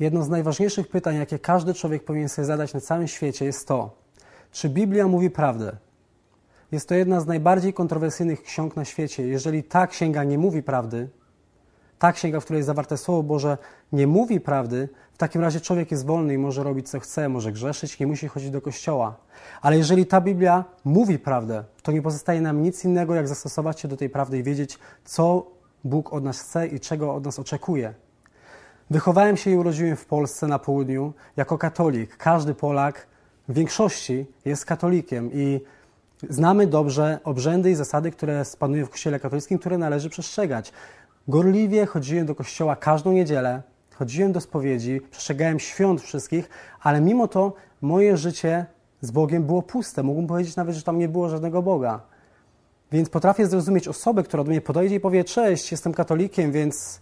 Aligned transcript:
jedno 0.00 0.22
z 0.22 0.28
najważniejszych 0.28 0.88
pytań, 0.88 1.16
jakie 1.16 1.38
każdy 1.38 1.74
człowiek 1.74 2.04
powinien 2.04 2.28
sobie 2.28 2.46
zadać 2.46 2.74
na 2.74 2.80
całym 2.80 3.08
świecie, 3.08 3.44
jest 3.44 3.68
to, 3.68 3.90
czy 4.52 4.68
Biblia 4.68 5.08
mówi 5.08 5.30
prawdę? 5.30 5.76
Jest 6.72 6.88
to 6.88 6.94
jedna 6.94 7.20
z 7.20 7.26
najbardziej 7.26 7.72
kontrowersyjnych 7.72 8.42
ksiąg 8.42 8.76
na 8.76 8.84
świecie. 8.84 9.26
Jeżeli 9.26 9.64
ta 9.64 9.86
księga 9.86 10.24
nie 10.24 10.38
mówi 10.38 10.62
prawdy, 10.62 11.08
ta 11.98 12.12
księga, 12.12 12.40
w 12.40 12.44
której 12.44 12.58
jest 12.58 12.66
zawarte 12.66 12.96
Słowo 12.96 13.22
Boże, 13.22 13.58
nie 13.92 14.06
mówi 14.06 14.40
prawdy, 14.40 14.88
w 15.12 15.18
takim 15.18 15.40
razie 15.40 15.60
człowiek 15.60 15.90
jest 15.90 16.06
wolny 16.06 16.34
i 16.34 16.38
może 16.38 16.62
robić 16.62 16.90
co 16.90 17.00
chce, 17.00 17.28
może 17.28 17.52
grzeszyć, 17.52 18.00
nie 18.00 18.06
musi 18.06 18.28
chodzić 18.28 18.50
do 18.50 18.60
kościoła. 18.60 19.16
Ale 19.62 19.76
jeżeli 19.76 20.06
ta 20.06 20.20
Biblia 20.20 20.64
mówi 20.84 21.18
prawdę, 21.18 21.64
to 21.82 21.92
nie 21.92 22.02
pozostaje 22.02 22.40
nam 22.40 22.62
nic 22.62 22.84
innego, 22.84 23.14
jak 23.14 23.28
zastosować 23.28 23.80
się 23.80 23.88
do 23.88 23.96
tej 23.96 24.10
prawdy 24.10 24.38
i 24.38 24.42
wiedzieć, 24.42 24.78
co 25.04 25.46
Bóg 25.84 26.12
od 26.12 26.24
nas 26.24 26.40
chce 26.40 26.66
i 26.66 26.80
czego 26.80 27.14
od 27.14 27.24
nas 27.24 27.38
oczekuje. 27.38 27.94
Wychowałem 28.90 29.36
się 29.36 29.50
i 29.50 29.56
urodziłem 29.56 29.96
w 29.96 30.06
Polsce 30.06 30.46
na 30.46 30.58
południu 30.58 31.12
jako 31.36 31.58
katolik. 31.58 32.16
Każdy 32.16 32.54
Polak 32.54 33.06
w 33.48 33.54
większości 33.54 34.26
jest 34.44 34.64
katolikiem 34.64 35.30
i 35.32 35.60
znamy 36.30 36.66
dobrze 36.66 37.18
obrzędy 37.24 37.70
i 37.70 37.74
zasady, 37.74 38.10
które 38.10 38.42
panują 38.58 38.86
w 38.86 38.90
Kościele 38.90 39.20
katolickim, 39.20 39.58
które 39.58 39.78
należy 39.78 40.10
przestrzegać. 40.10 40.72
Gorliwie 41.28 41.86
chodziłem 41.86 42.26
do 42.26 42.34
kościoła 42.34 42.76
każdą 42.76 43.12
niedzielę, 43.12 43.62
chodziłem 43.94 44.32
do 44.32 44.40
spowiedzi, 44.40 45.00
przestrzegałem 45.10 45.60
świąt 45.60 46.00
wszystkich, 46.02 46.48
ale 46.80 47.00
mimo 47.00 47.28
to 47.28 47.52
moje 47.80 48.16
życie 48.16 48.66
z 49.00 49.10
Bogiem 49.10 49.44
było 49.44 49.62
puste. 49.62 50.02
Mógłbym 50.02 50.26
powiedzieć 50.26 50.56
nawet, 50.56 50.74
że 50.74 50.82
tam 50.82 50.98
nie 50.98 51.08
było 51.08 51.28
żadnego 51.28 51.62
Boga. 51.62 52.00
Więc 52.92 53.08
potrafię 53.08 53.46
zrozumieć 53.46 53.88
osobę, 53.88 54.22
która 54.22 54.44
do 54.44 54.50
mnie 54.50 54.60
podejdzie 54.60 54.94
i 54.94 55.00
powie: 55.00 55.24
Cześć, 55.24 55.72
jestem 55.72 55.94
katolikiem, 55.94 56.52
więc 56.52 57.00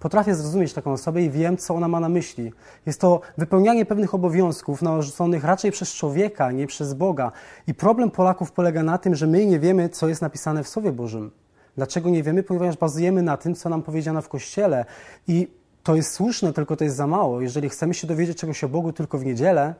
potrafię 0.00 0.34
zrozumieć 0.34 0.72
taką 0.72 0.92
osobę 0.92 1.22
i 1.22 1.30
wiem, 1.30 1.56
co 1.56 1.74
ona 1.74 1.88
ma 1.88 2.00
na 2.00 2.08
myśli. 2.08 2.52
Jest 2.86 3.00
to 3.00 3.20
wypełnianie 3.38 3.84
pewnych 3.86 4.14
obowiązków 4.14 4.82
narzuconych 4.82 5.44
raczej 5.44 5.70
przez 5.70 5.94
człowieka, 5.94 6.52
nie 6.52 6.66
przez 6.66 6.94
Boga. 6.94 7.32
I 7.66 7.74
problem 7.74 8.10
Polaków 8.10 8.52
polega 8.52 8.82
na 8.82 8.98
tym, 8.98 9.14
że 9.14 9.26
my 9.26 9.46
nie 9.46 9.58
wiemy, 9.58 9.88
co 9.88 10.08
jest 10.08 10.22
napisane 10.22 10.64
w 10.64 10.68
Słowie 10.68 10.92
Bożym. 10.92 11.30
Dlaczego 11.76 12.10
nie 12.10 12.22
wiemy? 12.22 12.42
Ponieważ 12.42 12.76
bazujemy 12.76 13.22
na 13.22 13.36
tym, 13.36 13.54
co 13.54 13.68
nam 13.68 13.82
powiedziano 13.82 14.22
w 14.22 14.28
kościele. 14.28 14.84
I 15.28 15.48
to 15.82 15.94
jest 15.94 16.12
słuszne, 16.12 16.52
tylko 16.52 16.76
to 16.76 16.84
jest 16.84 16.96
za 16.96 17.06
mało. 17.06 17.40
Jeżeli 17.40 17.68
chcemy 17.68 17.94
się 17.94 18.06
dowiedzieć 18.06 18.38
czegoś 18.38 18.64
o 18.64 18.68
Bogu 18.68 18.92
tylko 18.92 19.18
w 19.18 19.24
niedzielę, 19.24 19.74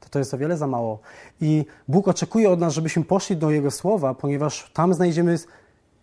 to 0.00 0.08
to 0.08 0.18
jest 0.18 0.34
o 0.34 0.38
wiele 0.38 0.56
za 0.56 0.66
mało. 0.66 0.98
I 1.40 1.64
Bóg 1.88 2.08
oczekuje 2.08 2.50
od 2.50 2.60
nas, 2.60 2.72
żebyśmy 2.72 3.04
poszli 3.04 3.36
do 3.36 3.50
Jego 3.50 3.70
słowa, 3.70 4.14
ponieważ 4.14 4.70
tam 4.74 4.94
znajdziemy 4.94 5.38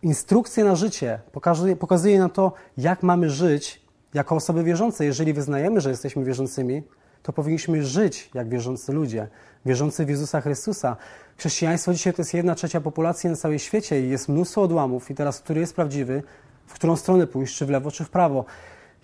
instrukcję 0.04 0.64
na 0.64 0.76
życie. 0.76 1.20
Pokazuje, 1.32 1.76
pokazuje 1.76 2.20
nam 2.20 2.30
to, 2.30 2.54
jak 2.78 3.04
mamy 3.04 3.30
żyć 3.30 3.82
jako 4.14 4.36
osoby 4.36 4.64
wierzące. 4.64 5.06
Jeżeli 5.06 5.34
wyznajemy, 5.34 5.82
że 5.82 5.90
jesteśmy 5.90 6.24
wierzącymi, 6.24 6.84
to 7.24 7.34
powinniśmy 7.34 7.84
żyć 7.84 8.30
jak 8.34 8.50
wierzący 8.50 8.94
ludzie, 8.94 9.28
wierzący 9.66 10.06
w 10.06 10.10
Jezusa 10.10 10.42
Chrystusa. 10.42 10.98
Chrześcijaństwo 11.38 11.94
dzisiaj 11.94 12.14
to 12.14 12.22
jest 12.22 12.34
jedna 12.34 12.56
trzecia 12.56 12.82
populacji 12.82 13.30
na 13.30 13.36
całym 13.36 13.60
świecie 13.60 14.02
i 14.02 14.10
jest 14.10 14.30
mnóstwo 14.30 14.62
odłamów 14.62 15.12
i 15.12 15.16
teraz, 15.16 15.40
który 15.40 15.60
jest 15.60 15.76
prawdziwy, 15.76 16.24
w 16.66 16.74
którą 16.74 16.96
stronę 16.96 17.28
pójść, 17.28 17.58
czy 17.58 17.66
w 17.66 17.70
lewo, 17.70 17.92
czy 17.92 18.06
w 18.06 18.10
prawo. 18.10 18.46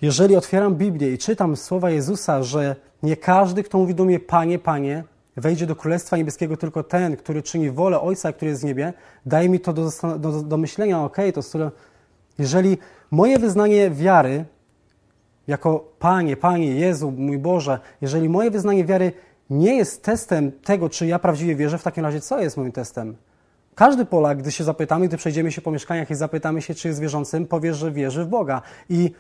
Jeżeli 0.02 0.36
otwieram 0.36 0.76
Biblię 0.76 1.14
i 1.14 1.18
czytam 1.18 1.56
słowa 1.56 1.90
Jezusa, 1.90 2.44
że 2.44 2.76
nie 3.04 3.18
każdy, 3.18 3.64
kto 3.64 3.78
mówi 3.78 3.96
do 3.96 4.06
mnie 4.06 4.20
Panie, 4.20 4.60
Panie, 4.60 5.04
wejdzie 5.38 5.68
do 5.68 5.76
Królestwa 5.76 6.18
Niebieskiego, 6.18 6.58
tylko 6.58 6.84
ten, 6.84 7.18
który 7.18 7.44
czyni 7.44 7.72
wolę 7.72 8.02
Ojca, 8.02 8.34
który 8.34 8.52
jest 8.52 8.62
w 8.62 8.66
niebie, 8.66 8.94
daje 9.26 9.50
mi 9.50 9.60
to 9.60 9.74
do, 9.74 9.90
do, 10.20 10.44
do 10.44 10.58
myślenia, 10.58 11.04
ok, 11.04 11.18
to 11.34 11.42
skoro, 11.42 11.72
jeżeli 12.38 12.78
moje 13.12 13.40
wyznanie 13.40 13.90
wiary, 13.92 14.46
jako 15.48 15.94
Panie, 16.00 16.38
Panie, 16.38 16.76
Jezu, 16.76 17.12
mój 17.12 17.38
Boże, 17.38 17.80
jeżeli 18.02 18.30
moje 18.30 18.52
wyznanie 18.52 18.86
wiary 18.86 19.12
nie 19.50 19.76
jest 19.76 20.04
testem 20.04 20.52
tego, 20.52 20.90
czy 20.90 21.08
ja 21.08 21.20
prawdziwie 21.20 21.56
wierzę, 21.56 21.78
w 21.78 21.84
takim 21.84 22.04
razie 22.04 22.22
co 22.22 22.42
jest 22.42 22.58
moim 22.58 22.72
testem? 22.72 23.16
Każdy 23.76 24.06
Polak, 24.06 24.38
gdy 24.38 24.52
się 24.52 24.64
zapytamy, 24.64 25.08
gdy 25.08 25.18
przejdziemy 25.18 25.52
się 25.52 25.62
po 25.62 25.72
mieszkaniach 25.72 26.12
i 26.12 26.16
zapytamy 26.16 26.62
się, 26.62 26.74
czy 26.74 26.88
jest 26.88 27.00
wierzącym, 27.00 27.48
powie, 27.48 27.74
że 27.74 27.92
wierzy 27.92 28.26
w 28.26 28.28
Boga. 28.28 28.62
I 28.90 29.12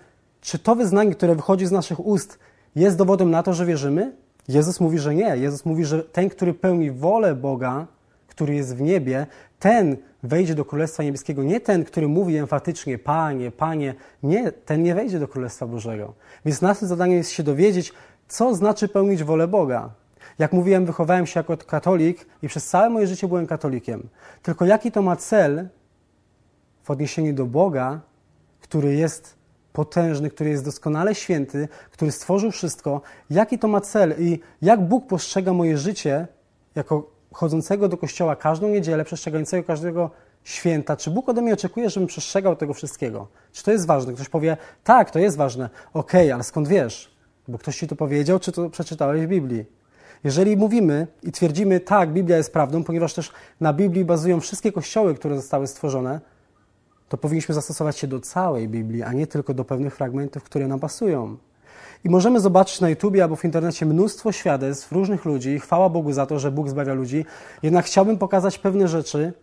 czy 0.41 0.59
to 0.59 0.75
wyznanie, 0.75 1.11
które 1.11 1.35
wychodzi 1.35 1.65
z 1.65 1.71
naszych 1.71 2.05
ust, 2.05 2.39
jest 2.75 2.97
dowodem 2.97 3.31
na 3.31 3.43
to, 3.43 3.53
że 3.53 3.65
wierzymy? 3.65 4.15
Jezus 4.47 4.79
mówi, 4.79 4.99
że 4.99 5.15
nie. 5.15 5.37
Jezus 5.37 5.65
mówi, 5.65 5.85
że 5.85 6.03
ten, 6.03 6.29
który 6.29 6.53
pełni 6.53 6.91
wolę 6.91 7.35
Boga, 7.35 7.87
który 8.27 8.55
jest 8.55 8.75
w 8.75 8.81
niebie, 8.81 9.27
ten 9.59 9.97
wejdzie 10.23 10.55
do 10.55 10.65
Królestwa 10.65 11.03
Niebieskiego. 11.03 11.43
Nie 11.43 11.59
ten, 11.59 11.85
który 11.85 12.07
mówi 12.07 12.37
emfatycznie, 12.37 12.97
Panie, 12.97 13.51
Panie. 13.51 13.95
Nie, 14.23 14.51
ten 14.51 14.83
nie 14.83 14.95
wejdzie 14.95 15.19
do 15.19 15.27
Królestwa 15.27 15.67
Bożego. 15.67 16.13
Więc 16.45 16.61
naszym 16.61 16.87
zadaniem 16.87 17.17
jest 17.17 17.31
się 17.31 17.43
dowiedzieć, 17.43 17.93
co 18.27 18.55
znaczy 18.55 18.87
pełnić 18.87 19.23
wolę 19.23 19.47
Boga. 19.47 19.89
Jak 20.39 20.53
mówiłem, 20.53 20.85
wychowałem 20.85 21.27
się 21.27 21.39
jako 21.39 21.57
katolik 21.57 22.25
i 22.41 22.47
przez 22.47 22.67
całe 22.67 22.89
moje 22.89 23.07
życie 23.07 23.27
byłem 23.27 23.47
katolikiem. 23.47 24.07
Tylko 24.43 24.65
jaki 24.65 24.91
to 24.91 25.01
ma 25.01 25.15
cel 25.15 25.67
w 26.83 26.91
odniesieniu 26.91 27.33
do 27.33 27.45
Boga, 27.45 27.99
który 28.61 28.95
jest 28.95 29.34
potężny, 29.75 30.29
który 30.29 30.49
jest 30.49 30.65
doskonale 30.65 31.15
święty, 31.15 31.67
który 31.91 32.11
stworzył 32.11 32.51
wszystko, 32.51 33.01
jaki 33.29 33.59
to 33.59 33.67
ma 33.67 33.81
cel 33.81 34.15
i 34.19 34.39
jak 34.61 34.87
Bóg 34.87 35.07
postrzega 35.07 35.53
moje 35.53 35.77
życie 35.77 36.27
jako 36.75 37.11
chodzącego 37.33 37.89
do 37.89 37.97
kościoła 37.97 38.35
każdą 38.35 38.69
niedzielę, 38.69 39.05
przestrzegającego 39.05 39.63
każdego 39.63 40.09
święta. 40.43 40.95
Czy 40.95 41.11
Bóg 41.11 41.29
ode 41.29 41.41
mnie 41.41 41.53
oczekuje, 41.53 41.89
żebym 41.89 42.07
przestrzegał 42.07 42.55
tego 42.55 42.73
wszystkiego? 42.73 43.27
Czy 43.51 43.63
to 43.63 43.71
jest 43.71 43.85
ważne? 43.85 44.13
Ktoś 44.13 44.29
powie, 44.29 44.57
tak, 44.83 45.11
to 45.11 45.19
jest 45.19 45.37
ważne. 45.37 45.69
Okej, 45.93 46.21
okay, 46.21 46.33
ale 46.33 46.43
skąd 46.43 46.67
wiesz? 46.67 47.15
Bo 47.47 47.57
ktoś 47.57 47.77
ci 47.77 47.87
to 47.87 47.95
powiedział, 47.95 48.39
czy 48.39 48.51
to 48.51 48.69
przeczytałeś 48.69 49.25
w 49.25 49.27
Biblii? 49.27 49.65
Jeżeli 50.23 50.57
mówimy 50.57 51.07
i 51.23 51.31
twierdzimy, 51.31 51.79
tak, 51.79 52.13
Biblia 52.13 52.37
jest 52.37 52.53
prawdą, 52.53 52.83
ponieważ 52.83 53.13
też 53.13 53.31
na 53.59 53.73
Biblii 53.73 54.05
bazują 54.05 54.39
wszystkie 54.39 54.71
kościoły, 54.71 55.15
które 55.15 55.35
zostały 55.35 55.67
stworzone, 55.67 56.21
to 57.09 57.17
powinniśmy 57.17 57.55
zastosować 57.55 57.97
się 57.97 58.07
do 58.07 58.19
całej 58.19 58.67
Biblii, 58.67 59.03
a 59.03 59.13
nie 59.13 59.27
tylko 59.27 59.53
do 59.53 59.65
pewnych 59.65 59.95
fragmentów, 59.95 60.43
które 60.43 60.67
nam 60.67 60.79
pasują. 60.79 61.37
I 62.03 62.09
możemy 62.09 62.39
zobaczyć 62.39 62.81
na 62.81 62.89
YouTubie 62.89 63.23
albo 63.23 63.35
w 63.35 63.45
internecie 63.45 63.85
mnóstwo 63.85 64.31
świadectw 64.31 64.91
różnych 64.91 65.25
ludzi 65.25 65.59
chwała 65.59 65.89
Bogu 65.89 66.11
za 66.11 66.25
to, 66.25 66.39
że 66.39 66.51
Bóg 66.51 66.69
zbawia 66.69 66.93
ludzi. 66.93 67.25
Jednak 67.63 67.85
chciałbym 67.85 68.17
pokazać 68.17 68.57
pewne 68.57 68.87
rzeczy, 68.87 69.33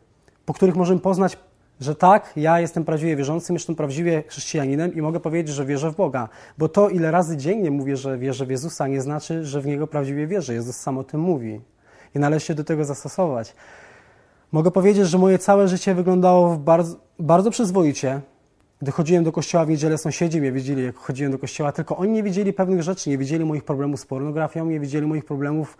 po 0.46 0.54
których 0.54 0.76
możemy 0.76 1.00
poznać, 1.00 1.38
że 1.80 1.94
tak, 1.94 2.32
ja 2.36 2.60
jestem 2.60 2.84
prawdziwie 2.84 3.16
wierzącym, 3.16 3.56
jestem 3.56 3.76
prawdziwie 3.76 4.22
chrześcijaninem 4.26 4.94
i 4.94 5.02
mogę 5.02 5.20
powiedzieć, 5.20 5.54
że 5.54 5.64
wierzę 5.64 5.90
w 5.90 5.96
Boga. 5.96 6.28
Bo 6.58 6.68
to, 6.68 6.88
ile 6.88 7.10
razy 7.10 7.36
dziennie 7.36 7.70
mówię, 7.70 7.96
że 7.96 8.18
wierzę 8.18 8.46
w 8.46 8.50
Jezusa, 8.50 8.88
nie 8.88 9.00
znaczy, 9.00 9.44
że 9.44 9.60
w 9.60 9.66
Niego 9.66 9.86
prawdziwie 9.86 10.26
wierzę. 10.26 10.54
Jezus 10.54 10.76
sam 10.76 10.98
o 10.98 11.04
tym 11.04 11.20
mówi. 11.20 11.60
I 12.14 12.18
należy 12.18 12.46
się 12.46 12.54
do 12.54 12.64
tego 12.64 12.84
zastosować. 12.84 13.54
Mogę 14.52 14.70
powiedzieć, 14.70 15.06
że 15.06 15.18
moje 15.18 15.38
całe 15.38 15.68
życie 15.68 15.94
wyglądało 15.94 16.56
bardzo, 16.56 16.96
bardzo 17.18 17.50
przyzwoicie. 17.50 18.20
Gdy 18.82 18.92
chodziłem 18.92 19.24
do 19.24 19.32
kościoła 19.32 19.64
w 19.64 19.68
niedzielę, 19.68 19.98
sąsiedzi 19.98 20.40
mnie 20.40 20.52
widzieli, 20.52 20.84
jak 20.84 20.96
chodziłem 20.96 21.32
do 21.32 21.38
kościoła, 21.38 21.72
tylko 21.72 21.96
oni 21.96 22.12
nie 22.12 22.22
widzieli 22.22 22.52
pewnych 22.52 22.82
rzeczy, 22.82 23.10
nie 23.10 23.18
widzieli 23.18 23.44
moich 23.44 23.64
problemów 23.64 24.00
z 24.00 24.06
pornografią, 24.06 24.66
nie 24.66 24.80
widzieli 24.80 25.06
moich 25.06 25.24
problemów 25.24 25.78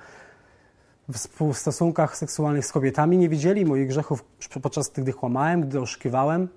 w 1.08 1.54
stosunkach 1.54 2.16
seksualnych 2.16 2.66
z 2.66 2.72
kobietami, 2.72 3.18
nie 3.18 3.28
widzieli 3.28 3.64
moich 3.64 3.88
grzechów 3.88 4.24
podczas 4.62 4.88
gdy 4.88 5.12
kłamałem, 5.12 5.60
gdy 5.60 5.80
oszukiwałem. 5.80 6.48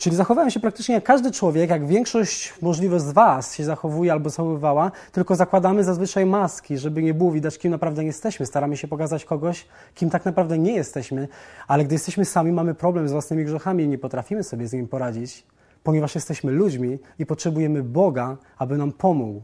Czyli 0.00 0.16
zachowałem 0.16 0.50
się 0.50 0.60
praktycznie 0.60 0.94
jak 0.94 1.04
każdy 1.04 1.30
człowiek, 1.30 1.70
jak 1.70 1.86
większość 1.86 2.54
możliwe 2.62 3.00
z 3.00 3.12
Was 3.12 3.54
się 3.54 3.64
zachowuje 3.64 4.12
albo 4.12 4.30
zachowywała, 4.30 4.90
tylko 5.12 5.36
zakładamy 5.36 5.84
zazwyczaj 5.84 6.26
maski, 6.26 6.78
żeby 6.78 7.02
nie 7.02 7.14
było 7.14 7.32
widać, 7.32 7.58
kim 7.58 7.70
naprawdę 7.70 8.04
jesteśmy. 8.04 8.46
Staramy 8.46 8.76
się 8.76 8.88
pokazać 8.88 9.24
kogoś, 9.24 9.66
kim 9.94 10.10
tak 10.10 10.24
naprawdę 10.24 10.58
nie 10.58 10.72
jesteśmy, 10.72 11.28
ale 11.68 11.84
gdy 11.84 11.94
jesteśmy 11.94 12.24
sami, 12.24 12.52
mamy 12.52 12.74
problem 12.74 13.08
z 13.08 13.12
własnymi 13.12 13.44
grzechami 13.44 13.84
i 13.84 13.88
nie 13.88 13.98
potrafimy 13.98 14.42
sobie 14.42 14.68
z 14.68 14.72
nim 14.72 14.88
poradzić, 14.88 15.46
ponieważ 15.82 16.14
jesteśmy 16.14 16.52
ludźmi 16.52 16.98
i 17.18 17.26
potrzebujemy 17.26 17.82
Boga, 17.82 18.36
aby 18.58 18.78
nam 18.78 18.92
pomógł. 18.92 19.42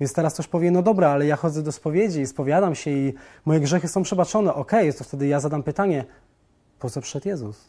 Więc 0.00 0.12
teraz 0.12 0.34
ktoś 0.34 0.46
powie, 0.46 0.70
no 0.70 0.82
dobra, 0.82 1.10
ale 1.10 1.26
ja 1.26 1.36
chodzę 1.36 1.62
do 1.62 1.72
spowiedzi 1.72 2.20
i 2.20 2.26
spowiadam 2.26 2.74
się 2.74 2.90
i 2.90 3.14
moje 3.44 3.60
grzechy 3.60 3.88
są 3.88 4.02
przebaczone. 4.02 4.54
Okej, 4.54 4.88
okay, 4.88 4.98
to 4.98 5.04
wtedy 5.04 5.26
ja 5.26 5.40
zadam 5.40 5.62
pytanie, 5.62 6.04
po 6.78 6.90
co 6.90 7.00
przyszedł 7.00 7.28
Jezus? 7.28 7.68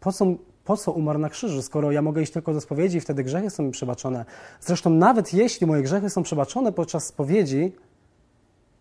Po 0.00 0.12
co 0.12 0.26
po 0.70 0.76
co 0.76 0.92
umarł 0.92 1.18
na 1.18 1.28
krzyżu, 1.28 1.62
skoro 1.62 1.92
ja 1.92 2.02
mogę 2.02 2.22
iść 2.22 2.32
tylko 2.32 2.52
do 2.52 2.60
spowiedzi 2.60 2.98
i 2.98 3.00
wtedy 3.00 3.24
grzechy 3.24 3.50
są 3.50 3.62
mi 3.62 3.70
przebaczone. 3.70 4.24
Zresztą 4.60 4.90
nawet 4.90 5.34
jeśli 5.34 5.66
moje 5.66 5.82
grzechy 5.82 6.10
są 6.10 6.22
przebaczone 6.22 6.72
podczas 6.72 7.06
spowiedzi, 7.06 7.72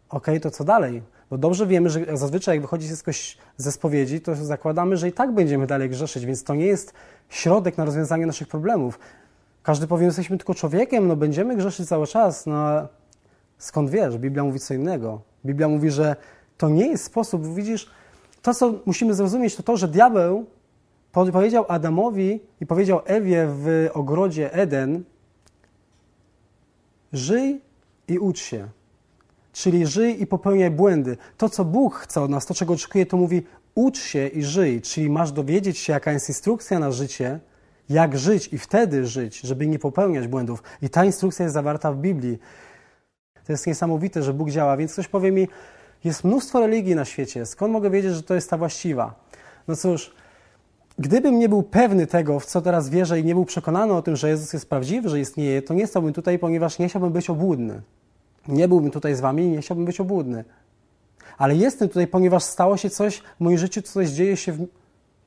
ok, 0.09 0.27
to 0.41 0.51
co 0.51 0.63
dalej? 0.63 1.01
Bo 1.29 1.37
dobrze 1.37 1.67
wiemy, 1.67 1.89
że 1.89 2.17
zazwyczaj 2.17 2.55
jak 2.55 2.61
wychodzi 2.61 2.87
ktoś 3.01 3.37
ze 3.57 3.71
spowiedzi, 3.71 4.21
to 4.21 4.35
zakładamy, 4.35 4.97
że 4.97 5.07
i 5.07 5.11
tak 5.11 5.31
będziemy 5.31 5.67
dalej 5.67 5.89
grzeszyć, 5.89 6.25
więc 6.25 6.43
to 6.43 6.55
nie 6.55 6.65
jest 6.65 6.93
środek 7.29 7.77
na 7.77 7.85
rozwiązanie 7.85 8.25
naszych 8.25 8.47
problemów. 8.47 8.99
Każdy 9.63 9.87
powie, 9.87 10.05
jesteśmy 10.05 10.37
tylko 10.37 10.53
człowiekiem, 10.53 11.07
no 11.07 11.15
będziemy 11.15 11.55
grzeszyć 11.55 11.87
cały 11.87 12.07
czas, 12.07 12.45
no 12.45 12.87
skąd 13.57 13.89
wiesz? 13.89 14.17
Biblia 14.17 14.43
mówi 14.43 14.59
co 14.59 14.73
innego. 14.73 15.21
Biblia 15.45 15.67
mówi, 15.67 15.91
że 15.91 16.15
to 16.57 16.69
nie 16.69 16.87
jest 16.87 17.03
sposób, 17.03 17.53
widzisz, 17.55 17.89
to 18.41 18.53
co 18.53 18.73
musimy 18.85 19.13
zrozumieć, 19.13 19.55
to 19.55 19.63
to, 19.63 19.77
że 19.77 19.87
diabeł 19.87 20.45
powiedział 21.11 21.65
Adamowi 21.67 22.39
i 22.61 22.65
powiedział 22.65 23.01
Ewie 23.05 23.47
w 23.49 23.89
ogrodzie 23.93 24.53
Eden, 24.53 25.03
żyj 27.13 27.61
i 28.07 28.19
ucz 28.19 28.39
się. 28.39 28.67
Czyli 29.53 29.87
żyj 29.87 30.21
i 30.21 30.27
popełniaj 30.27 30.71
błędy. 30.71 31.17
To, 31.37 31.49
co 31.49 31.65
Bóg 31.65 31.95
chce 31.95 32.21
od 32.21 32.31
nas, 32.31 32.45
to, 32.45 32.53
czego 32.53 32.73
oczekuje, 32.73 33.05
to 33.05 33.17
mówi 33.17 33.43
ucz 33.75 33.99
się 33.99 34.27
i 34.27 34.43
żyj. 34.43 34.81
Czyli 34.81 35.09
masz 35.09 35.31
dowiedzieć 35.31 35.77
się, 35.77 35.93
jaka 35.93 36.11
jest 36.11 36.29
instrukcja 36.29 36.79
na 36.79 36.91
życie, 36.91 37.39
jak 37.89 38.17
żyć 38.17 38.53
i 38.53 38.57
wtedy 38.57 39.05
żyć, 39.05 39.39
żeby 39.39 39.67
nie 39.67 39.79
popełniać 39.79 40.27
błędów. 40.27 40.63
I 40.81 40.89
ta 40.89 41.05
instrukcja 41.05 41.43
jest 41.43 41.53
zawarta 41.53 41.91
w 41.91 41.97
Biblii. 41.97 42.39
To 43.45 43.53
jest 43.53 43.67
niesamowite, 43.67 44.23
że 44.23 44.33
Bóg 44.33 44.49
działa. 44.49 44.77
Więc 44.77 44.93
ktoś 44.93 45.07
powie 45.07 45.31
mi, 45.31 45.47
jest 46.03 46.23
mnóstwo 46.23 46.59
religii 46.59 46.95
na 46.95 47.05
świecie. 47.05 47.45
Skąd 47.45 47.73
mogę 47.73 47.89
wiedzieć, 47.89 48.13
że 48.13 48.23
to 48.23 48.35
jest 48.35 48.49
ta 48.49 48.57
właściwa? 48.57 49.15
No 49.67 49.75
cóż, 49.75 50.13
gdybym 50.99 51.39
nie 51.39 51.49
był 51.49 51.63
pewny 51.63 52.07
tego, 52.07 52.39
w 52.39 52.45
co 52.45 52.61
teraz 52.61 52.89
wierzę 52.89 53.19
i 53.19 53.25
nie 53.25 53.33
był 53.33 53.45
przekonany 53.45 53.93
o 53.93 54.01
tym, 54.01 54.15
że 54.15 54.29
Jezus 54.29 54.53
jest 54.53 54.69
prawdziwy, 54.69 55.09
że 55.09 55.19
istnieje, 55.19 55.61
to 55.61 55.73
nie 55.73 55.87
stałbym 55.87 56.13
tutaj, 56.13 56.39
ponieważ 56.39 56.79
nie 56.79 56.89
chciałbym 56.89 57.11
być 57.11 57.29
obłudny. 57.29 57.81
Nie 58.47 58.67
byłbym 58.67 58.91
tutaj 58.91 59.15
z 59.15 59.19
wami 59.19 59.43
i 59.43 59.49
nie 59.49 59.61
chciałbym 59.61 59.85
być 59.85 59.99
obłudny. 59.99 60.43
Ale 61.37 61.55
jestem 61.55 61.87
tutaj, 61.87 62.07
ponieważ 62.07 62.43
stało 62.43 62.77
się 62.77 62.89
coś 62.89 63.17
w 63.17 63.39
moim 63.39 63.57
życiu, 63.57 63.81
coś 63.81 64.09
dzieje 64.09 64.37
się 64.37 64.51
w, 64.51 64.67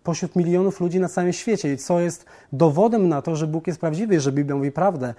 pośród 0.03 0.37
milionów 0.37 0.81
ludzi 0.81 1.01
na 1.01 1.09
całym 1.09 1.33
świecie 1.33 1.73
i 1.73 1.77
co 1.77 2.01
jest 2.01 2.27
dowodem 2.53 3.09
na 3.09 3.23
to, 3.23 3.37
że 3.37 3.47
Bóg 3.47 3.67
jest 3.67 3.81
prawdziwy, 3.81 4.21
że 4.21 4.33
Biblia 4.33 4.57
mówi 4.57 4.73
prawdę. 4.73 5.15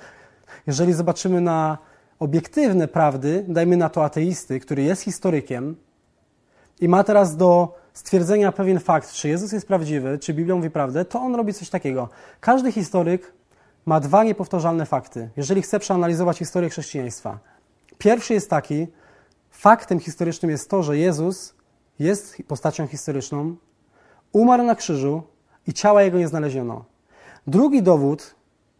Jeżeli 0.67 0.93
zobaczymy 0.93 1.41
na 1.41 1.77
obiektywne 2.19 2.87
prawdy, 2.87 3.45
dajmy 3.47 3.77
na 3.77 3.89
to 3.89 4.05
ateisty, 4.05 4.59
który 4.59 4.83
jest 4.83 5.01
historykiem 5.01 5.75
i 6.81 6.87
ma 6.87 7.03
teraz 7.03 7.37
do 7.37 7.82
stwierdzenia 7.93 8.51
pewien 8.51 8.79
fakt, 8.79 9.11
czy 9.11 9.29
Jezus 9.29 9.51
jest 9.51 9.67
prawdziwy, 9.67 10.19
czy 10.19 10.33
Biblia 10.33 10.55
mówi 10.55 10.69
prawdę, 10.69 11.05
to 11.05 11.21
on 11.21 11.35
robi 11.35 11.53
coś 11.53 11.69
takiego. 11.69 12.09
Każdy 12.39 12.71
historyk 12.71 13.33
ma 13.85 13.99
dwa 13.99 14.23
niepowtarzalne 14.23 14.85
fakty, 14.85 15.29
jeżeli 15.37 15.61
chce 15.61 15.79
przeanalizować 15.79 16.37
historię 16.37 16.69
chrześcijaństwa. 16.69 17.39
Pierwszy 17.97 18.33
jest 18.33 18.49
taki, 18.49 18.87
faktem 19.51 19.99
historycznym 19.99 20.51
jest 20.51 20.69
to, 20.69 20.83
że 20.83 20.97
Jezus 20.97 21.55
jest 21.99 22.37
postacią 22.47 22.87
historyczną, 22.87 23.55
umarł 24.31 24.63
na 24.63 24.75
krzyżu 24.75 25.23
i 25.67 25.73
ciała 25.73 26.03
jego 26.03 26.17
nie 26.17 26.27
znaleziono. 26.27 26.85
Drugi 27.47 27.83
dowód, 27.83 28.35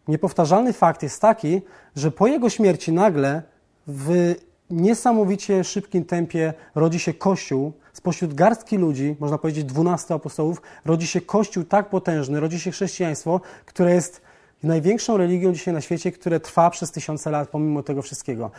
niepowtarzalny 0.07 0.73
fakt 0.73 1.03
jest 1.03 1.21
taki, 1.21 1.61
że 1.95 2.11
po 2.11 2.27
jego 2.27 2.49
śmierci 2.49 2.91
nagle 2.91 3.43
w 3.87 4.35
niesamowicie 4.69 5.63
szybkim 5.63 6.05
tempie 6.05 6.53
rodzi 6.75 6.99
się 6.99 7.13
Kościół, 7.13 7.73
spośród 7.93 8.33
garstki 8.33 8.77
ludzi, 8.77 9.15
można 9.19 9.37
powiedzieć 9.37 9.63
dwunastu 9.63 10.13
apostołów, 10.13 10.61
rodzi 10.85 11.07
się 11.07 11.21
Kościół 11.21 11.63
tak 11.63 11.89
potężny, 11.89 12.39
rodzi 12.39 12.59
się 12.59 12.71
chrześcijaństwo, 12.71 13.41
które 13.65 13.93
jest 13.93 14.21
największą 14.63 15.17
religią 15.17 15.53
dzisiaj 15.53 15.73
na 15.73 15.81
świecie, 15.81 16.11
które 16.11 16.39
trwa 16.39 16.69
przez 16.69 16.91
tysiące 16.91 17.31
lat 17.31 17.49
pomimo 17.49 17.83
tego 17.83 18.01
wszystkiego. 18.01 18.51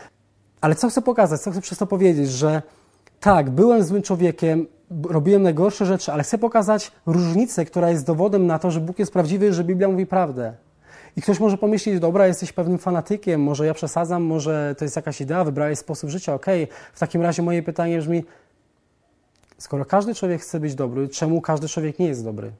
Ale 0.61 0.75
co 0.75 0.89
chcę 0.89 1.03
pokazać, 1.03 1.41
co 1.41 1.51
chcę 1.51 1.61
przez 1.61 1.79
to 1.79 1.87
powiedzieć, 1.87 2.31
że 2.31 2.63
tak, 3.21 3.51
byłem 3.51 3.85
złym 3.85 4.03
człowiekiem, 4.03 4.67
robiłem 5.03 5.43
najgorsze 5.43 5.87
rzeczy, 5.87 6.13
ale 6.13 6.23
chcę 6.23 6.39
pokazać 6.39 6.93
różnicę, 7.07 7.65
która 7.65 7.91
jest 7.91 8.07
dowodem 8.07 8.47
na 8.47 8.59
to, 8.59 8.71
że 8.71 8.81
Bóg 8.81 8.99
jest 8.99 9.13
prawdziwy, 9.13 9.53
że 9.53 9.65
Biblia 9.65 9.89
mówi 9.89 10.07
prawdę. 10.07 10.55
I 11.17 11.23
ktoś 11.23 11.41
może 11.41 11.59
pomyśleć, 11.59 12.01
dobra, 12.01 12.27
jesteś 12.27 12.53
pewnym 12.53 12.79
fanatykiem, 12.79 13.43
może 13.43 13.67
ja 13.67 13.75
przesadzam, 13.75 14.23
może 14.23 14.75
to 14.79 14.85
jest 14.85 14.97
jakaś 14.97 15.21
idea, 15.21 15.45
wybrałeś 15.45 15.79
sposób 15.79 16.11
życia, 16.11 16.35
okej. 16.35 16.65
Okay. 16.65 16.77
W 16.93 16.99
takim 16.99 17.23
razie 17.23 17.43
moje 17.43 17.63
pytanie 17.63 17.99
brzmi, 17.99 18.25
skoro 19.65 19.85
każdy 19.85 20.15
człowiek 20.15 20.43
chce 20.43 20.61
być 20.61 20.75
dobry, 20.75 21.09
czemu 21.09 21.41
każdy 21.41 21.69
człowiek 21.69 21.99
nie 21.99 22.07
jest 22.07 22.25
dobry? 22.25 22.53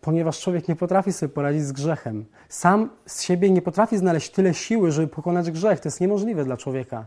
Ponieważ 0.00 0.40
człowiek 0.40 0.68
nie 0.68 0.76
potrafi 0.76 1.12
sobie 1.12 1.32
poradzić 1.32 1.62
z 1.62 1.72
grzechem. 1.72 2.24
Sam 2.48 2.90
z 3.06 3.22
siebie 3.22 3.50
nie 3.50 3.62
potrafi 3.62 3.98
znaleźć 3.98 4.30
tyle 4.30 4.54
siły, 4.54 4.92
żeby 4.92 5.08
pokonać 5.08 5.50
grzech. 5.50 5.80
To 5.80 5.88
jest 5.88 6.00
niemożliwe 6.00 6.44
dla 6.44 6.56
człowieka. 6.56 7.04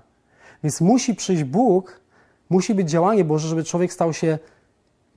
Więc 0.64 0.82
musi 0.82 1.16
przyjść 1.16 1.44
Bóg, 1.44 2.02
musi 2.50 2.76
być 2.76 2.90
działanie 2.90 3.24
Boże, 3.24 3.48
żeby 3.48 3.64
człowiek 3.64 3.94
stał 3.94 4.14
się 4.14 4.40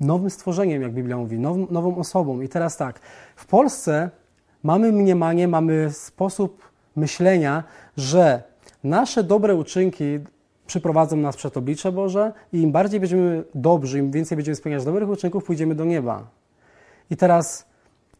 nowym 0.00 0.30
stworzeniem, 0.30 0.82
jak 0.82 0.92
Biblia 0.92 1.16
mówi, 1.16 1.38
nową, 1.38 1.66
nową 1.70 1.96
osobą. 1.96 2.40
I 2.40 2.48
teraz 2.48 2.76
tak, 2.76 3.00
w 3.36 3.46
Polsce 3.46 4.10
mamy 4.62 4.92
mniemanie, 4.92 5.48
mamy 5.48 5.90
sposób 5.92 6.62
myślenia, 6.96 7.64
że 7.96 8.42
nasze 8.84 9.24
dobre 9.24 9.54
uczynki 9.54 10.18
przyprowadzą 10.66 11.16
nas 11.16 11.36
przed 11.36 11.56
oblicze 11.56 11.92
Boże 11.92 12.32
i 12.52 12.60
im 12.60 12.72
bardziej 12.72 13.00
będziemy 13.00 13.44
dobrzy, 13.54 13.98
im 13.98 14.10
więcej 14.10 14.36
będziemy 14.36 14.56
spełniać 14.56 14.84
dobrych 14.84 15.08
uczynków, 15.08 15.44
pójdziemy 15.44 15.74
do 15.74 15.84
nieba. 15.84 16.26
I 17.10 17.16
teraz, 17.16 17.66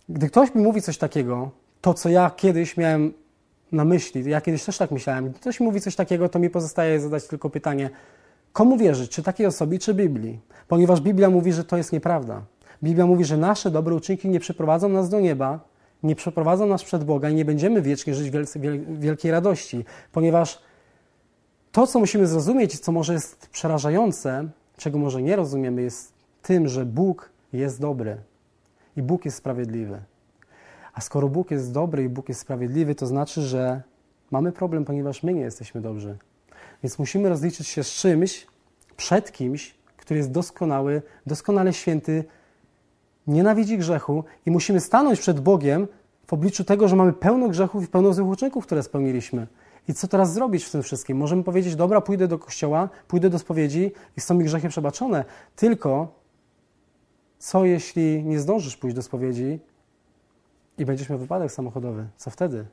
gdy 0.08 0.28
ktoś 0.28 0.54
mi 0.54 0.62
mówi 0.62 0.82
coś 0.82 0.98
takiego, 0.98 1.50
to 1.80 1.94
co 1.94 2.08
ja 2.08 2.30
kiedyś 2.36 2.76
miałem 2.76 3.12
na 3.72 3.84
myśli, 3.84 4.30
ja 4.30 4.40
kiedyś 4.40 4.64
też 4.64 4.78
tak 4.78 4.90
myślałem, 4.90 5.28
gdy 5.30 5.38
ktoś 5.38 5.60
mówi 5.60 5.80
coś 5.80 5.96
takiego, 5.96 6.28
to 6.28 6.38
mi 6.38 6.50
pozostaje 6.50 7.00
zadać 7.00 7.26
tylko 7.26 7.50
pytanie, 7.50 7.90
komu 8.52 8.76
wierzyć, 8.76 9.10
czy 9.10 9.22
takiej 9.22 9.46
osobie, 9.46 9.78
czy 9.78 9.94
Biblii? 9.94 10.40
Ponieważ 10.68 11.00
Biblia 11.00 11.30
mówi, 11.30 11.52
że 11.52 11.64
to 11.64 11.76
jest 11.76 11.92
nieprawda. 11.92 12.42
Biblia 12.82 13.06
mówi, 13.06 13.24
że 13.24 13.36
nasze 13.36 13.70
dobre 13.70 13.94
uczynki 13.94 14.28
nie 14.28 14.40
przyprowadzą 14.40 14.88
nas 14.88 15.08
do 15.08 15.20
nieba, 15.20 15.60
nie 16.02 16.16
przeprowadzą 16.16 16.66
nas 16.66 16.84
przed 16.84 17.04
Boga 17.04 17.30
i 17.30 17.34
nie 17.34 17.44
będziemy 17.44 17.82
wiecznie 17.82 18.14
żyć 18.14 18.30
w 18.30 19.00
wielkiej 19.00 19.30
radości, 19.30 19.84
ponieważ 20.12 20.62
to, 21.76 21.86
co 21.86 21.98
musimy 21.98 22.26
zrozumieć, 22.26 22.78
co 22.78 22.92
może 22.92 23.12
jest 23.12 23.46
przerażające, 23.46 24.48
czego 24.76 24.98
może 24.98 25.22
nie 25.22 25.36
rozumiemy, 25.36 25.82
jest 25.82 26.12
tym, 26.42 26.68
że 26.68 26.86
Bóg 26.86 27.30
jest 27.52 27.80
dobry 27.80 28.16
i 28.96 29.02
Bóg 29.02 29.24
jest 29.24 29.36
sprawiedliwy. 29.36 30.00
A 30.94 31.00
skoro 31.00 31.28
Bóg 31.28 31.50
jest 31.50 31.72
dobry 31.72 32.04
i 32.04 32.08
Bóg 32.08 32.28
jest 32.28 32.40
sprawiedliwy, 32.40 32.94
to 32.94 33.06
znaczy, 33.06 33.42
że 33.42 33.82
mamy 34.30 34.52
problem, 34.52 34.84
ponieważ 34.84 35.22
my 35.22 35.34
nie 35.34 35.40
jesteśmy 35.40 35.80
dobrzy. 35.80 36.16
Więc 36.82 36.98
musimy 36.98 37.28
rozliczyć 37.28 37.68
się 37.68 37.84
z 37.84 37.90
czymś, 37.90 38.46
przed 38.96 39.32
kimś, 39.32 39.74
który 39.96 40.18
jest 40.18 40.30
doskonały, 40.30 41.02
doskonale 41.26 41.72
święty, 41.72 42.24
nienawidzi 43.26 43.78
grzechu 43.78 44.24
i 44.46 44.50
musimy 44.50 44.80
stanąć 44.80 45.20
przed 45.20 45.40
Bogiem 45.40 45.88
w 46.26 46.32
obliczu 46.32 46.64
tego, 46.64 46.88
że 46.88 46.96
mamy 46.96 47.12
pełno 47.12 47.48
grzechów 47.48 47.84
i 47.84 47.86
pełno 47.86 48.12
złych 48.12 48.28
uczynków, 48.28 48.66
które 48.66 48.82
spełniliśmy. 48.82 49.46
I 49.88 49.94
co 49.94 50.08
teraz 50.08 50.32
zrobić 50.32 50.64
w 50.64 50.70
tym 50.70 50.82
wszystkim? 50.82 51.16
Możemy 51.16 51.44
powiedzieć, 51.44 51.76
dobra, 51.76 52.00
pójdę 52.00 52.28
do 52.28 52.38
kościoła, 52.38 52.88
pójdę 53.08 53.30
do 53.30 53.38
spowiedzi 53.38 53.92
i 54.16 54.20
są 54.20 54.34
mi 54.34 54.44
grzechy 54.44 54.68
przebaczone. 54.68 55.24
Tylko 55.56 56.08
co 57.38 57.64
jeśli 57.64 58.24
nie 58.24 58.40
zdążysz 58.40 58.76
pójść 58.76 58.96
do 58.96 59.02
spowiedzi 59.02 59.60
i 60.78 60.84
będziesz 60.84 61.08
miał 61.08 61.18
wypadek 61.18 61.52
samochodowy? 61.52 62.06
Co 62.16 62.30
wtedy? 62.30 62.66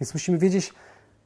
Więc 0.00 0.14
musimy 0.14 0.38
wiedzieć, 0.38 0.74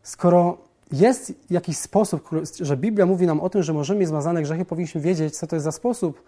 skoro 0.02 0.58
jest 0.92 1.32
jakiś 1.50 1.76
sposób, 1.76 2.28
że 2.60 2.76
Biblia 2.76 3.06
mówi 3.06 3.26
nam 3.26 3.40
o 3.40 3.50
tym, 3.50 3.62
że 3.62 3.72
możemy 3.72 4.00
mieć 4.00 4.08
zmazane 4.08 4.42
grzechy, 4.42 4.64
powinniśmy 4.64 5.00
wiedzieć, 5.00 5.38
co 5.38 5.46
to 5.46 5.56
jest 5.56 5.64
za 5.64 5.72
sposób, 5.72 6.22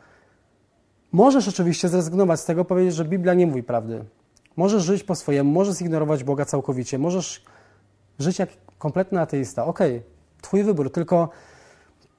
Możesz 1.12 1.48
oczywiście 1.48 1.88
zrezygnować 1.88 2.40
z 2.40 2.44
tego, 2.44 2.64
powiedzieć, 2.64 2.94
że 2.94 3.04
Biblia 3.04 3.34
nie 3.34 3.46
mówi 3.46 3.62
prawdy. 3.62 4.04
Możesz 4.56 4.82
żyć 4.82 5.04
po 5.04 5.14
swojemu, 5.14 5.52
możesz 5.52 5.76
zignorować 5.76 6.24
Boga 6.24 6.44
całkowicie, 6.44 6.98
możesz 6.98 7.44
żyć 8.18 8.38
jak 8.38 8.48
kompletny 8.78 9.20
ateista. 9.20 9.64
Okej, 9.64 9.96
okay, 9.96 10.08
twój 10.42 10.62
wybór, 10.62 10.92
tylko 10.92 11.28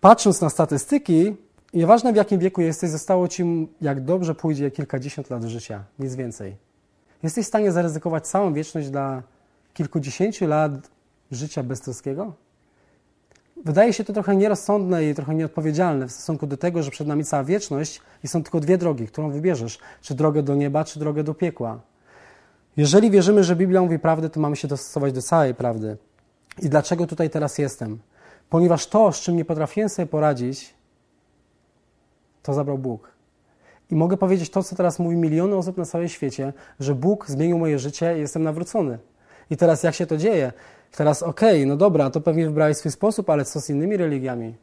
patrząc 0.01 0.41
na 0.41 0.49
statystyki, 0.49 1.35
nieważne 1.73 2.13
w 2.13 2.15
jakim 2.15 2.39
wieku 2.39 2.61
jesteś, 2.61 2.89
zostało 2.89 3.27
ci, 3.27 3.69
jak 3.81 4.03
dobrze 4.03 4.35
pójdzie, 4.35 4.71
kilkadziesiąt 4.71 5.29
lat 5.29 5.43
życia, 5.43 5.83
nic 5.99 6.15
więcej. 6.15 6.55
Jesteś 7.23 7.45
w 7.45 7.47
stanie 7.47 7.71
zaryzykować 7.71 8.27
całą 8.27 8.53
wieczność 8.53 8.89
dla 8.89 9.23
kilkudziesięciu 9.73 10.47
lat 10.47 10.71
życia 11.31 11.63
beztroskiego? 11.63 12.33
Wydaje 13.65 13.93
się 13.93 14.03
to 14.03 14.13
trochę 14.13 14.35
nierozsądne 14.35 15.05
i 15.05 15.15
trochę 15.15 15.35
nieodpowiedzialne 15.35 16.07
w 16.07 16.11
stosunku 16.11 16.47
do 16.47 16.57
tego, 16.57 16.83
że 16.83 16.91
przed 16.91 17.07
nami 17.07 17.25
cała 17.25 17.43
wieczność 17.43 18.01
i 18.23 18.27
są 18.27 18.43
tylko 18.43 18.59
dwie 18.59 18.77
drogi, 18.77 19.07
którą 19.07 19.31
wybierzesz: 19.31 19.79
czy 20.01 20.15
drogę 20.15 20.43
do 20.43 20.55
nieba, 20.55 20.83
czy 20.83 20.99
drogę 20.99 21.23
do 21.23 21.33
piekła. 21.33 21.79
Jeżeli 22.77 23.11
wierzymy, 23.11 23.43
że 23.43 23.55
Biblia 23.55 23.81
mówi 23.81 23.99
prawdę, 23.99 24.29
to 24.29 24.39
mamy 24.39 24.55
się 24.55 24.67
dostosować 24.67 25.13
do 25.13 25.21
całej 25.21 25.55
prawdy. 25.55 25.97
I 26.61 26.69
dlaczego 26.69 27.07
tutaj 27.07 27.29
teraz 27.29 27.57
jestem? 27.57 27.99
Ponieważ 28.49 28.87
to, 28.87 29.11
z 29.11 29.19
czym 29.19 29.37
nie 29.37 29.45
potrafiłem 29.45 29.89
sobie 29.89 30.05
poradzić, 30.05 30.73
to 32.43 32.53
zabrał 32.53 32.77
Bóg. 32.77 33.11
I 33.91 33.95
mogę 33.95 34.17
powiedzieć 34.17 34.49
to, 34.49 34.63
co 34.63 34.75
teraz 34.75 34.99
mówi 34.99 35.15
miliony 35.15 35.55
osób 35.55 35.77
na 35.77 35.85
całym 35.85 36.07
świecie, 36.07 36.53
że 36.79 36.95
Bóg 36.95 37.27
zmienił 37.27 37.57
moje 37.57 37.79
życie 37.79 38.17
i 38.17 38.19
jestem 38.19 38.43
nawrócony. 38.43 38.99
I 39.49 39.57
teraz 39.57 39.83
jak 39.83 39.95
się 39.95 40.05
to 40.05 40.17
dzieje? 40.17 40.53
Teraz 40.91 41.23
okej, 41.23 41.57
okay, 41.57 41.65
no 41.65 41.77
dobra, 41.77 42.09
to 42.09 42.21
pewnie 42.21 42.45
wybrałeś 42.45 42.77
swój 42.77 42.91
sposób, 42.91 43.29
ale 43.29 43.45
co 43.45 43.61
z 43.61 43.69
innymi 43.69 43.97
religiami? 43.97 44.55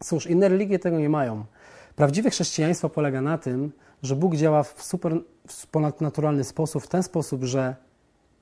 Cóż, 0.00 0.26
inne 0.26 0.48
religie 0.48 0.78
tego 0.78 0.98
nie 0.98 1.08
mają. 1.08 1.44
Prawdziwe 1.96 2.30
chrześcijaństwo 2.30 2.88
polega 2.88 3.20
na 3.20 3.38
tym, 3.38 3.72
że 4.02 4.16
Bóg 4.16 4.36
działa 4.36 4.62
w 4.62 4.82
super 4.82 5.20
w 5.48 5.66
ponadnaturalny 5.66 6.44
sposób, 6.44 6.82
w 6.82 6.88
ten 6.88 7.02
sposób, 7.02 7.44
że 7.44 7.76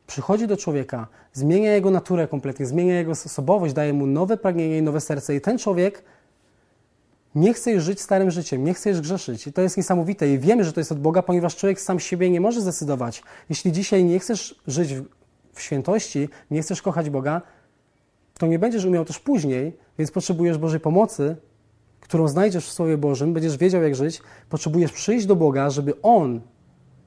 przychodzi 0.06 0.47
do 0.47 0.56
człowieka, 0.56 1.06
zmienia 1.32 1.73
jego 1.73 1.90
naturę 1.90 2.28
kompletnie, 2.28 2.66
zmienia 2.66 2.99
jego 2.99 3.12
osobowość, 3.12 3.75
daje 3.75 3.92
mu 3.92 4.06
nowe 4.06 4.37
pragnienie 4.37 4.78
i 4.78 4.82
nowe 4.82 5.00
serce 5.00 5.35
i 5.35 5.40
ten 5.40 5.59
człowiek 5.59 6.04
nie 7.35 7.54
chce 7.54 7.73
już 7.73 7.85
żyć 7.85 8.00
starym 8.00 8.30
życiem, 8.30 8.64
nie 8.64 8.75
chce 8.75 8.90
już 8.90 9.00
grzeszyć. 9.00 9.47
I 9.47 9.52
to 9.52 9.62
jest 9.62 9.76
niesamowite 9.76 10.32
i 10.32 10.38
wiemy, 10.38 10.64
że 10.64 10.73
to 10.73 10.80
jest 10.80 10.92
od 10.92 11.00
Boga, 11.00 11.23
ponieważ 11.23 11.56
człowiek 11.56 11.80
sam 11.80 12.00
siebie 12.00 12.30
nie 12.30 12.40
może 12.40 12.61
zdecydować. 12.61 13.23
Jeśli 13.50 13.73
dzisiaj 13.73 14.04
nie 14.04 14.18
chcesz 14.18 14.62
żyć 14.66 14.94
w 15.52 15.61
świętości, 15.61 16.28
nie 16.50 16.62
chcesz 16.62 16.82
kochać 16.82 17.11
Boga, 17.11 17.42
to 18.38 18.47
nie 18.47 18.59
będziesz 18.59 18.85
umiał 18.85 19.04
też 19.04 19.18
później, 19.18 19.76
więc 19.99 20.11
potrzebujesz 20.11 20.59
Bożej 20.59 20.80
pomocy, 20.80 21.37
którą 22.00 22.28
znajdziesz 22.28 22.66
w 22.66 22.73
Słowie 22.73 22.99
Bożym, 22.99 23.32
będziesz 23.32 23.56
wiedział, 23.56 23.82
jak 23.82 23.94
żyć. 23.94 24.23
Potrzebujesz 24.49 24.92
przyjść 24.92 25.26
do 25.26 25.37
Boga, 25.37 25.71
żeby 25.71 26.02
On 26.02 26.40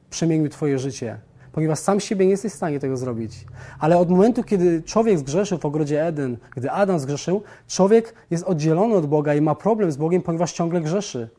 przemienił 0.09 0.49
Twoje 0.49 0.79
życie, 0.79 1.19
ponieważ 1.55 1.79
sam 1.79 1.99
siebie 1.99 2.25
nie 2.25 2.31
jesteś 2.31 2.51
w 2.51 2.55
stanie 2.55 2.79
tego 2.79 2.97
zrobić. 2.97 3.45
Ale 3.79 3.97
od 3.97 4.09
momentu, 4.09 4.43
kiedy 4.43 4.83
człowiek 4.83 5.19
zgrzeszył 5.19 5.57
w 5.57 5.65
ogrodzie 5.65 6.05
Eden, 6.05 6.37
gdy 6.55 6.71
Adam 6.71 6.99
zgrzeszył, 6.99 7.43
człowiek 7.67 8.13
jest 8.31 8.43
oddzielony 8.43 8.95
od 8.95 9.05
Boga 9.05 9.35
i 9.35 9.41
ma 9.41 9.55
problem 9.55 9.91
z 9.91 9.97
Bogiem, 9.97 10.21
ponieważ 10.21 10.51
ciągle 10.51 10.81
grzeszy. 10.81 11.29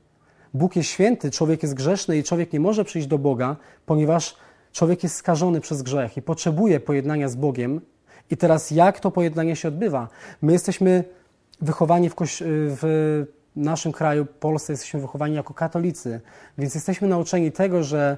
Bóg 0.55 0.77
jest 0.77 0.89
święty, 0.89 1.31
człowiek 1.31 1.63
jest 1.63 1.75
grzeszny 1.75 2.19
i 2.19 2.23
człowiek 2.23 2.53
nie 2.53 2.61
może 2.61 2.85
przyjść 2.85 3.09
do 3.09 3.19
Boga, 3.19 3.57
ponieważ 3.87 4.37
człowiek 4.73 5.03
jest 5.03 5.17
skażony 5.17 5.61
przez 5.61 5.83
grzech 5.83 6.17
i 6.17 6.23
potrzebuje 6.23 6.81
pojednania 6.81 7.29
z 7.29 7.37
Bogiem. 7.37 7.81
I 8.31 8.37
teraz 8.37 8.71
jak 8.71 9.01
to 9.01 9.11
pojednanie 9.11 9.57
się 9.57 9.69
odbywa? 9.69 10.09
My 10.43 10.53
jesteśmy 10.53 11.05
wychowani 11.61 12.11
w, 12.11 12.15
w 12.81 13.25
naszym 13.57 13.93
kraju, 13.93 14.27
Polsce, 14.41 14.73
jesteśmy 14.73 15.01
wychowani 15.01 15.35
jako 15.35 15.55
katolicy, 15.55 16.21
więc 16.59 16.75
jesteśmy 16.75 17.09
nauczeni 17.09 17.53
tego, 17.53 17.83
że 17.83 18.17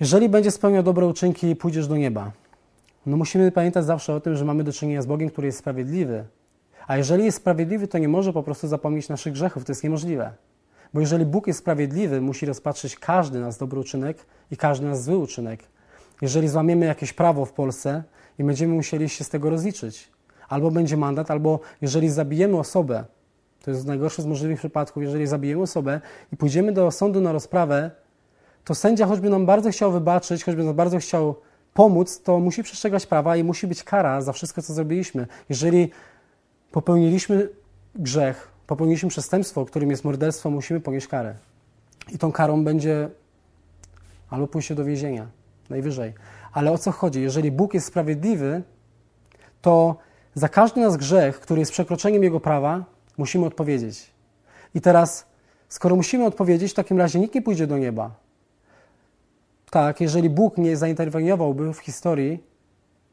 jeżeli 0.00 0.28
będziesz 0.28 0.54
spełniał 0.54 0.82
dobre 0.82 1.06
uczynki, 1.06 1.56
pójdziesz 1.56 1.88
do 1.88 1.96
nieba. 1.96 2.32
No 3.06 3.16
musimy 3.16 3.52
pamiętać 3.52 3.84
zawsze 3.84 4.14
o 4.14 4.20
tym, 4.20 4.36
że 4.36 4.44
mamy 4.44 4.64
do 4.64 4.72
czynienia 4.72 5.02
z 5.02 5.06
Bogiem, 5.06 5.30
który 5.30 5.46
jest 5.46 5.58
sprawiedliwy. 5.58 6.24
A 6.86 6.96
jeżeli 6.96 7.24
jest 7.24 7.36
sprawiedliwy, 7.36 7.88
to 7.88 7.98
nie 7.98 8.08
może 8.08 8.32
po 8.32 8.42
prostu 8.42 8.68
zapomnieć 8.68 9.08
naszych 9.08 9.32
grzechów. 9.32 9.64
To 9.64 9.72
jest 9.72 9.84
niemożliwe. 9.84 10.32
Bo 10.94 11.00
jeżeli 11.00 11.26
Bóg 11.26 11.46
jest 11.46 11.58
sprawiedliwy, 11.58 12.20
musi 12.20 12.46
rozpatrzyć 12.46 12.96
każdy 12.96 13.40
nas 13.40 13.58
dobry 13.58 13.80
uczynek 13.80 14.26
i 14.50 14.56
każdy 14.56 14.86
nas 14.86 15.04
zły 15.04 15.18
uczynek. 15.18 15.62
Jeżeli 16.22 16.48
złamiemy 16.48 16.86
jakieś 16.86 17.12
prawo 17.12 17.44
w 17.44 17.52
Polsce 17.52 18.02
i 18.38 18.44
będziemy 18.44 18.74
musieli 18.74 19.08
się 19.08 19.24
z 19.24 19.28
tego 19.28 19.50
rozliczyć, 19.50 20.10
albo 20.48 20.70
będzie 20.70 20.96
mandat, 20.96 21.30
albo 21.30 21.60
jeżeli 21.80 22.08
zabijemy 22.08 22.58
osobę, 22.58 23.04
to 23.62 23.70
jest 23.70 23.86
najgorszy 23.86 24.22
z 24.22 24.26
możliwych 24.26 24.58
przypadków, 24.58 25.02
jeżeli 25.02 25.26
zabijemy 25.26 25.62
osobę 25.62 26.00
i 26.32 26.36
pójdziemy 26.36 26.72
do 26.72 26.90
sądu 26.90 27.20
na 27.20 27.32
rozprawę, 27.32 27.90
to 28.66 28.74
sędzia, 28.74 29.06
choćby 29.06 29.30
nam 29.30 29.46
bardzo 29.46 29.70
chciał 29.70 29.92
wybaczyć, 29.92 30.44
choćby 30.44 30.64
nam 30.64 30.74
bardzo 30.74 30.98
chciał 30.98 31.34
pomóc, 31.74 32.22
to 32.22 32.40
musi 32.40 32.62
przestrzegać 32.62 33.06
prawa 33.06 33.36
i 33.36 33.44
musi 33.44 33.66
być 33.66 33.82
kara 33.82 34.20
za 34.20 34.32
wszystko, 34.32 34.62
co 34.62 34.74
zrobiliśmy. 34.74 35.26
Jeżeli 35.48 35.90
popełniliśmy 36.72 37.48
grzech, 37.94 38.48
popełniliśmy 38.66 39.08
przestępstwo, 39.08 39.64
którym 39.64 39.90
jest 39.90 40.04
morderstwo, 40.04 40.50
musimy 40.50 40.80
ponieść 40.80 41.06
karę. 41.06 41.34
I 42.12 42.18
tą 42.18 42.32
karą 42.32 42.64
będzie 42.64 43.08
albo 44.30 44.46
pójście 44.46 44.74
do 44.74 44.84
więzienia, 44.84 45.26
najwyżej. 45.70 46.14
Ale 46.52 46.72
o 46.72 46.78
co 46.78 46.92
chodzi? 46.92 47.22
Jeżeli 47.22 47.50
Bóg 47.50 47.74
jest 47.74 47.86
sprawiedliwy, 47.86 48.62
to 49.62 49.96
za 50.34 50.48
każdy 50.48 50.80
nas 50.80 50.96
grzech, 50.96 51.40
który 51.40 51.60
jest 51.60 51.72
przekroczeniem 51.72 52.22
Jego 52.22 52.40
prawa, 52.40 52.84
musimy 53.18 53.46
odpowiedzieć. 53.46 54.10
I 54.74 54.80
teraz, 54.80 55.26
skoro 55.68 55.96
musimy 55.96 56.24
odpowiedzieć, 56.24 56.72
w 56.72 56.74
takim 56.74 56.98
razie 56.98 57.20
nikt 57.20 57.34
nie 57.34 57.42
pójdzie 57.42 57.66
do 57.66 57.78
nieba. 57.78 58.25
Tak, 59.76 60.00
jeżeli 60.00 60.30
Bóg 60.30 60.58
nie 60.58 60.76
zainterweniowałby 60.76 61.72
w 61.72 61.78
historii 61.78 62.42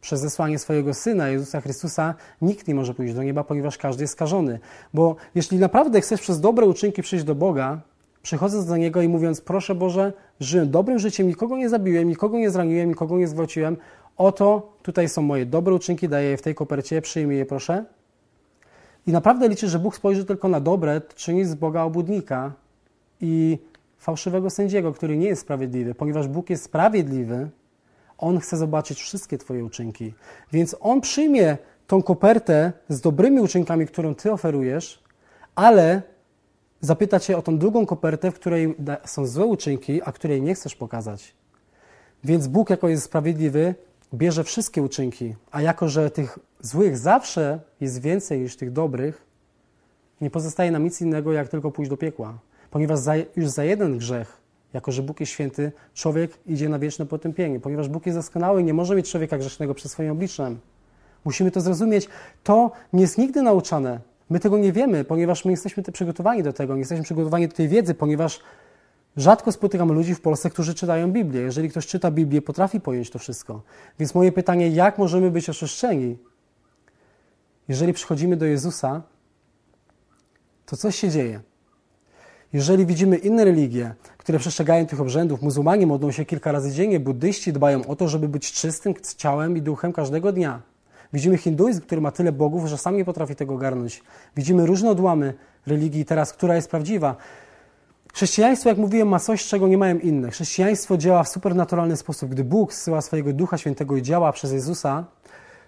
przez 0.02 0.20
zesłanie 0.20 0.60
swojego 0.60 0.94
Syna, 0.94 1.30
Jezusa 1.30 1.62
Chrystusa, 1.62 2.16
nikt 2.42 2.68
nie 2.68 2.76
może 2.76 2.94
pójść 2.94 3.14
do 3.14 3.24
nieba, 3.24 3.44
ponieważ 3.44 3.78
każdy 3.78 4.04
jest 4.04 4.14
skażony. 4.14 4.60
Bo 4.94 5.16
jeśli 5.36 5.60
naprawdę 5.60 6.02
chcesz 6.02 6.22
przez 6.22 6.40
dobre 6.40 6.66
uczynki 6.66 7.02
przyjść 7.02 7.26
do 7.26 7.36
Boga, 7.36 7.82
przychodząc 8.22 8.66
do 8.66 8.78
Niego 8.78 9.02
i 9.02 9.08
mówiąc, 9.08 9.42
proszę 9.42 9.76
Boże, 9.76 10.14
żyłem 10.40 10.72
dobrym 10.72 11.00
życiem, 11.00 11.28
nikogo 11.28 11.58
nie 11.58 11.70
zabiłem, 11.70 12.08
nikogo 12.08 12.38
nie 12.38 12.50
zraniłem, 12.50 12.90
nikogo 12.90 13.18
nie 13.18 13.28
zwróciłem, 13.28 13.78
oto 14.18 14.74
tutaj 14.84 15.10
są 15.10 15.22
moje 15.22 15.46
dobre 15.46 15.74
uczynki, 15.74 16.10
daję 16.10 16.30
je 16.30 16.38
w 16.38 16.42
tej 16.42 16.56
kopercie, 16.56 17.02
przyjmij 17.02 17.38
je 17.38 17.46
proszę. 17.46 17.86
I 19.08 19.12
naprawdę 19.12 19.48
liczy, 19.48 19.70
że 19.70 19.80
Bóg 19.80 19.96
spojrzy 19.96 20.26
tylko 20.26 20.48
na 20.48 20.60
dobre, 20.60 21.02
czyni 21.16 21.46
z 21.46 21.56
Boga 21.56 21.82
obłudnika 21.82 22.52
i 23.22 23.58
fałszywego 24.04 24.50
sędziego, 24.50 24.94
który 24.94 25.18
nie 25.18 25.28
jest 25.28 25.42
sprawiedliwy, 25.42 25.96
ponieważ 25.96 26.28
Bóg 26.28 26.50
jest 26.50 26.64
sprawiedliwy, 26.64 27.50
On 28.18 28.40
chce 28.40 28.58
zobaczyć 28.58 29.02
wszystkie 29.02 29.38
Twoje 29.38 29.66
uczynki. 29.66 30.14
Więc 30.52 30.76
On 30.80 31.02
przyjmie 31.02 31.58
tą 31.88 32.04
kopertę 32.04 32.74
z 32.90 33.02
dobrymi 33.02 33.40
uczynkami, 33.40 33.88
którą 33.88 34.16
Ty 34.16 34.32
oferujesz, 34.32 35.04
ale 35.56 36.02
zapyta 36.82 37.20
Cię 37.20 37.38
o 37.38 37.42
tą 37.42 37.58
drugą 37.58 37.86
kopertę, 37.86 38.32
w 38.32 38.36
której 38.36 38.76
są 39.06 39.26
złe 39.26 39.46
uczynki, 39.46 40.02
a 40.06 40.12
której 40.12 40.42
nie 40.42 40.56
chcesz 40.56 40.76
pokazać. 40.76 41.36
Więc 42.24 42.48
Bóg, 42.48 42.70
jako 42.70 42.90
jest 42.90 43.04
sprawiedliwy, 43.04 43.76
bierze 44.14 44.44
wszystkie 44.44 44.84
uczynki, 44.84 45.36
a 45.52 45.62
jako, 45.62 45.90
że 45.90 46.12
tych 46.12 46.40
złych 46.62 46.98
zawsze 46.98 47.60
jest 47.82 48.02
więcej 48.02 48.40
niż 48.40 48.56
tych 48.58 48.72
dobrych, 48.72 49.26
nie 50.22 50.30
pozostaje 50.30 50.72
nam 50.72 50.84
nic 50.84 51.02
innego, 51.02 51.34
jak 51.34 51.48
tylko 51.50 51.72
pójść 51.72 51.90
do 51.90 51.98
piekła. 51.98 52.40
Ponieważ 52.74 53.00
za, 53.00 53.14
już 53.36 53.50
za 53.50 53.64
jeden 53.64 53.98
grzech, 53.98 54.38
jako 54.74 54.92
że 54.92 55.04
Bóg 55.04 55.20
jest 55.20 55.32
święty, 55.32 55.72
człowiek 55.94 56.32
idzie 56.46 56.70
na 56.70 56.80
wieczne 56.80 57.06
potępienie. 57.06 57.60
Ponieważ 57.60 57.90
Bóg 57.90 58.06
jest 58.06 58.18
doskonały, 58.18 58.64
nie 58.64 58.74
może 58.74 58.96
mieć 58.96 59.12
człowieka 59.12 59.38
grzesznego 59.38 59.74
przed 59.74 59.92
swoim 59.92 60.12
obliczem. 60.12 60.60
Musimy 61.26 61.52
to 61.52 61.62
zrozumieć. 61.62 62.10
To 62.44 62.72
nie 62.94 63.02
jest 63.02 63.18
nigdy 63.18 63.42
nauczane. 63.42 64.00
My 64.30 64.40
tego 64.40 64.58
nie 64.58 64.72
wiemy, 64.72 65.04
ponieważ 65.04 65.46
my 65.46 65.52
jesteśmy 65.52 65.84
przygotowani 65.84 66.44
do 66.44 66.54
tego, 66.54 66.74
nie 66.74 66.80
jesteśmy 66.80 67.04
przygotowani 67.04 67.48
do 67.48 67.56
tej 67.56 67.68
wiedzy, 67.68 67.94
ponieważ 67.94 68.40
rzadko 69.18 69.52
spotykam 69.52 69.92
ludzi 69.92 70.16
w 70.16 70.22
Polsce, 70.22 70.50
którzy 70.50 70.74
czytają 70.74 71.12
Biblię. 71.12 71.42
Jeżeli 71.42 71.70
ktoś 71.70 71.88
czyta 71.88 72.12
Biblię, 72.12 72.42
potrafi 72.42 72.80
pojąć 72.82 73.10
to 73.10 73.20
wszystko. 73.20 73.62
Więc 74.00 74.16
moje 74.16 74.32
pytanie, 74.32 74.70
jak 74.70 74.98
możemy 74.98 75.32
być 75.32 75.50
oczyszczeni? 75.50 76.18
Jeżeli 77.68 77.94
przychodzimy 77.94 78.38
do 78.38 78.46
Jezusa, 78.46 79.02
to 80.66 80.78
coś 80.78 80.96
się 80.96 81.10
dzieje. 81.10 81.53
Jeżeli 82.54 82.86
widzimy 82.86 83.18
inne 83.18 83.46
religie, 83.46 83.96
które 84.18 84.40
przestrzegają 84.40 84.86
tych 84.86 85.02
obrzędów, 85.02 85.42
muzułmanie 85.42 85.88
modlą 85.88 86.12
się 86.12 86.26
kilka 86.26 86.52
razy 86.52 86.72
dziennie, 86.72 87.00
buddyści 87.00 87.54
dbają 87.54 87.86
o 87.86 87.96
to, 87.96 88.08
żeby 88.08 88.28
być 88.28 88.52
czystym 88.52 88.94
ciałem 89.18 89.58
i 89.58 89.62
duchem 89.62 89.94
każdego 89.94 90.32
dnia. 90.32 90.62
Widzimy 91.14 91.38
hinduizm, 91.38 91.82
który 91.82 92.02
ma 92.02 92.12
tyle 92.12 92.32
bogów, 92.32 92.68
że 92.68 92.78
sam 92.78 92.98
nie 92.98 93.06
potrafi 93.06 93.36
tego 93.36 93.54
ogarnąć. 93.54 94.04
Widzimy 94.36 94.66
różne 94.66 94.92
odłamy 94.92 95.34
religii 95.68 96.06
teraz, 96.06 96.34
która 96.34 96.56
jest 96.56 96.70
prawdziwa. 96.70 97.16
Chrześcijaństwo, 98.14 98.70
jak 98.70 98.78
mówiłem, 98.78 99.08
ma 99.08 99.20
coś, 99.20 99.46
czego 99.46 99.68
nie 99.68 99.78
mają 99.78 100.00
inne. 100.00 100.32
Chrześcijaństwo 100.32 100.98
działa 100.98 101.24
w 101.24 101.30
supernaturalny 101.30 101.98
sposób. 101.98 102.30
Gdy 102.30 102.44
Bóg 102.44 102.74
zsyła 102.74 103.02
swojego 103.02 103.34
Ducha 103.34 103.58
Świętego 103.58 103.98
i 103.98 104.02
działa 104.02 104.32
przez 104.32 104.52
Jezusa, 104.52 105.06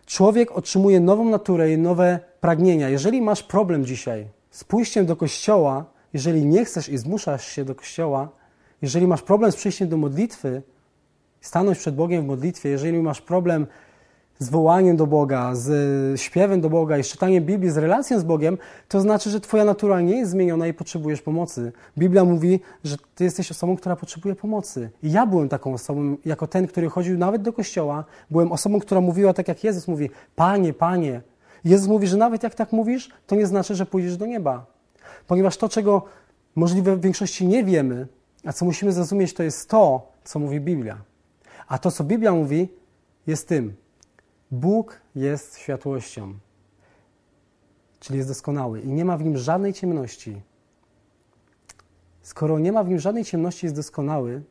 człowiek 0.06 0.52
otrzymuje 0.52 1.00
nową 1.00 1.26
naturę 1.26 1.72
i 1.72 1.78
nowe 1.78 2.20
pragnienia. 2.42 2.90
Jeżeli 2.90 3.22
masz 3.22 3.44
problem 3.44 3.86
dzisiaj 3.86 4.28
z 4.52 4.64
pójściem 4.64 5.06
do 5.06 5.16
kościoła, 5.16 5.95
jeżeli 6.16 6.46
nie 6.46 6.66
chcesz 6.66 6.90
i 6.90 6.98
zmuszasz 6.98 7.48
się 7.48 7.66
do 7.66 7.76
kościoła, 7.76 8.30
jeżeli 8.82 9.08
masz 9.08 9.22
problem 9.22 9.52
z 9.52 9.56
przyjściem 9.56 9.90
do 9.90 9.98
modlitwy, 9.98 10.62
stanąć 11.42 11.78
przed 11.78 11.96
Bogiem 11.96 12.24
w 12.24 12.28
modlitwie, 12.28 12.70
jeżeli 12.70 13.02
masz 13.02 13.22
problem 13.22 13.68
z 14.40 14.50
wołaniem 14.50 14.98
do 14.98 15.08
Boga, 15.08 15.56
z 15.56 16.22
śpiewem 16.22 16.62
do 16.62 16.70
Boga 16.70 16.98
i 16.98 17.04
z 17.04 17.08
czytaniem 17.08 17.46
Biblii, 17.46 17.72
z 17.72 17.78
relacją 17.78 18.20
z 18.20 18.24
Bogiem, 18.24 18.58
to 18.88 19.02
znaczy, 19.02 19.30
że 19.30 19.40
Twoja 19.40 19.66
natura 19.66 20.02
nie 20.02 20.18
jest 20.18 20.32
zmieniona 20.32 20.68
i 20.68 20.74
potrzebujesz 20.74 21.22
pomocy. 21.22 21.72
Biblia 21.98 22.24
mówi, 22.24 22.60
że 22.84 22.96
Ty 23.16 23.24
jesteś 23.24 23.52
osobą, 23.52 23.78
która 23.78 23.96
potrzebuje 23.96 24.36
pomocy. 24.36 24.90
I 25.04 25.12
ja 25.12 25.26
byłem 25.26 25.50
taką 25.50 25.74
osobą, 25.74 26.18
jako 26.26 26.48
ten, 26.48 26.68
który 26.68 26.90
chodził 26.90 27.18
nawet 27.18 27.42
do 27.42 27.54
kościoła, 27.54 28.04
byłem 28.32 28.52
osobą, 28.52 28.80
która 28.80 29.02
mówiła 29.02 29.34
tak, 29.34 29.48
jak 29.48 29.64
Jezus 29.64 29.88
mówi: 29.88 30.10
Panie, 30.36 30.74
Panie. 30.74 31.22
Jezus 31.66 31.88
mówi, 31.88 32.08
że 32.08 32.18
nawet 32.18 32.44
jak 32.44 32.56
tak 32.56 32.72
mówisz, 32.72 33.10
to 33.28 33.36
nie 33.36 33.48
znaczy, 33.48 33.76
że 33.76 33.86
pójdziesz 33.86 34.18
do 34.18 34.26
nieba. 34.26 34.75
Ponieważ 35.28 35.58
to, 35.58 35.70
czego 35.70 36.06
możliwe 36.56 36.96
w 36.96 37.02
większości 37.02 37.48
nie 37.48 37.64
wiemy, 37.64 38.08
a 38.46 38.54
co 38.54 38.66
musimy 38.66 38.92
zrozumieć, 38.92 39.34
to 39.34 39.44
jest 39.44 39.70
to, 39.70 40.12
co 40.24 40.40
mówi 40.40 40.62
Biblia. 40.62 40.98
A 41.68 41.78
to, 41.78 41.92
co 41.92 42.04
Biblia 42.04 42.32
mówi, 42.32 42.70
jest 43.28 43.48
tym. 43.48 43.76
Bóg 44.52 45.02
jest 45.16 45.58
światłością, 45.58 46.34
czyli 48.00 48.18
jest 48.18 48.30
doskonały 48.30 48.82
i 48.82 48.88
nie 48.88 49.06
ma 49.06 49.18
w 49.18 49.24
nim 49.24 49.38
żadnej 49.38 49.74
ciemności. 49.74 50.42
Skoro 52.22 52.60
nie 52.60 52.72
ma 52.72 52.84
w 52.84 52.90
nim 52.90 53.00
żadnej 53.00 53.26
ciemności, 53.26 53.66
jest 53.66 53.76
doskonały, 53.76 54.42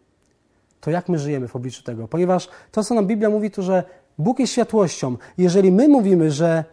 to 0.81 0.91
jak 0.91 1.09
my 1.09 1.19
żyjemy 1.19 1.49
w 1.49 1.57
obliczu 1.57 1.83
tego? 1.83 2.09
Ponieważ 2.09 2.49
to, 2.73 2.85
co 2.85 2.95
nam 2.95 3.07
Biblia 3.07 3.31
mówi, 3.31 3.51
to 3.51 3.63
że 3.63 3.85
Bóg 4.19 4.39
jest 4.39 4.53
światłością. 4.53 5.17
Jeżeli 5.39 5.73
my 5.73 5.89
mówimy, 5.89 6.31
że 6.31 6.65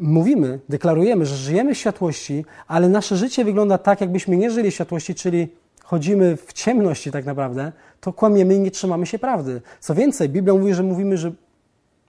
mówimy, 0.00 0.60
deklarujemy, 0.68 1.26
że 1.26 1.36
żyjemy 1.36 1.74
w 1.74 1.78
światłości, 1.78 2.44
ale 2.68 2.88
nasze 2.88 3.16
życie 3.16 3.44
wygląda 3.44 3.78
tak, 3.78 4.00
jakbyśmy 4.00 4.36
nie 4.36 4.50
żyli 4.50 4.70
w 4.70 4.74
światłości, 4.74 5.14
czyli 5.14 5.48
chodzimy 5.84 6.36
w 6.36 6.52
ciemności 6.52 7.10
tak 7.10 7.24
naprawdę, 7.24 7.72
to 8.00 8.12
kłamiemy 8.12 8.54
i 8.54 8.60
nie 8.60 8.70
trzymamy 8.70 9.06
się 9.06 9.18
prawdy. 9.18 9.62
Co 9.80 9.94
więcej, 9.94 10.28
Biblia 10.28 10.54
mówi, 10.54 10.74
że 10.74 10.82
mówimy, 10.82 11.16
że 11.16 11.32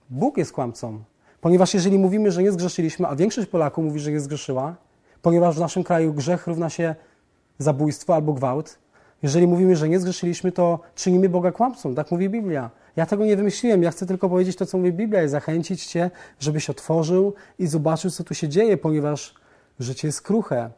Bóg 0.10 0.38
jest 0.38 0.52
kłamcą. 0.52 1.00
Ponieważ 1.42 1.74
jeżeli 1.74 2.00
mówimy, 2.00 2.32
że 2.32 2.44
nie 2.44 2.52
zgrzeszyliśmy, 2.52 3.08
a 3.08 3.16
większość 3.16 3.48
Polaków 3.48 3.86
mówi, 3.86 4.00
że 4.00 4.12
nie 4.12 4.20
zgrzeszyła, 4.20 4.76
ponieważ 5.22 5.56
w 5.56 5.60
naszym 5.60 5.84
kraju 5.84 6.14
grzech 6.14 6.48
równa 6.48 6.70
się 6.70 6.96
zabójstwo 7.60 8.16
albo 8.16 8.34
gwałt, 8.34 8.78
jeżeli 9.24 9.48
mówimy, 9.48 9.76
że 9.76 9.90
nie 9.90 10.00
zgrzeszyliśmy, 10.00 10.52
to 10.52 10.80
czynimy 10.96 11.30
Boga 11.30 11.52
kłamcą. 11.52 11.96
Tak 11.96 12.12
mówi 12.12 12.30
Biblia. 12.30 12.70
Ja 12.96 13.06
tego 13.06 13.26
nie 13.26 13.38
wymyśliłem. 13.38 13.84
Ja 13.84 13.92
chcę 13.92 14.06
tylko 14.06 14.30
powiedzieć 14.30 14.56
to, 14.56 14.66
co 14.66 14.78
mówi 14.78 14.94
Biblia 14.94 15.24
i 15.24 15.28
zachęcić 15.28 15.86
Cię, 15.86 16.12
żebyś 16.40 16.70
otworzył 16.70 17.34
i 17.60 17.68
zobaczył, 17.68 18.12
co 18.12 18.24
tu 18.24 18.34
się 18.34 18.50
dzieje, 18.50 18.78
ponieważ 18.78 19.36
życie 19.80 20.08
jest 20.08 20.22
kruche. 20.22 20.70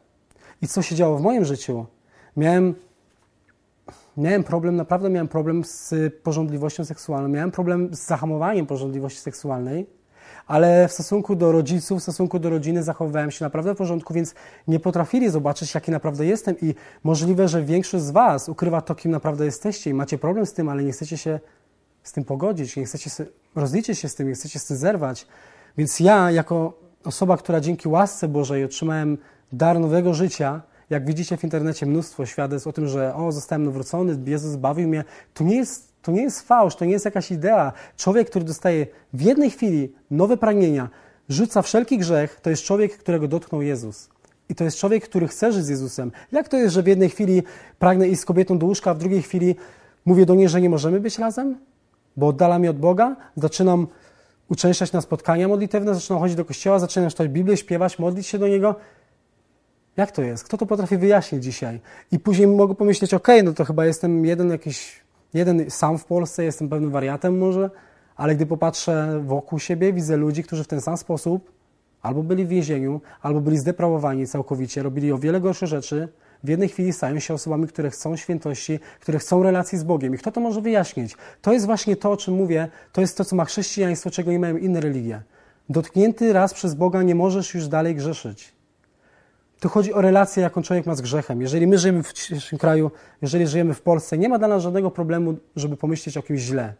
I 0.62 0.68
co 0.68 0.82
się 0.82 0.94
działo 0.94 1.18
w 1.18 1.20
moim 1.20 1.44
życiu? 1.44 1.86
Miałem, 2.36 2.74
miałem 4.16 4.44
problem, 4.44 4.76
naprawdę 4.76 5.10
miałem 5.10 5.28
problem 5.28 5.64
z 5.64 5.94
porządliwością 6.22 6.84
seksualną. 6.84 7.28
Miałem 7.28 7.50
problem 7.50 7.94
z 7.94 8.06
zahamowaniem 8.06 8.66
porządliwości 8.66 9.20
seksualnej 9.20 9.86
ale 10.46 10.88
w 10.88 10.92
stosunku 10.92 11.36
do 11.36 11.52
rodziców, 11.52 11.98
w 11.98 12.02
stosunku 12.02 12.38
do 12.38 12.50
rodziny 12.50 12.82
zachowywałem 12.82 13.30
się 13.30 13.44
naprawdę 13.44 13.74
w 13.74 13.76
porządku, 13.76 14.14
więc 14.14 14.34
nie 14.68 14.80
potrafili 14.80 15.30
zobaczyć, 15.30 15.74
jaki 15.74 15.90
naprawdę 15.90 16.26
jestem 16.26 16.56
i 16.62 16.74
możliwe, 17.04 17.48
że 17.48 17.62
większość 17.62 18.04
z 18.04 18.10
Was 18.10 18.48
ukrywa 18.48 18.80
to, 18.80 18.94
kim 18.94 19.10
naprawdę 19.10 19.44
jesteście 19.44 19.90
i 19.90 19.94
macie 19.94 20.18
problem 20.18 20.46
z 20.46 20.52
tym, 20.52 20.68
ale 20.68 20.84
nie 20.84 20.92
chcecie 20.92 21.18
się 21.18 21.40
z 22.04 22.12
tym 22.12 22.24
pogodzić, 22.24 22.76
nie 22.76 22.84
chcecie 22.84 23.10
rozliczyć 23.54 23.98
się 23.98 24.08
z 24.08 24.14
tym, 24.14 24.28
nie 24.28 24.34
chcecie 24.34 24.58
z 24.58 24.64
tym 24.64 24.76
zerwać. 24.76 25.26
Więc 25.78 26.00
ja, 26.00 26.30
jako 26.30 26.78
osoba, 27.04 27.36
która 27.36 27.60
dzięki 27.60 27.88
łasce 27.88 28.28
Bożej 28.28 28.64
otrzymałem 28.64 29.18
dar 29.52 29.80
nowego 29.80 30.14
życia, 30.14 30.62
jak 30.90 31.06
widzicie 31.06 31.36
w 31.36 31.44
internecie 31.44 31.86
mnóstwo 31.86 32.26
świadectw 32.26 32.66
o 32.66 32.72
tym, 32.72 32.88
że 32.88 33.14
o, 33.14 33.32
zostałem 33.32 33.64
nawrócony, 33.64 34.18
Jezus 34.26 34.50
zbawił 34.50 34.88
mnie, 34.88 35.04
to 35.34 35.44
nie 35.44 35.56
jest 35.56 35.94
to 36.04 36.12
nie 36.12 36.22
jest 36.22 36.40
fałsz, 36.40 36.76
to 36.76 36.84
nie 36.84 36.92
jest 36.92 37.04
jakaś 37.04 37.30
idea. 37.30 37.72
Człowiek, 37.96 38.30
który 38.30 38.44
dostaje 38.44 38.86
w 39.12 39.20
jednej 39.20 39.50
chwili 39.50 39.92
nowe 40.10 40.36
pragnienia, 40.36 40.88
rzuca 41.28 41.62
wszelki 41.62 41.98
grzech, 41.98 42.40
to 42.42 42.50
jest 42.50 42.62
człowiek, 42.62 42.98
którego 42.98 43.28
dotknął 43.28 43.62
Jezus. 43.62 44.08
I 44.48 44.54
to 44.54 44.64
jest 44.64 44.78
człowiek, 44.78 45.04
który 45.04 45.28
chce 45.28 45.52
żyć 45.52 45.64
z 45.64 45.68
Jezusem. 45.68 46.12
Jak 46.32 46.48
to 46.48 46.56
jest, 46.56 46.74
że 46.74 46.82
w 46.82 46.86
jednej 46.86 47.10
chwili 47.10 47.42
pragnę 47.78 48.08
iść 48.08 48.20
z 48.20 48.24
kobietą 48.24 48.58
do 48.58 48.66
łóżka, 48.66 48.90
a 48.90 48.94
w 48.94 48.98
drugiej 48.98 49.22
chwili 49.22 49.56
mówię 50.04 50.26
do 50.26 50.34
niej, 50.34 50.48
że 50.48 50.60
nie 50.60 50.70
możemy 50.70 51.00
być 51.00 51.18
razem? 51.18 51.58
Bo 52.16 52.28
oddala 52.28 52.58
mnie 52.58 52.70
od 52.70 52.78
Boga? 52.78 53.16
Zaczynam 53.36 53.86
uczęszczać 54.48 54.92
na 54.92 55.00
spotkania 55.00 55.48
modlitewne, 55.48 55.94
zaczynam 55.94 56.20
chodzić 56.20 56.36
do 56.36 56.44
kościoła, 56.44 56.78
zaczynam 56.78 57.10
czytać 57.10 57.28
Biblię, 57.28 57.56
śpiewać, 57.56 57.98
modlić 57.98 58.26
się 58.26 58.38
do 58.38 58.48
Niego. 58.48 58.74
Jak 59.96 60.10
to 60.12 60.22
jest? 60.22 60.44
Kto 60.44 60.56
to 60.56 60.66
potrafi 60.66 60.96
wyjaśnić 60.96 61.44
dzisiaj? 61.44 61.80
I 62.12 62.18
później 62.18 62.46
mogę 62.46 62.74
pomyśleć, 62.74 63.14
okej, 63.14 63.36
okay, 63.36 63.42
no 63.42 63.52
to 63.52 63.64
chyba 63.64 63.86
jestem 63.86 64.24
jeden 64.24 64.50
jakiś 64.50 65.04
Jeden 65.34 65.70
sam 65.70 65.98
w 65.98 66.04
Polsce, 66.04 66.44
jestem 66.44 66.68
pewnym 66.68 66.90
wariatem 66.90 67.38
może, 67.38 67.70
ale 68.16 68.34
gdy 68.34 68.46
popatrzę 68.46 69.20
wokół 69.24 69.58
siebie, 69.58 69.92
widzę 69.92 70.16
ludzi, 70.16 70.42
którzy 70.42 70.64
w 70.64 70.66
ten 70.66 70.80
sam 70.80 70.96
sposób 70.96 71.52
albo 72.02 72.22
byli 72.22 72.44
w 72.44 72.48
więzieniu, 72.48 73.00
albo 73.22 73.40
byli 73.40 73.58
zdeprawowani 73.58 74.26
całkowicie, 74.26 74.82
robili 74.82 75.12
o 75.12 75.18
wiele 75.18 75.40
gorsze 75.40 75.66
rzeczy, 75.66 76.08
w 76.44 76.48
jednej 76.48 76.68
chwili 76.68 76.92
stają 76.92 77.18
się 77.18 77.34
osobami, 77.34 77.66
które 77.68 77.90
chcą 77.90 78.16
świętości, 78.16 78.80
które 79.00 79.18
chcą 79.18 79.42
relacji 79.42 79.78
z 79.78 79.84
Bogiem. 79.84 80.14
I 80.14 80.18
kto 80.18 80.32
to 80.32 80.40
może 80.40 80.60
wyjaśnić? 80.60 81.16
To 81.42 81.52
jest 81.52 81.66
właśnie 81.66 81.96
to, 81.96 82.10
o 82.10 82.16
czym 82.16 82.34
mówię, 82.34 82.68
to 82.92 83.00
jest 83.00 83.16
to, 83.16 83.24
co 83.24 83.36
ma 83.36 83.44
chrześcijaństwo, 83.44 84.10
czego 84.10 84.30
nie 84.30 84.38
mają 84.38 84.56
inne 84.56 84.80
religie. 84.80 85.22
Dotknięty 85.68 86.32
raz 86.32 86.54
przez 86.54 86.74
Boga 86.74 87.02
nie 87.02 87.14
możesz 87.14 87.54
już 87.54 87.68
dalej 87.68 87.94
grzeszyć. 87.94 88.52
Tu 89.60 89.68
chodzi 89.68 89.92
o 89.92 90.00
relację, 90.00 90.42
jaką 90.42 90.62
człowiek 90.62 90.86
ma 90.86 90.94
z 90.94 91.00
grzechem. 91.00 91.40
Jeżeli 91.40 91.66
my 91.66 91.78
żyjemy 91.78 92.02
w 92.02 92.12
dzisiejszym 92.12 92.58
kraju, 92.58 92.90
jeżeli 93.22 93.46
żyjemy 93.46 93.74
w 93.74 93.82
Polsce, 93.82 94.18
nie 94.18 94.28
ma 94.28 94.38
dla 94.38 94.48
nas 94.48 94.62
żadnego 94.62 94.90
problemu, 94.90 95.34
żeby 95.56 95.76
pomyśleć 95.76 96.16
o 96.16 96.22
kimś 96.22 96.40
źle. 96.40 96.74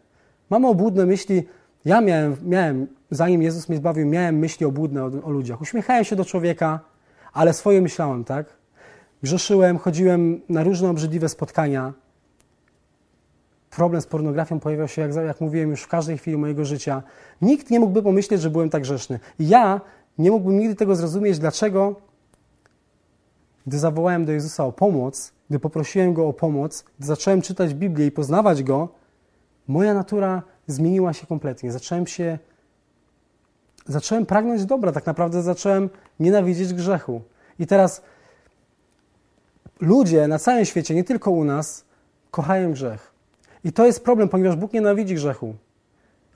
Mamy 0.49 0.67
obłudne 0.67 1.05
myśli. 1.05 1.43
Ja 1.85 2.01
miałem, 2.01 2.35
miałem 2.43 2.87
zanim 3.11 3.41
Jezus 3.41 3.69
mnie 3.69 3.77
zbawił, 3.77 4.07
miałem 4.07 4.35
myśli 4.35 4.65
obłudne 4.65 5.03
o, 5.03 5.11
o 5.23 5.29
ludziach. 5.29 5.61
Uśmiechałem 5.61 6.03
się 6.03 6.15
do 6.15 6.25
człowieka, 6.25 6.79
ale 7.33 7.53
swoje 7.53 7.81
myślałem, 7.81 8.23
tak? 8.23 8.64
Grzeszyłem, 9.25 9.77
chodziłem 9.77 10.41
na 10.49 10.63
różne 10.63 10.89
obrzydliwe 10.89 11.29
spotkania. 11.29 11.93
Problem 13.69 14.01
z 14.01 14.05
pornografią 14.05 14.59
pojawiał 14.59 14.87
się, 14.87 15.01
jak, 15.01 15.15
jak 15.15 15.41
mówiłem, 15.41 15.69
już 15.69 15.81
w 15.81 15.87
każdej 15.87 16.17
chwili 16.17 16.37
mojego 16.37 16.65
życia. 16.65 17.03
Nikt 17.41 17.69
nie 17.69 17.79
mógłby 17.79 18.03
pomyśleć, 18.03 18.41
że 18.41 18.49
byłem 18.49 18.69
tak 18.69 18.81
grzeszny. 18.81 19.19
Ja 19.39 19.81
nie 20.17 20.31
mógłbym 20.31 20.59
nigdy 20.59 20.75
tego 20.75 20.95
zrozumieć, 20.95 21.39
dlaczego 21.39 21.95
gdy 23.67 23.79
zawołałem 23.79 24.25
do 24.25 24.31
Jezusa 24.31 24.65
o 24.65 24.71
pomoc, 24.71 25.33
gdy 25.49 25.59
poprosiłem 25.59 26.13
Go 26.13 26.27
o 26.27 26.33
pomoc, 26.33 26.85
gdy 26.99 27.07
zacząłem 27.07 27.41
czytać 27.41 27.73
Biblię 27.73 28.05
i 28.05 28.11
poznawać 28.11 28.63
Go, 28.63 28.89
moja 29.67 29.93
natura 29.93 30.43
zmieniła 30.67 31.13
się 31.13 31.27
kompletnie. 31.27 31.71
Zacząłem 31.71 32.07
się, 32.07 32.39
zacząłem 33.87 34.25
pragnąć 34.25 34.65
dobra, 34.65 34.91
tak 34.91 35.05
naprawdę 35.05 35.43
zacząłem 35.43 35.89
nienawidzieć 36.19 36.73
grzechu. 36.73 37.21
I 37.59 37.67
teraz 37.67 38.01
ludzie 39.81 40.27
na 40.27 40.39
całym 40.39 40.65
świecie, 40.65 40.95
nie 40.95 41.03
tylko 41.03 41.31
u 41.31 41.43
nas, 41.43 41.85
kochają 42.31 42.71
grzech. 42.71 43.11
I 43.63 43.73
to 43.73 43.85
jest 43.85 44.03
problem, 44.03 44.29
ponieważ 44.29 44.55
Bóg 44.55 44.73
nienawidzi 44.73 45.15
grzechu. 45.15 45.55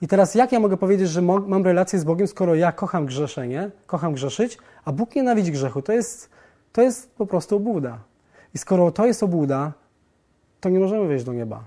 I 0.02 0.08
teraz 0.08 0.34
jak 0.34 0.52
ja 0.52 0.60
mogę 0.60 0.76
powiedzieć, 0.76 1.08
że 1.08 1.22
mam 1.22 1.64
relację 1.64 1.98
z 1.98 2.04
Bogiem, 2.04 2.26
skoro 2.26 2.54
ja 2.54 2.72
kocham 2.72 3.06
grzeszenie, 3.06 3.70
kocham 3.86 4.14
grzeszyć, 4.14 4.58
a 4.84 4.92
Bóg 4.92 5.14
nienawidzi 5.14 5.52
grzechu? 5.52 5.82
To 5.82 5.92
jest 5.92 6.30
to 6.72 6.82
jest 6.82 7.10
po 7.10 7.26
prostu 7.26 7.56
obłuda. 7.56 7.98
I 8.54 8.58
skoro 8.58 8.90
to 8.90 9.06
jest 9.06 9.22
obłuda, 9.22 9.72
to 10.60 10.68
nie 10.68 10.78
możemy 10.78 11.08
wejść 11.08 11.24
do 11.24 11.32
nieba. 11.32 11.64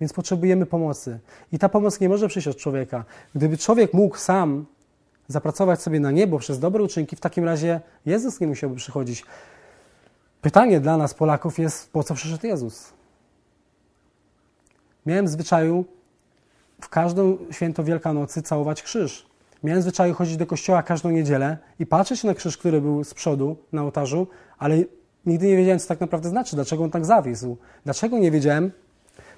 Więc 0.00 0.12
potrzebujemy 0.12 0.66
pomocy. 0.66 1.18
I 1.52 1.58
ta 1.58 1.68
pomoc 1.68 2.00
nie 2.00 2.08
może 2.08 2.28
przyjść 2.28 2.48
od 2.48 2.56
człowieka. 2.56 3.04
Gdyby 3.34 3.58
człowiek 3.58 3.94
mógł 3.94 4.16
sam 4.16 4.66
zapracować 5.28 5.82
sobie 5.82 6.00
na 6.00 6.10
niebo 6.10 6.38
przez 6.38 6.58
dobre 6.58 6.82
uczynki, 6.82 7.16
w 7.16 7.20
takim 7.20 7.44
razie 7.44 7.80
Jezus 8.06 8.40
nie 8.40 8.46
musiałby 8.46 8.76
przychodzić. 8.76 9.24
Pytanie 10.42 10.80
dla 10.80 10.96
nas, 10.96 11.14
Polaków, 11.14 11.58
jest: 11.58 11.92
po 11.92 12.04
co 12.04 12.14
przyszedł 12.14 12.46
Jezus? 12.46 12.92
Miałem 15.06 15.26
w 15.26 15.28
zwyczaju 15.28 15.84
w 16.80 16.88
każdą 16.88 17.38
święto 17.50 17.84
Wielkanocy 17.84 18.42
całować 18.42 18.82
krzyż. 18.82 19.26
Miałem 19.64 19.82
zwyczaju 19.82 20.14
chodzić 20.14 20.36
do 20.36 20.46
kościoła 20.46 20.82
każdą 20.82 21.10
niedzielę 21.10 21.58
i 21.78 21.86
patrzeć 21.86 22.24
na 22.24 22.34
krzyż, 22.34 22.56
który 22.56 22.80
był 22.80 23.04
z 23.04 23.14
przodu 23.14 23.56
na 23.72 23.82
ołtarzu, 23.82 24.26
ale 24.58 24.76
nigdy 25.26 25.46
nie 25.46 25.56
wiedziałem, 25.56 25.78
co 25.78 25.88
tak 25.88 26.00
naprawdę 26.00 26.28
znaczy, 26.28 26.56
dlaczego 26.56 26.84
on 26.84 26.90
tak 26.90 27.04
zawisł. 27.04 27.56
Dlaczego 27.84 28.18
nie 28.18 28.30
wiedziałem? 28.30 28.72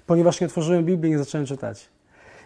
Ponieważ 0.06 0.40
nie 0.40 0.46
otworzyłem 0.46 0.84
Biblii 0.84 1.12
i 1.12 1.12
nie 1.12 1.18
zacząłem 1.18 1.46
czytać. 1.46 1.88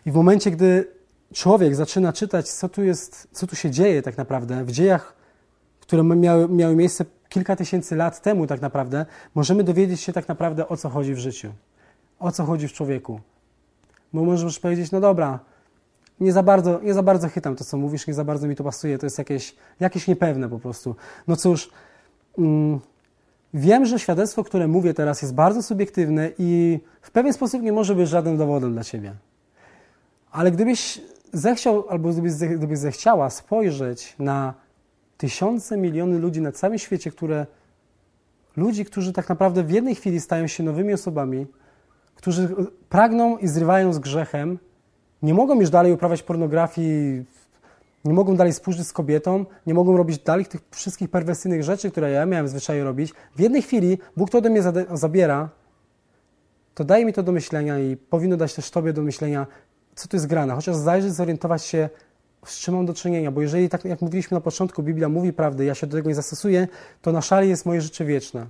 I 0.06 0.10
w 0.10 0.14
momencie, 0.14 0.50
gdy 0.50 0.88
człowiek 1.34 1.74
zaczyna 1.74 2.12
czytać, 2.12 2.48
co 2.48 2.68
tu 2.68 2.84
jest, 2.84 3.28
co 3.32 3.46
tu 3.46 3.56
się 3.56 3.70
dzieje 3.70 4.02
tak 4.02 4.18
naprawdę 4.18 4.64
w 4.64 4.72
dziejach, 4.72 5.14
które 5.80 6.02
miały, 6.02 6.48
miały 6.48 6.76
miejsce 6.76 7.04
kilka 7.28 7.56
tysięcy 7.56 7.96
lat 7.96 8.22
temu 8.22 8.46
tak 8.46 8.60
naprawdę, 8.60 9.06
możemy 9.34 9.64
dowiedzieć 9.64 10.00
się 10.00 10.12
tak 10.12 10.28
naprawdę, 10.28 10.68
o 10.68 10.76
co 10.76 10.88
chodzi 10.88 11.14
w 11.14 11.18
życiu. 11.18 11.52
O 12.18 12.32
co 12.32 12.44
chodzi 12.44 12.68
w 12.68 12.72
człowieku. 12.72 13.20
Bo 14.12 14.24
możesz 14.24 14.60
powiedzieć, 14.60 14.92
no 14.92 15.00
dobra, 15.00 15.38
nie 16.20 16.32
za 16.32 16.42
bardzo, 16.42 16.80
nie 16.80 16.94
za 16.94 17.02
bardzo 17.02 17.28
chytam 17.28 17.56
to, 17.56 17.64
co 17.64 17.76
mówisz, 17.76 18.06
nie 18.06 18.14
za 18.14 18.24
bardzo 18.24 18.48
mi 18.48 18.56
to 18.56 18.64
pasuje, 18.64 18.98
to 18.98 19.06
jest 19.06 19.18
jakieś, 19.18 19.54
jakieś 19.80 20.08
niepewne 20.08 20.48
po 20.48 20.58
prostu. 20.58 20.96
No 21.28 21.36
cóż, 21.36 21.70
mm, 22.38 22.80
wiem, 23.54 23.86
że 23.86 23.98
świadectwo, 23.98 24.44
które 24.44 24.68
mówię 24.68 24.94
teraz, 24.94 25.22
jest 25.22 25.34
bardzo 25.34 25.62
subiektywne 25.62 26.30
i 26.38 26.80
w 27.00 27.10
pewien 27.10 27.32
sposób 27.32 27.62
nie 27.62 27.72
może 27.72 27.94
być 27.94 28.08
żadnym 28.08 28.36
dowodem 28.36 28.72
dla 28.72 28.84
ciebie. 28.84 29.14
Ale 30.30 30.50
gdybyś 30.50 31.00
zechciał, 31.32 31.88
albo 31.88 32.08
gdybyś, 32.08 32.32
gdybyś 32.32 32.78
zechciała 32.78 33.30
spojrzeć 33.30 34.14
na 34.18 34.54
tysiące, 35.16 35.76
miliony 35.76 36.18
ludzi 36.18 36.40
na 36.40 36.52
całym 36.52 36.78
świecie, 36.78 37.10
które 37.10 37.46
ludzi, 38.56 38.84
którzy 38.84 39.12
tak 39.12 39.28
naprawdę 39.28 39.62
w 39.62 39.70
jednej 39.70 39.94
chwili 39.94 40.20
stają 40.20 40.46
się 40.46 40.62
nowymi 40.62 40.92
osobami, 40.92 41.46
którzy 42.14 42.48
pragną 42.88 43.38
i 43.38 43.48
zrywają 43.48 43.92
z 43.92 43.98
grzechem, 43.98 44.58
nie 45.22 45.34
mogą 45.34 45.60
już 45.60 45.70
dalej 45.70 45.92
uprawiać 45.92 46.22
pornografii, 46.22 47.24
nie 48.04 48.14
mogą 48.14 48.36
dalej 48.36 48.52
współżyć 48.52 48.86
z 48.86 48.92
kobietą, 48.92 49.44
nie 49.66 49.74
mogą 49.74 49.96
robić 49.96 50.18
dalej 50.18 50.46
tych 50.46 50.60
wszystkich 50.70 51.10
perwersyjnych 51.10 51.62
rzeczy, 51.62 51.90
które 51.90 52.10
ja 52.10 52.26
miałem 52.26 52.48
zwyczaju 52.48 52.84
robić. 52.84 53.12
W 53.36 53.40
jednej 53.40 53.62
chwili 53.62 53.98
Bóg 54.16 54.30
to 54.30 54.38
ode 54.38 54.50
mnie 54.50 54.62
zabiera, 54.94 55.48
to 56.74 56.84
daje 56.84 57.04
mi 57.04 57.12
to 57.12 57.22
do 57.22 57.32
myślenia 57.32 57.78
i 57.78 57.96
powinno 57.96 58.36
dać 58.36 58.54
też 58.54 58.70
Tobie 58.70 58.92
do 58.92 59.02
myślenia, 59.02 59.46
co 59.94 60.08
tu 60.08 60.16
jest 60.16 60.26
grane. 60.26 60.54
Chociaż 60.54 60.76
zajrzeć, 60.76 61.12
zorientować 61.12 61.64
się, 61.64 61.88
z 62.50 62.58
czym 62.58 62.74
mam 62.74 62.86
do 62.86 62.94
czynienia, 62.94 63.30
bo 63.30 63.42
jeżeli, 63.42 63.68
tak 63.68 63.84
jak 63.84 64.02
mówiliśmy 64.02 64.34
na 64.34 64.40
początku, 64.40 64.82
Biblia 64.82 65.08
mówi 65.08 65.32
prawdę, 65.32 65.64
ja 65.64 65.74
się 65.74 65.86
do 65.86 65.96
tego 65.96 66.08
nie 66.08 66.14
zastosuję, 66.14 66.68
to 67.02 67.12
na 67.12 67.22
szali 67.22 67.48
jest 67.48 67.66
moje 67.66 67.80
życie 67.80 68.04
wieczne. 68.04 68.46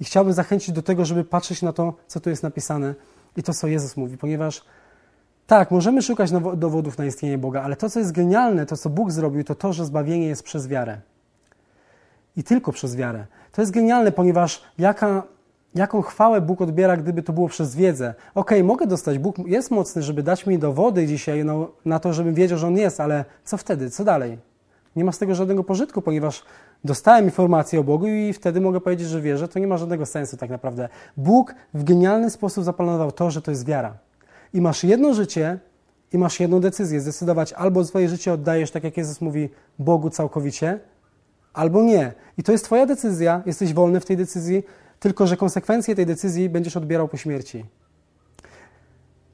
I 0.00 0.04
chciałbym 0.04 0.32
zachęcić 0.32 0.74
do 0.74 0.82
tego, 0.82 1.04
żeby 1.04 1.24
patrzeć 1.24 1.62
na 1.62 1.72
to, 1.72 1.94
co 2.06 2.20
tu 2.20 2.30
jest 2.30 2.42
napisane 2.42 2.94
i 3.36 3.42
to, 3.42 3.54
co 3.54 3.66
Jezus 3.66 3.96
mówi, 3.96 4.18
ponieważ 4.18 4.64
tak, 5.46 5.70
możemy 5.70 6.02
szukać 6.02 6.30
dowodów 6.56 6.98
na 6.98 7.06
istnienie 7.06 7.38
Boga, 7.38 7.62
ale 7.62 7.76
to, 7.76 7.90
co 7.90 7.98
jest 7.98 8.12
genialne, 8.12 8.66
to, 8.66 8.76
co 8.76 8.90
Bóg 8.90 9.12
zrobił, 9.12 9.44
to 9.44 9.54
to, 9.54 9.72
że 9.72 9.84
zbawienie 9.84 10.26
jest 10.26 10.42
przez 10.42 10.68
wiarę. 10.68 11.00
I 12.36 12.44
tylko 12.44 12.72
przez 12.72 12.96
wiarę. 12.96 13.26
To 13.52 13.62
jest 13.62 13.72
genialne, 13.72 14.12
ponieważ 14.12 14.62
jaka, 14.78 15.22
jaką 15.74 16.02
chwałę 16.02 16.40
Bóg 16.40 16.60
odbiera, 16.60 16.96
gdyby 16.96 17.22
to 17.22 17.32
było 17.32 17.48
przez 17.48 17.76
wiedzę. 17.76 18.14
Okej, 18.34 18.58
okay, 18.58 18.64
mogę 18.64 18.86
dostać, 18.86 19.18
Bóg 19.18 19.36
jest 19.46 19.70
mocny, 19.70 20.02
żeby 20.02 20.22
dać 20.22 20.46
mi 20.46 20.58
dowody 20.58 21.06
dzisiaj 21.06 21.44
no, 21.44 21.70
na 21.84 21.98
to, 21.98 22.12
żebym 22.12 22.34
wiedział, 22.34 22.58
że 22.58 22.66
On 22.66 22.76
jest, 22.76 23.00
ale 23.00 23.24
co 23.44 23.56
wtedy? 23.56 23.90
Co 23.90 24.04
dalej? 24.04 24.38
Nie 24.96 25.04
ma 25.04 25.12
z 25.12 25.18
tego 25.18 25.34
żadnego 25.34 25.64
pożytku, 25.64 26.02
ponieważ 26.02 26.44
dostałem 26.84 27.24
informację 27.24 27.80
o 27.80 27.84
Bogu 27.84 28.06
i 28.06 28.32
wtedy 28.32 28.60
mogę 28.60 28.80
powiedzieć, 28.80 29.08
że 29.08 29.20
wierzę. 29.20 29.48
To 29.48 29.58
nie 29.58 29.66
ma 29.66 29.76
żadnego 29.76 30.06
sensu 30.06 30.36
tak 30.36 30.50
naprawdę. 30.50 30.88
Bóg 31.16 31.54
w 31.74 31.84
genialny 31.84 32.30
sposób 32.30 32.64
zaplanował 32.64 33.12
to, 33.12 33.30
że 33.30 33.42
to 33.42 33.50
jest 33.50 33.66
wiara. 33.66 33.98
I 34.54 34.60
masz 34.60 34.84
jedno 34.84 35.14
życie 35.14 35.58
i 36.12 36.18
masz 36.18 36.40
jedną 36.40 36.60
decyzję. 36.60 37.00
Zdecydować 37.00 37.52
albo 37.52 37.84
swoje 37.84 38.08
życie 38.08 38.32
oddajesz, 38.32 38.70
tak 38.70 38.84
jak 38.84 38.96
Jezus 38.96 39.20
mówi, 39.20 39.48
Bogu 39.78 40.10
całkowicie, 40.10 40.80
albo 41.52 41.82
nie. 41.82 42.12
I 42.38 42.42
to 42.42 42.52
jest 42.52 42.64
Twoja 42.64 42.86
decyzja, 42.86 43.42
jesteś 43.46 43.74
wolny 43.74 44.00
w 44.00 44.04
tej 44.04 44.16
decyzji, 44.16 44.62
tylko 45.00 45.26
że 45.26 45.36
konsekwencje 45.36 45.94
tej 45.94 46.06
decyzji 46.06 46.48
będziesz 46.48 46.76
odbierał 46.76 47.08
po 47.08 47.16
śmierci. 47.16 47.64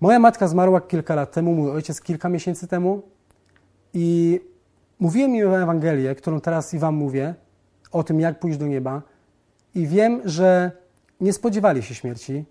Moja 0.00 0.18
matka 0.18 0.48
zmarła 0.48 0.80
kilka 0.80 1.14
lat 1.14 1.32
temu, 1.32 1.54
mój 1.54 1.70
ojciec 1.70 2.00
kilka 2.00 2.28
miesięcy 2.28 2.68
temu 2.68 3.02
i 3.94 4.40
mówiłem 4.98 5.34
im 5.34 5.54
Ewangelię, 5.54 6.14
którą 6.14 6.40
teraz 6.40 6.74
i 6.74 6.78
Wam 6.78 6.94
mówię, 6.94 7.34
o 7.92 8.04
tym, 8.04 8.20
jak 8.20 8.40
pójść 8.40 8.58
do 8.58 8.66
nieba 8.66 9.02
i 9.74 9.86
wiem, 9.86 10.20
że 10.24 10.70
nie 11.20 11.32
spodziewali 11.32 11.82
się 11.82 11.94
śmierci. 11.94 12.44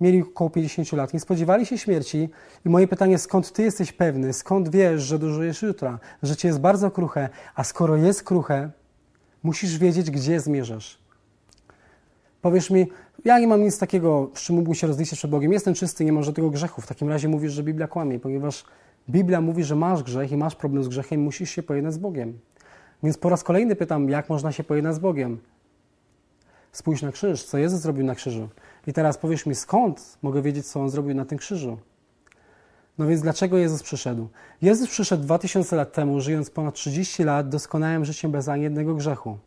Mieli 0.00 0.22
około 0.22 0.50
50 0.50 0.92
lat, 0.92 1.14
nie 1.14 1.20
spodziewali 1.20 1.66
się 1.66 1.78
śmierci 1.78 2.28
i 2.64 2.68
moje 2.68 2.88
pytanie, 2.88 3.18
skąd 3.18 3.52
Ty 3.52 3.62
jesteś 3.62 3.92
pewny, 3.92 4.32
skąd 4.32 4.68
wiesz, 4.68 5.02
że 5.02 5.18
dożyjesz 5.18 5.62
jutra? 5.62 5.98
Życie 6.22 6.48
jest 6.48 6.60
bardzo 6.60 6.90
kruche, 6.90 7.28
a 7.54 7.64
skoro 7.64 7.96
jest 7.96 8.22
kruche, 8.22 8.70
musisz 9.42 9.78
wiedzieć, 9.78 10.10
gdzie 10.10 10.40
zmierzasz. 10.40 11.05
Powiesz 12.46 12.70
mi, 12.70 12.86
ja 13.24 13.38
nie 13.38 13.46
mam 13.46 13.62
nic 13.62 13.78
takiego, 13.78 14.30
z 14.34 14.40
czym 14.40 14.56
mógłbym 14.56 14.74
się 14.74 14.86
rozliczyć 14.86 15.18
przed 15.18 15.30
Bogiem. 15.30 15.52
Jestem 15.52 15.74
czysty, 15.74 16.04
nie 16.04 16.12
mam 16.12 16.22
żadnego 16.22 16.50
grzechu. 16.50 16.80
W 16.80 16.86
takim 16.86 17.08
razie 17.08 17.28
mówisz, 17.28 17.52
że 17.52 17.62
Biblia 17.62 17.88
kłamie, 17.88 18.20
ponieważ 18.20 18.64
Biblia 19.10 19.40
mówi, 19.40 19.64
że 19.64 19.76
masz 19.76 20.02
grzech 20.02 20.32
i 20.32 20.36
masz 20.36 20.54
problem 20.54 20.84
z 20.84 20.88
grzechem 20.88 21.20
musisz 21.20 21.50
się 21.50 21.62
pojednać 21.62 21.94
z 21.94 21.98
Bogiem. 21.98 22.38
Więc 23.02 23.18
po 23.18 23.28
raz 23.28 23.44
kolejny 23.44 23.76
pytam, 23.76 24.08
jak 24.08 24.28
można 24.28 24.52
się 24.52 24.64
pojednać 24.64 24.94
z 24.94 24.98
Bogiem? 24.98 25.38
Spójrz 26.72 27.02
na 27.02 27.12
krzyż, 27.12 27.44
co 27.44 27.58
Jezus 27.58 27.80
zrobił 27.80 28.04
na 28.04 28.14
krzyżu. 28.14 28.48
I 28.86 28.92
teraz 28.92 29.18
powiesz 29.18 29.46
mi, 29.46 29.54
skąd 29.54 30.18
mogę 30.22 30.42
wiedzieć, 30.42 30.66
co 30.66 30.80
On 30.80 30.90
zrobił 30.90 31.14
na 31.14 31.24
tym 31.24 31.38
krzyżu? 31.38 31.78
No 32.98 33.06
więc 33.06 33.22
dlaczego 33.22 33.58
Jezus 33.58 33.82
przyszedł? 33.82 34.28
Jezus 34.62 34.88
przyszedł 34.88 35.22
2000 35.22 35.76
lat 35.76 35.92
temu, 35.92 36.20
żyjąc 36.20 36.50
ponad 36.50 36.74
30 36.74 37.24
lat 37.24 37.48
doskonałym 37.48 38.04
życiem 38.04 38.30
bez 38.30 38.48
ani 38.48 38.62
jednego 38.62 38.94
grzechu. 38.94 39.38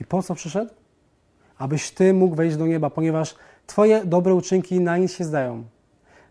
I 0.00 0.04
po 0.04 0.22
co 0.22 0.34
przyszedł? 0.34 0.70
Abyś 1.58 1.90
Ty 1.90 2.14
mógł 2.14 2.34
wejść 2.34 2.56
do 2.56 2.66
nieba, 2.66 2.90
ponieważ 2.90 3.34
Twoje 3.66 4.04
dobre 4.04 4.34
uczynki 4.34 4.80
na 4.80 4.96
nic 4.96 5.12
się 5.12 5.24
zdają. 5.24 5.64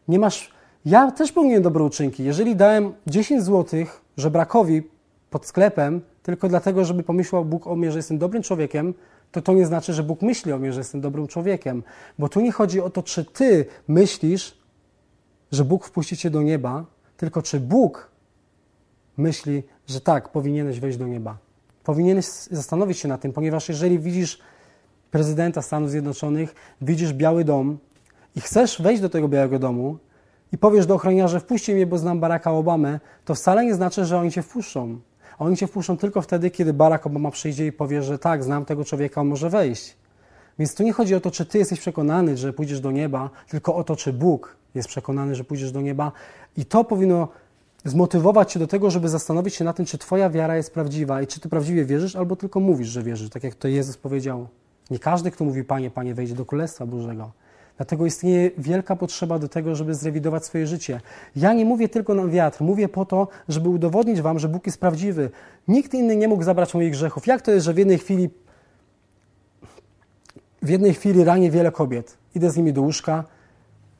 Nie 0.07 0.19
masz. 0.19 0.53
Ja 0.85 1.11
też 1.11 1.31
pełniłem 1.31 1.63
dobre 1.63 1.83
uczynki. 1.83 2.23
Jeżeli 2.23 2.55
dałem 2.55 2.93
10 3.07 3.43
zł 3.43 3.85
żebrakowi 4.17 4.83
pod 5.29 5.45
sklepem, 5.45 6.01
tylko 6.23 6.49
dlatego, 6.49 6.85
żeby 6.85 7.03
pomyślał 7.03 7.45
Bóg 7.45 7.67
o 7.67 7.75
mnie, 7.75 7.91
że 7.91 7.99
jestem 7.99 8.17
dobrym 8.17 8.43
człowiekiem, 8.43 8.93
to 9.31 9.41
to 9.41 9.53
nie 9.53 9.65
znaczy, 9.65 9.93
że 9.93 10.03
Bóg 10.03 10.21
myśli 10.21 10.53
o 10.53 10.57
mnie, 10.57 10.73
że 10.73 10.79
jestem 10.79 11.01
dobrym 11.01 11.27
człowiekiem. 11.27 11.83
Bo 12.19 12.29
tu 12.29 12.41
nie 12.41 12.51
chodzi 12.51 12.81
o 12.81 12.89
to, 12.89 13.03
czy 13.03 13.25
Ty 13.25 13.65
myślisz, 13.87 14.57
że 15.51 15.65
Bóg 15.65 15.85
wpuści 15.85 16.17
Cię 16.17 16.29
do 16.29 16.41
nieba, 16.41 16.85
tylko 17.17 17.41
czy 17.41 17.59
Bóg 17.59 18.11
myśli, 19.17 19.63
że 19.87 20.01
tak, 20.01 20.29
powinieneś 20.29 20.79
wejść 20.79 20.97
do 20.97 21.07
nieba. 21.07 21.37
Powinieneś 21.83 22.25
zastanowić 22.51 22.97
się 22.97 23.07
nad 23.07 23.21
tym, 23.21 23.33
ponieważ 23.33 23.69
jeżeli 23.69 23.99
widzisz 23.99 24.39
prezydenta 25.11 25.61
Stanów 25.61 25.89
Zjednoczonych, 25.89 26.55
widzisz 26.81 27.13
Biały 27.13 27.43
Dom 27.43 27.77
i 28.35 28.41
chcesz 28.41 28.81
wejść 28.81 29.01
do 29.01 29.09
tego 29.09 29.27
Białego 29.27 29.59
Domu 29.59 29.97
i 30.51 30.57
powiesz 30.57 30.85
do 30.85 30.95
ochroniarza, 30.95 31.39
wpuśćcie 31.39 31.73
mnie, 31.73 31.87
bo 31.87 31.97
znam 31.97 32.19
Baracka 32.19 32.51
Obamę, 32.51 32.99
to 33.25 33.35
wcale 33.35 33.65
nie 33.65 33.75
znaczy, 33.75 34.05
że 34.05 34.19
oni 34.19 34.31
cię 34.31 34.41
wpuszczą. 34.41 34.99
Oni 35.39 35.57
cię 35.57 35.67
wpuszczą 35.67 35.97
tylko 35.97 36.21
wtedy, 36.21 36.51
kiedy 36.51 36.73
Barack 36.73 37.07
Obama 37.07 37.31
przyjdzie 37.31 37.67
i 37.67 37.71
powie, 37.71 38.03
że 38.03 38.19
tak, 38.19 38.43
znam 38.43 38.65
tego 38.65 38.85
człowieka, 38.85 39.21
on 39.21 39.27
może 39.27 39.49
wejść. 39.49 39.97
Więc 40.59 40.75
tu 40.75 40.83
nie 40.83 40.93
chodzi 40.93 41.15
o 41.15 41.19
to, 41.19 41.31
czy 41.31 41.45
ty 41.45 41.57
jesteś 41.57 41.79
przekonany, 41.79 42.37
że 42.37 42.53
pójdziesz 42.53 42.79
do 42.79 42.91
nieba, 42.91 43.29
tylko 43.49 43.75
o 43.75 43.83
to, 43.83 43.95
czy 43.95 44.13
Bóg 44.13 44.55
jest 44.75 44.87
przekonany, 44.87 45.35
że 45.35 45.43
pójdziesz 45.43 45.71
do 45.71 45.81
nieba. 45.81 46.11
I 46.57 46.65
to 46.65 46.83
powinno 46.83 47.27
zmotywować 47.85 48.51
cię 48.51 48.59
do 48.59 48.67
tego, 48.67 48.91
żeby 48.91 49.09
zastanowić 49.09 49.55
się 49.55 49.65
na 49.65 49.73
tym, 49.73 49.85
czy 49.85 49.97
twoja 49.97 50.29
wiara 50.29 50.57
jest 50.57 50.73
prawdziwa 50.73 51.21
i 51.21 51.27
czy 51.27 51.39
ty 51.39 51.49
prawdziwie 51.49 51.85
wierzysz, 51.85 52.15
albo 52.15 52.35
tylko 52.35 52.59
mówisz, 52.59 52.87
że 52.87 53.03
wierzysz, 53.03 53.29
tak 53.29 53.43
jak 53.43 53.55
to 53.55 53.67
Jezus 53.67 53.97
powiedział. 53.97 54.47
Nie 54.91 54.99
każdy, 54.99 55.31
kto 55.31 55.45
mówi 55.45 55.63
Panie, 55.63 55.91
Panie, 55.91 56.13
wejdzie 56.13 56.35
do 56.35 56.45
Królestwa 56.45 56.85
Bożego. 56.85 57.31
Dlatego 57.77 58.05
istnieje 58.05 58.51
wielka 58.57 58.95
potrzeba 58.95 59.39
do 59.39 59.49
tego, 59.49 59.75
żeby 59.75 59.95
zrewidować 59.95 60.45
swoje 60.45 60.67
życie. 60.67 61.01
Ja 61.35 61.53
nie 61.53 61.65
mówię 61.65 61.89
tylko 61.89 62.13
na 62.13 62.27
wiatr, 62.27 62.61
mówię 62.61 62.89
po 62.89 63.05
to, 63.05 63.27
żeby 63.49 63.69
udowodnić 63.69 64.21
Wam, 64.21 64.39
że 64.39 64.49
Bóg 64.49 64.65
jest 64.65 64.79
prawdziwy. 64.79 65.29
Nikt 65.67 65.93
inny 65.93 66.15
nie 66.15 66.27
mógł 66.27 66.43
zabrać 66.43 66.73
moich 66.73 66.91
grzechów. 66.91 67.27
Jak 67.27 67.41
to 67.41 67.51
jest, 67.51 67.65
że 67.65 67.73
w 67.73 67.77
jednej 67.77 67.97
chwili 67.97 68.29
w 70.61 70.69
jednej 70.69 70.93
chwili 70.93 71.23
ranię 71.23 71.51
wiele 71.51 71.71
kobiet, 71.71 72.17
idę 72.35 72.51
z 72.51 72.57
nimi 72.57 72.73
do 72.73 72.81
łóżka, 72.81 73.23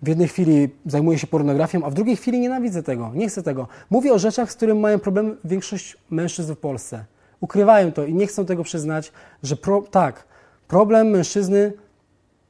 w 0.02 0.08
jednej 0.08 0.28
chwili 0.28 0.70
zajmuję 0.86 1.20
się 1.20 1.28
pornografią, 1.28 1.84
a 1.84 1.90
w 1.90 1.94
drugiej 1.94 2.16
chwili 2.16 2.40
nienawidzę 2.40 2.84
tego, 2.84 3.12
nie 3.14 3.30
chcę 3.30 3.44
tego. 3.44 3.68
Mówię 3.90 4.14
o 4.14 4.20
rzeczach, 4.20 4.52
z 4.52 4.56
którymi 4.56 4.80
mają 4.80 5.00
problem 5.00 5.38
większość 5.44 5.98
mężczyzn 6.10 6.54
w 6.54 6.58
Polsce. 6.58 7.06
Ukrywają 7.40 7.92
to 7.92 8.06
i 8.06 8.14
nie 8.14 8.28
chcą 8.28 8.46
tego 8.46 8.64
przyznać, 8.64 9.12
że 9.44 9.56
pro, 9.56 9.82
tak, 9.82 10.24
Problem 10.68 11.08
mężczyzny 11.08 11.74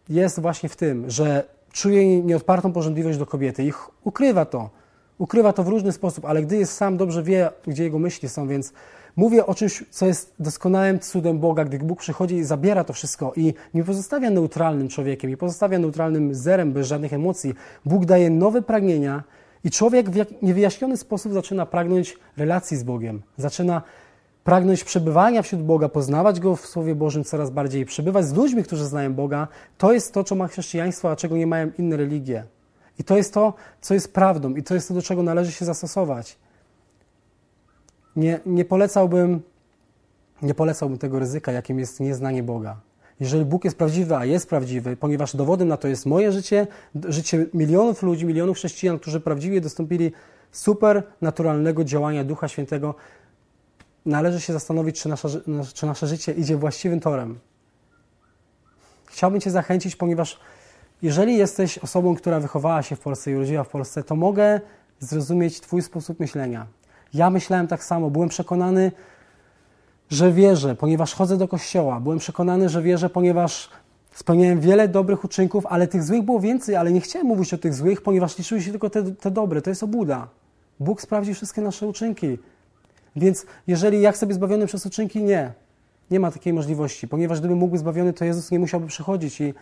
jest 0.10 0.40
właśnie 0.40 0.70
w 0.70 0.76
tym, 0.76 1.10
że 1.10 1.44
czuje 1.72 2.24
nieodpartą 2.24 2.74
pożądliwość 2.74 3.18
do 3.18 3.26
kobiety 3.26 3.64
i 3.64 3.74
ukrywa 4.04 4.46
to. 4.46 4.70
Ukrywa 5.18 5.54
to 5.54 5.64
w 5.64 5.68
różny 5.68 5.92
sposób, 5.92 6.26
ale 6.26 6.42
gdy 6.42 6.58
jest 6.58 6.74
sam, 6.74 6.98
dobrze 6.98 7.24
wie, 7.24 7.50
gdzie 7.68 7.84
jego 7.84 8.00
myśli 8.00 8.30
są, 8.30 8.48
więc 8.48 8.74
mówię 9.16 9.46
o 9.46 9.56
czymś, 9.56 9.84
co 9.90 10.06
jest 10.06 10.34
doskonałym 10.40 11.00
cudem 11.00 11.40
Boga, 11.40 11.66
gdy 11.66 11.80
Bóg 11.80 12.00
przychodzi 12.00 12.36
i 12.36 12.44
zabiera 12.44 12.84
to 12.84 12.94
wszystko 12.94 13.34
i 13.36 13.54
nie 13.74 13.84
pozostawia 13.84 14.30
neutralnym 14.30 14.88
człowiekiem, 14.88 15.30
nie 15.30 15.38
pozostawia 15.38 15.80
neutralnym 15.80 16.36
zerem 16.36 16.74
bez 16.74 16.88
żadnych 16.88 17.14
emocji. 17.14 17.54
Bóg 17.86 18.06
daje 18.06 18.30
nowe 18.30 18.62
pragnienia 18.62 19.24
i 19.64 19.72
człowiek 19.72 20.10
w 20.10 20.42
niewyjaśniony 20.42 20.98
sposób 20.98 21.34
zaczyna 21.34 21.66
pragnąć 21.66 22.18
relacji 22.38 22.78
z 22.78 22.84
Bogiem. 22.84 23.22
Zaczyna 23.38 23.82
pragnąć 24.48 24.84
przebywania 24.84 25.42
wśród 25.42 25.62
Boga, 25.62 25.90
poznawać 25.90 26.40
Go 26.40 26.56
w 26.56 26.68
Słowie 26.68 26.96
Bożym 26.96 27.24
coraz 27.24 27.50
bardziej, 27.50 27.86
przebywać 27.86 28.26
z 28.26 28.34
ludźmi, 28.34 28.64
którzy 28.64 28.86
znają 28.86 29.14
Boga, 29.14 29.48
to 29.78 29.94
jest 29.94 30.14
to, 30.14 30.24
co 30.24 30.36
ma 30.36 30.48
chrześcijaństwo, 30.48 31.12
a 31.12 31.16
czego 31.16 31.38
nie 31.38 31.48
mają 31.48 31.72
inne 31.78 31.98
religie. 31.98 32.44
I 33.00 33.04
to 33.04 33.18
jest 33.18 33.34
to, 33.34 33.54
co 33.82 33.94
jest 33.94 34.14
prawdą, 34.14 34.56
i 34.56 34.64
to 34.64 34.74
jest 34.74 34.88
to, 34.88 34.94
do 34.94 35.02
czego 35.02 35.24
należy 35.24 35.52
się 35.52 35.66
zastosować. 35.66 36.38
Nie, 38.16 38.40
nie, 38.46 38.66
polecałbym, 38.66 39.42
nie 40.42 40.54
polecałbym 40.54 40.98
tego 40.98 41.20
ryzyka, 41.20 41.52
jakim 41.52 41.80
jest 41.80 42.00
nieznanie 42.00 42.44
Boga. 42.44 42.78
Jeżeli 43.20 43.46
Bóg 43.46 43.66
jest 43.66 43.78
prawdziwy, 43.78 44.16
a 44.16 44.26
jest 44.26 44.50
prawdziwy, 44.50 44.98
ponieważ 44.98 45.36
dowodem 45.36 45.68
na 45.68 45.78
to 45.78 45.88
jest 45.88 46.06
moje 46.06 46.32
życie, 46.32 46.68
życie 47.08 47.46
milionów 47.54 48.04
ludzi, 48.04 48.26
milionów 48.26 48.58
chrześcijan, 48.58 49.00
którzy 49.00 49.20
prawdziwie 49.20 49.62
dostąpili 49.62 50.12
super 50.52 51.04
naturalnego 51.22 51.84
działania 51.84 52.24
Ducha 52.24 52.48
Świętego, 52.48 52.96
należy 54.08 54.42
się 54.42 54.54
zastanowić, 54.54 55.02
czy, 55.02 55.10
nasza, 55.10 55.30
czy 55.74 55.86
nasze 55.86 56.08
życie 56.08 56.32
idzie 56.32 56.58
właściwym 56.58 57.00
torem. 57.00 57.40
Chciałbym 59.06 59.42
Cię 59.42 59.52
zachęcić, 59.52 59.96
ponieważ 59.96 60.40
jeżeli 61.02 61.38
jesteś 61.38 61.78
osobą, 61.78 62.16
która 62.16 62.40
wychowała 62.40 62.84
się 62.84 62.96
w 62.96 63.00
Polsce 63.00 63.32
i 63.32 63.36
urodziła 63.36 63.64
w 63.64 63.70
Polsce, 63.70 64.04
to 64.04 64.16
mogę 64.16 64.62
zrozumieć 65.00 65.62
Twój 65.62 65.82
sposób 65.82 66.20
myślenia. 66.20 66.66
Ja 67.14 67.30
myślałem 67.30 67.68
tak 67.68 67.84
samo. 67.84 68.10
Byłem 68.10 68.30
przekonany, 68.30 68.92
że 70.10 70.32
wierzę, 70.32 70.76
ponieważ 70.76 71.14
chodzę 71.14 71.38
do 71.38 71.48
kościoła. 71.48 72.00
Byłem 72.00 72.20
przekonany, 72.20 72.70
że 72.70 72.82
wierzę, 72.82 73.10
ponieważ 73.10 73.70
spełniałem 74.14 74.60
wiele 74.60 74.88
dobrych 74.88 75.24
uczynków, 75.24 75.66
ale 75.66 75.88
tych 75.88 76.04
złych 76.04 76.22
było 76.22 76.40
więcej, 76.40 76.76
ale 76.76 76.92
nie 76.92 77.02
chciałem 77.02 77.28
mówić 77.28 77.54
o 77.54 77.58
tych 77.58 77.74
złych, 77.74 78.02
ponieważ 78.02 78.38
liczyły 78.38 78.62
się 78.62 78.72
tylko 78.72 78.90
te, 78.90 79.04
te 79.04 79.32
dobre. 79.32 79.62
To 79.62 79.70
jest 79.70 79.84
obuda. 79.84 80.28
Bóg 80.80 81.02
sprawdzi 81.02 81.34
wszystkie 81.34 81.62
nasze 81.62 81.88
uczynki. 81.88 82.38
Więc 83.18 83.46
jeżeli 83.68 84.02
ja 84.02 84.12
chcę 84.12 84.26
być 84.26 84.36
zbawiony 84.36 84.68
przez 84.68 84.86
uczynki, 84.86 85.24
nie. 85.24 85.54
Nie 86.12 86.20
ma 86.20 86.32
takiej 86.32 86.54
możliwości, 86.54 87.08
ponieważ 87.08 87.40
gdyby 87.40 87.56
mógł 87.56 87.72
być 87.72 87.80
zbawiony, 87.80 88.14
to 88.14 88.26
Jezus 88.26 88.52
nie 88.52 88.60
musiałby 88.60 88.88
przychodzić. 88.88 89.42
I 89.42 89.54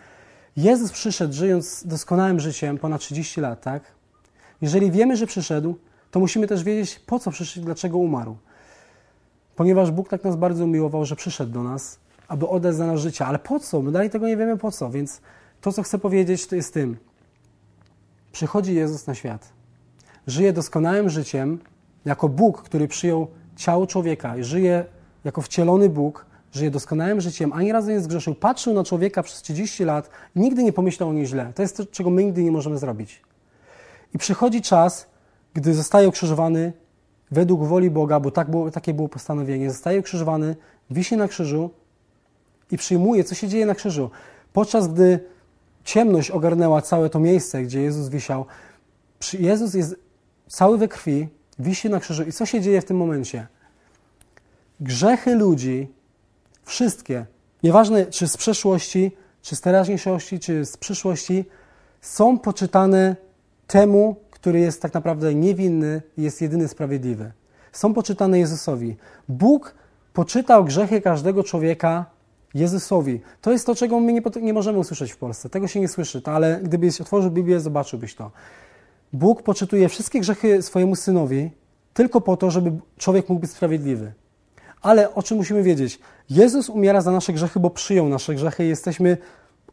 Jezus 0.56 0.92
przyszedł, 0.92 1.34
żyjąc 1.34 1.86
doskonałym 1.86 2.40
życiem, 2.40 2.78
ponad 2.78 3.00
30 3.00 3.40
lat, 3.40 3.60
tak? 3.60 3.82
Jeżeli 4.60 4.90
wiemy, 4.90 5.16
że 5.16 5.26
przyszedł, 5.26 5.76
to 6.10 6.20
musimy 6.20 6.46
też 6.46 6.64
wiedzieć, 6.64 7.00
po 7.06 7.18
co 7.18 7.30
przyszedł, 7.30 7.66
dlaczego 7.66 7.98
umarł. 7.98 8.36
Ponieważ 9.56 9.90
Bóg 9.90 10.08
tak 10.08 10.24
nas 10.24 10.36
bardzo 10.36 10.64
umiłował, 10.64 11.04
że 11.04 11.16
przyszedł 11.16 11.52
do 11.52 11.62
nas, 11.62 11.98
aby 12.28 12.48
oddać 12.48 12.74
za 12.74 12.86
nas 12.86 13.00
życie. 13.00 13.26
Ale 13.26 13.38
po 13.38 13.60
co? 13.60 13.82
My 13.82 13.92
dalej 13.92 14.10
tego 14.10 14.26
nie 14.26 14.36
wiemy 14.36 14.58
po 14.58 14.70
co. 14.70 14.90
Więc 14.90 15.20
to, 15.60 15.72
co 15.72 15.82
chcę 15.82 15.98
powiedzieć, 15.98 16.46
to 16.46 16.56
jest 16.56 16.74
tym. 16.74 16.96
Przychodzi 18.32 18.74
Jezus 18.74 19.06
na 19.06 19.14
świat. 19.14 19.52
Żyje 20.26 20.52
doskonałym 20.52 21.10
życiem, 21.10 21.58
jako 22.04 22.28
Bóg, 22.28 22.62
który 22.62 22.88
przyjął 22.88 23.26
ciało 23.56 23.86
człowieka 23.86 24.34
żyje 24.40 24.84
jako 25.24 25.42
wcielony 25.42 25.88
Bóg, 25.88 26.26
żyje 26.52 26.70
doskonałym 26.70 27.20
życiem, 27.20 27.52
ani 27.52 27.72
razu 27.72 27.90
nie 27.90 28.00
zgrzeszył, 28.00 28.34
patrzył 28.34 28.74
na 28.74 28.84
człowieka 28.84 29.22
przez 29.22 29.42
30 29.42 29.84
lat 29.84 30.10
i 30.36 30.40
nigdy 30.40 30.62
nie 30.62 30.72
pomyślał 30.72 31.08
o 31.08 31.12
niej 31.12 31.26
źle. 31.26 31.52
To 31.54 31.62
jest 31.62 31.76
to, 31.76 31.86
czego 31.86 32.10
my 32.10 32.24
nigdy 32.24 32.42
nie 32.42 32.52
możemy 32.52 32.78
zrobić. 32.78 33.22
I 34.14 34.18
przychodzi 34.18 34.62
czas, 34.62 35.06
gdy 35.54 35.74
zostaje 35.74 36.08
ukrzyżowany 36.08 36.72
według 37.30 37.64
woli 37.64 37.90
Boga, 37.90 38.20
bo 38.20 38.30
tak 38.30 38.50
było, 38.50 38.70
takie 38.70 38.94
było 38.94 39.08
postanowienie, 39.08 39.70
zostaje 39.70 40.00
ukrzyżowany, 40.00 40.56
wisi 40.90 41.16
na 41.16 41.28
krzyżu 41.28 41.70
i 42.70 42.76
przyjmuje, 42.76 43.24
co 43.24 43.34
się 43.34 43.48
dzieje 43.48 43.66
na 43.66 43.74
krzyżu. 43.74 44.10
Podczas 44.52 44.88
gdy 44.88 45.20
ciemność 45.84 46.30
ogarnęła 46.30 46.82
całe 46.82 47.10
to 47.10 47.20
miejsce, 47.20 47.62
gdzie 47.62 47.82
Jezus 47.82 48.08
wisiał, 48.08 48.46
Jezus 49.38 49.74
jest 49.74 49.96
cały 50.48 50.78
we 50.78 50.88
krwi, 50.88 51.28
wisi 51.58 51.90
na 51.90 52.00
krzyżu. 52.00 52.22
I 52.22 52.32
co 52.32 52.46
się 52.46 52.60
dzieje 52.60 52.80
w 52.80 52.84
tym 52.84 52.96
momencie? 52.96 53.46
Grzechy 54.80 55.34
ludzi, 55.34 55.88
wszystkie, 56.64 57.26
nieważne 57.62 58.06
czy 58.06 58.28
z 58.28 58.36
przeszłości, 58.36 59.12
czy 59.42 59.56
z 59.56 59.60
teraźniejszości, 59.60 60.38
czy 60.38 60.64
z 60.64 60.76
przyszłości, 60.76 61.44
są 62.00 62.38
poczytane 62.38 63.16
temu, 63.66 64.16
który 64.30 64.60
jest 64.60 64.82
tak 64.82 64.94
naprawdę 64.94 65.34
niewinny 65.34 66.02
i 66.16 66.22
jest 66.22 66.42
jedyny 66.42 66.68
sprawiedliwy. 66.68 67.32
Są 67.72 67.94
poczytane 67.94 68.38
Jezusowi. 68.38 68.96
Bóg 69.28 69.74
poczytał 70.12 70.64
grzechy 70.64 71.00
każdego 71.00 71.44
człowieka 71.44 72.06
Jezusowi. 72.54 73.20
To 73.40 73.52
jest 73.52 73.66
to, 73.66 73.74
czego 73.74 74.00
my 74.00 74.12
nie, 74.12 74.22
nie 74.42 74.52
możemy 74.52 74.78
usłyszeć 74.78 75.12
w 75.12 75.16
Polsce. 75.16 75.48
Tego 75.48 75.68
się 75.68 75.80
nie 75.80 75.88
słyszy, 75.88 76.22
ale 76.24 76.60
gdybyś 76.62 77.00
otworzył 77.00 77.30
Biblię, 77.30 77.60
zobaczyłbyś 77.60 78.14
to. 78.14 78.30
Bóg 79.12 79.42
poczytuje 79.42 79.88
wszystkie 79.88 80.20
grzechy 80.20 80.62
swojemu 80.62 80.96
synowi 80.96 81.50
tylko 81.94 82.20
po 82.20 82.36
to, 82.36 82.50
żeby 82.50 82.72
człowiek 82.98 83.28
mógł 83.28 83.40
być 83.40 83.50
sprawiedliwy. 83.50 84.12
Ale 84.82 85.14
o 85.14 85.22
czym 85.22 85.36
musimy 85.36 85.62
wiedzieć? 85.62 85.98
Jezus 86.30 86.68
umiera 86.68 87.00
za 87.00 87.10
nasze 87.10 87.32
grzechy, 87.32 87.60
bo 87.60 87.70
przyjął 87.70 88.08
nasze 88.08 88.34
grzechy 88.34 88.64
i 88.64 88.68
jesteśmy 88.68 89.18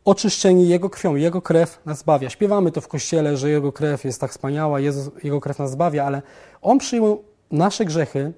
oczyszczeni 0.06 0.68
Jego 0.68 0.90
krwią. 0.90 1.16
Jego 1.16 1.42
krew 1.42 1.80
nas 1.86 2.00
zbawia. 2.00 2.30
Śpiewamy 2.30 2.72
to 2.72 2.82
w 2.82 2.88
kościele, 2.88 3.38
że 3.38 3.50
Jego 3.50 3.72
krew 3.72 4.04
jest 4.04 4.22
tak 4.22 4.32
wspaniała, 4.32 4.80
Jezus, 4.80 5.10
Jego 5.24 5.42
krew 5.42 5.60
nas 5.60 5.72
zbawia, 5.72 6.06
ale 6.06 6.22
On 6.62 6.78
przyjął 6.78 7.24
nasze 7.52 7.86
grzechy, 7.86 8.34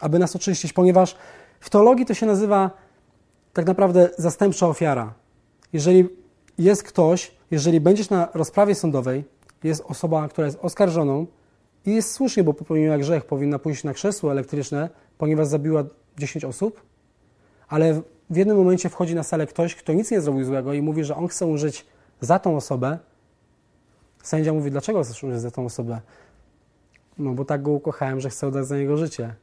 aby 0.00 0.18
nas 0.18 0.36
oczyścić, 0.36 0.72
ponieważ 0.72 1.16
w 1.60 1.70
teologii 1.70 2.06
to 2.06 2.14
się 2.14 2.26
nazywa 2.26 2.70
tak 3.52 3.66
naprawdę 3.66 4.10
zastępcza 4.18 4.68
ofiara. 4.68 5.14
Jeżeli 5.72 6.08
jest 6.58 6.82
ktoś, 6.82 7.32
jeżeli 7.50 7.80
będziesz 7.80 8.10
na 8.10 8.28
rozprawie 8.34 8.74
sądowej, 8.74 9.24
jest 9.64 9.84
osoba, 9.86 10.28
która 10.28 10.46
jest 10.46 10.58
oskarżoną 10.62 11.26
i 11.86 11.94
jest 11.94 12.12
słusznie, 12.12 12.44
bo 12.44 12.54
popełniła 12.54 12.98
grzech, 12.98 13.24
powinna 13.24 13.58
pójść 13.58 13.84
na 13.84 13.94
krzesło 13.94 14.32
elektryczne, 14.32 14.90
ponieważ 15.18 15.46
zabiła 15.46 15.84
10 16.18 16.44
osób, 16.44 16.82
ale 17.68 18.02
w 18.30 18.36
jednym 18.36 18.56
momencie 18.56 18.88
wchodzi 18.88 19.14
na 19.14 19.22
salę 19.22 19.46
ktoś, 19.46 19.74
kto 19.74 19.92
nic 19.92 20.10
nie 20.10 20.20
zrobił 20.20 20.44
złego 20.44 20.72
i 20.72 20.82
mówi, 20.82 21.04
że 21.04 21.16
on 21.16 21.28
chce 21.28 21.46
umrzeć 21.46 21.86
za 22.20 22.38
tą 22.38 22.56
osobę. 22.56 22.98
Sędzia 24.22 24.52
mówi, 24.52 24.70
dlaczego 24.70 25.02
chcesz 25.02 25.22
umrzeć 25.24 25.40
za 25.40 25.50
tą 25.50 25.64
osobę? 25.64 26.00
No 27.18 27.32
bo 27.32 27.44
tak 27.44 27.62
go 27.62 27.70
ukochałem, 27.70 28.20
że 28.20 28.30
chcę 28.30 28.46
oddać 28.46 28.66
za 28.66 28.76
niego 28.76 28.96
życie. 28.96 29.34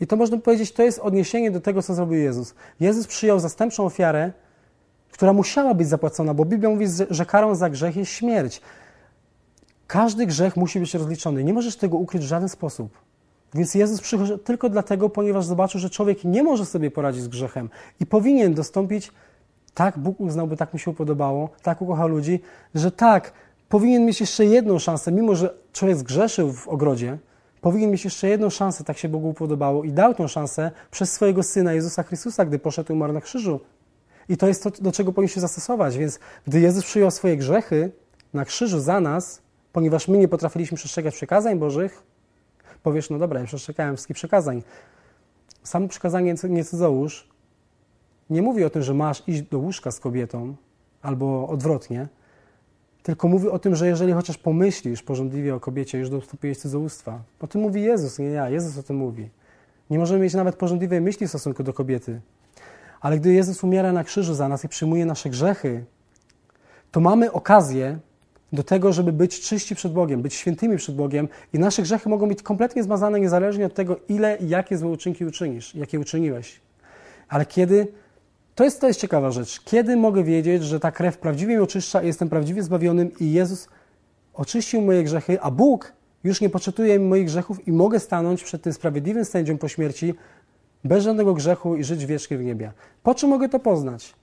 I 0.00 0.06
to 0.06 0.16
można 0.16 0.38
powiedzieć, 0.38 0.72
to 0.72 0.82
jest 0.82 0.98
odniesienie 0.98 1.50
do 1.50 1.60
tego, 1.60 1.82
co 1.82 1.94
zrobił 1.94 2.18
Jezus. 2.18 2.54
Jezus 2.80 3.06
przyjął 3.06 3.40
zastępczą 3.40 3.84
ofiarę, 3.84 4.32
która 5.12 5.32
musiała 5.32 5.74
być 5.74 5.88
zapłacona, 5.88 6.34
bo 6.34 6.44
Biblia 6.44 6.70
mówi, 6.70 6.86
że 7.10 7.26
karą 7.26 7.54
za 7.54 7.70
grzech 7.70 7.96
jest 7.96 8.10
śmierć. 8.10 8.60
Każdy 9.88 10.26
grzech 10.26 10.56
musi 10.56 10.80
być 10.80 10.94
rozliczony. 10.94 11.44
Nie 11.44 11.52
możesz 11.52 11.76
tego 11.76 11.96
ukryć 11.96 12.22
w 12.22 12.26
żaden 12.26 12.48
sposób. 12.48 12.98
Więc 13.54 13.74
Jezus 13.74 14.00
przychodzi 14.00 14.32
tylko 14.44 14.68
dlatego, 14.68 15.08
ponieważ 15.08 15.44
zobaczył, 15.44 15.80
że 15.80 15.90
człowiek 15.90 16.24
nie 16.24 16.42
może 16.42 16.66
sobie 16.66 16.90
poradzić 16.90 17.22
z 17.22 17.28
grzechem 17.28 17.70
i 18.00 18.06
powinien 18.06 18.54
dostąpić, 18.54 19.12
tak 19.74 19.98
Bóg 19.98 20.20
uznałby, 20.20 20.56
tak 20.56 20.72
mu 20.72 20.78
się 20.78 20.94
podobało, 20.94 21.50
tak 21.62 21.82
ukocha 21.82 22.06
ludzi, 22.06 22.40
że 22.74 22.90
tak, 22.90 23.32
powinien 23.68 24.06
mieć 24.06 24.20
jeszcze 24.20 24.44
jedną 24.44 24.78
szansę, 24.78 25.12
mimo 25.12 25.34
że 25.34 25.54
człowiek 25.72 25.96
zgrzeszył 25.96 26.52
w 26.52 26.68
ogrodzie, 26.68 27.18
powinien 27.60 27.90
mieć 27.90 28.04
jeszcze 28.04 28.28
jedną 28.28 28.50
szansę, 28.50 28.84
tak 28.84 28.98
się 28.98 29.08
Bogu 29.08 29.34
podobało 29.34 29.84
i 29.84 29.92
dał 29.92 30.14
tą 30.14 30.28
szansę 30.28 30.70
przez 30.90 31.12
swojego 31.12 31.42
Syna 31.42 31.72
Jezusa 31.72 32.02
Chrystusa, 32.02 32.44
gdy 32.44 32.58
poszedł 32.58 32.92
i 32.92 32.96
umarł 32.96 33.12
na 33.12 33.20
krzyżu. 33.20 33.60
I 34.28 34.36
to 34.36 34.48
jest 34.48 34.62
to, 34.62 34.70
do 34.70 34.92
czego 34.92 35.12
powinien 35.12 35.34
się 35.34 35.40
zastosować. 35.40 35.98
Więc 35.98 36.18
gdy 36.46 36.60
Jezus 36.60 36.84
przyjął 36.84 37.10
swoje 37.10 37.36
grzechy 37.36 37.90
na 38.34 38.44
krzyżu 38.44 38.80
za 38.80 39.00
nas, 39.00 39.42
ponieważ 39.78 40.08
my 40.08 40.18
nie 40.18 40.28
potrafiliśmy 40.28 40.76
przestrzegać 40.76 41.14
przykazań 41.14 41.58
Bożych, 41.58 42.02
powiesz, 42.82 43.10
no 43.10 43.18
dobra, 43.18 43.40
ja 43.40 43.46
przestrzegałem 43.46 43.96
wszystkich 43.96 44.16
przykazań. 44.16 44.62
Samo 45.62 45.88
przykazanie 45.88 46.34
nie 46.48 46.64
cudzołóż 46.64 47.28
nie 48.30 48.42
mówi 48.42 48.64
o 48.64 48.70
tym, 48.70 48.82
że 48.82 48.94
masz 48.94 49.28
iść 49.28 49.42
do 49.42 49.58
łóżka 49.58 49.90
z 49.90 50.00
kobietą, 50.00 50.54
albo 51.02 51.48
odwrotnie, 51.48 52.08
tylko 53.02 53.28
mówi 53.28 53.48
o 53.48 53.58
tym, 53.58 53.76
że 53.76 53.86
jeżeli 53.86 54.12
chociaż 54.12 54.38
pomyślisz 54.38 55.02
porządliwie 55.02 55.54
o 55.54 55.60
kobiecie, 55.60 55.98
już 55.98 56.10
dostąpiłeś 56.10 56.58
cudzołóstwa. 56.58 57.20
O 57.40 57.46
tym 57.46 57.60
mówi 57.60 57.82
Jezus, 57.82 58.18
nie 58.18 58.26
ja. 58.26 58.50
Jezus 58.50 58.78
o 58.78 58.82
tym 58.82 58.96
mówi. 58.96 59.28
Nie 59.90 59.98
możemy 59.98 60.20
mieć 60.20 60.34
nawet 60.34 60.56
porządliwej 60.56 61.00
myśli 61.00 61.26
w 61.26 61.30
stosunku 61.30 61.62
do 61.62 61.72
kobiety. 61.72 62.20
Ale 63.00 63.18
gdy 63.18 63.32
Jezus 63.32 63.64
umiera 63.64 63.92
na 63.92 64.04
krzyżu 64.04 64.34
za 64.34 64.48
nas 64.48 64.64
i 64.64 64.68
przyjmuje 64.68 65.06
nasze 65.06 65.30
grzechy, 65.30 65.84
to 66.90 67.00
mamy 67.00 67.32
okazję 67.32 67.98
do 68.52 68.62
tego, 68.62 68.92
żeby 68.92 69.12
być 69.12 69.40
czyści 69.40 69.74
przed 69.74 69.92
Bogiem, 69.92 70.22
być 70.22 70.34
świętymi 70.34 70.76
przed 70.76 70.94
Bogiem 70.94 71.28
i 71.52 71.58
nasze 71.58 71.82
grzechy 71.82 72.08
mogą 72.08 72.28
być 72.28 72.42
kompletnie 72.42 72.82
zmazane 72.82 73.20
niezależnie 73.20 73.66
od 73.66 73.74
tego, 73.74 74.00
ile 74.08 74.36
i 74.36 74.48
jakie 74.48 74.78
złe 74.78 74.90
uczynki 74.90 75.24
uczynisz, 75.24 75.74
jakie 75.74 76.00
uczyniłeś. 76.00 76.60
Ale 77.28 77.46
kiedy, 77.46 77.88
to 78.54 78.64
jest, 78.64 78.80
to 78.80 78.86
jest 78.86 79.00
ciekawa 79.00 79.30
rzecz, 79.30 79.60
kiedy 79.60 79.96
mogę 79.96 80.24
wiedzieć, 80.24 80.64
że 80.64 80.80
ta 80.80 80.92
krew 80.92 81.18
prawdziwie 81.18 81.54
mnie 81.54 81.62
oczyszcza 81.62 82.02
i 82.02 82.06
jestem 82.06 82.28
prawdziwie 82.28 82.62
zbawionym 82.62 83.10
i 83.20 83.32
Jezus 83.32 83.68
oczyścił 84.34 84.80
moje 84.80 85.04
grzechy, 85.04 85.40
a 85.40 85.50
Bóg 85.50 85.92
już 86.24 86.40
nie 86.40 86.48
poczytuje 86.48 86.98
mi 86.98 87.06
moich 87.06 87.26
grzechów 87.26 87.68
i 87.68 87.72
mogę 87.72 88.00
stanąć 88.00 88.44
przed 88.44 88.62
tym 88.62 88.72
sprawiedliwym 88.72 89.24
sędzią 89.24 89.58
po 89.58 89.68
śmierci 89.68 90.14
bez 90.84 91.04
żadnego 91.04 91.34
grzechu 91.34 91.76
i 91.76 91.84
żyć 91.84 92.06
wiecznie 92.06 92.38
w 92.38 92.44
niebie. 92.44 92.72
Po 93.02 93.14
czym 93.14 93.30
mogę 93.30 93.48
to 93.48 93.58
poznać? 93.58 94.14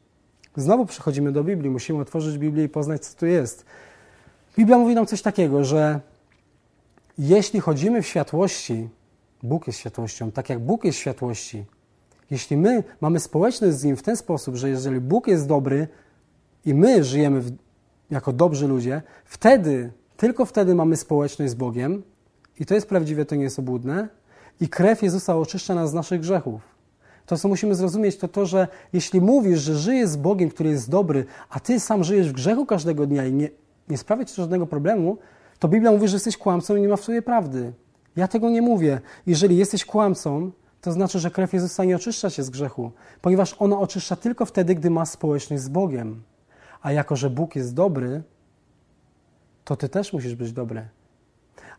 Znowu 0.55 0.85
przechodzimy 0.85 1.31
do 1.31 1.43
Biblii, 1.43 1.69
musimy 1.69 1.99
otworzyć 1.99 2.37
Biblię 2.37 2.63
i 2.63 2.69
poznać, 2.69 3.05
co 3.05 3.19
tu 3.19 3.25
jest. 3.25 3.65
Biblia 4.57 4.77
mówi 4.77 4.95
nam 4.95 5.05
coś 5.05 5.21
takiego, 5.21 5.63
że 5.63 5.99
jeśli 7.17 7.59
chodzimy 7.59 8.01
w 8.01 8.07
światłości, 8.07 8.89
Bóg 9.43 9.67
jest 9.67 9.79
światłością, 9.79 10.31
tak 10.31 10.49
jak 10.49 10.59
Bóg 10.59 10.83
jest 10.83 10.97
światłości, 10.97 11.65
jeśli 12.31 12.57
my 12.57 12.83
mamy 13.01 13.19
społeczność 13.19 13.77
z 13.77 13.83
Nim 13.83 13.95
w 13.95 14.03
ten 14.03 14.17
sposób, 14.17 14.55
że 14.55 14.69
jeżeli 14.69 14.99
Bóg 14.99 15.27
jest 15.27 15.47
dobry 15.47 15.87
i 16.65 16.73
my 16.73 17.03
żyjemy 17.03 17.41
w, 17.41 17.51
jako 18.11 18.33
dobrzy 18.33 18.67
ludzie, 18.67 19.01
wtedy, 19.25 19.91
tylko 20.17 20.45
wtedy 20.45 20.75
mamy 20.75 20.95
społeczność 20.95 21.51
z 21.51 21.55
Bogiem 21.55 22.03
i 22.59 22.65
to 22.65 22.73
jest 22.73 22.89
prawdziwe, 22.89 23.25
to 23.25 23.35
nie 23.35 23.43
jest 23.43 23.59
obłudne 23.59 24.07
i 24.59 24.69
krew 24.69 25.03
Jezusa 25.03 25.37
oczyszcza 25.37 25.75
nas 25.75 25.89
z 25.89 25.93
naszych 25.93 26.21
grzechów. 26.21 26.61
To, 27.25 27.37
co 27.37 27.47
musimy 27.47 27.75
zrozumieć, 27.75 28.17
to 28.17 28.27
to, 28.27 28.45
że 28.45 28.67
jeśli 28.93 29.21
mówisz, 29.21 29.59
że 29.59 29.75
żyjesz 29.75 30.09
z 30.09 30.15
Bogiem, 30.15 30.49
który 30.49 30.69
jest 30.69 30.89
dobry, 30.89 31.25
a 31.49 31.59
ty 31.59 31.79
sam 31.79 32.03
żyjesz 32.03 32.29
w 32.29 32.33
grzechu 32.33 32.65
każdego 32.65 33.07
dnia 33.07 33.25
i 33.25 33.33
nie, 33.33 33.49
nie 33.89 33.97
sprawia 33.97 34.25
ci 34.25 34.35
to 34.35 34.41
żadnego 34.41 34.67
problemu, 34.67 35.17
to 35.59 35.67
Biblia 35.67 35.91
mówi, 35.91 36.07
że 36.07 36.15
jesteś 36.15 36.37
kłamcą 36.37 36.75
i 36.75 36.81
nie 36.81 36.87
ma 36.87 36.95
w 36.95 37.03
sobie 37.03 37.21
prawdy. 37.21 37.73
Ja 38.15 38.27
tego 38.27 38.49
nie 38.49 38.61
mówię. 38.61 39.01
Jeżeli 39.27 39.57
jesteś 39.57 39.85
kłamcą, 39.85 40.51
to 40.81 40.91
znaczy, 40.91 41.19
że 41.19 41.31
krew 41.31 41.53
Jezusa 41.53 41.83
nie 41.83 41.95
oczyszcza 41.95 42.29
się 42.29 42.43
z 42.43 42.49
grzechu, 42.49 42.91
ponieważ 43.21 43.55
ona 43.59 43.79
oczyszcza 43.79 44.15
tylko 44.15 44.45
wtedy, 44.45 44.75
gdy 44.75 44.89
masz 44.89 45.09
społeczność 45.09 45.63
z 45.63 45.69
Bogiem. 45.69 46.23
A 46.81 46.91
jako, 46.91 47.15
że 47.15 47.29
Bóg 47.29 47.55
jest 47.55 47.73
dobry, 47.73 48.23
to 49.63 49.75
ty 49.75 49.89
też 49.89 50.13
musisz 50.13 50.35
być 50.35 50.51
dobry. 50.51 50.87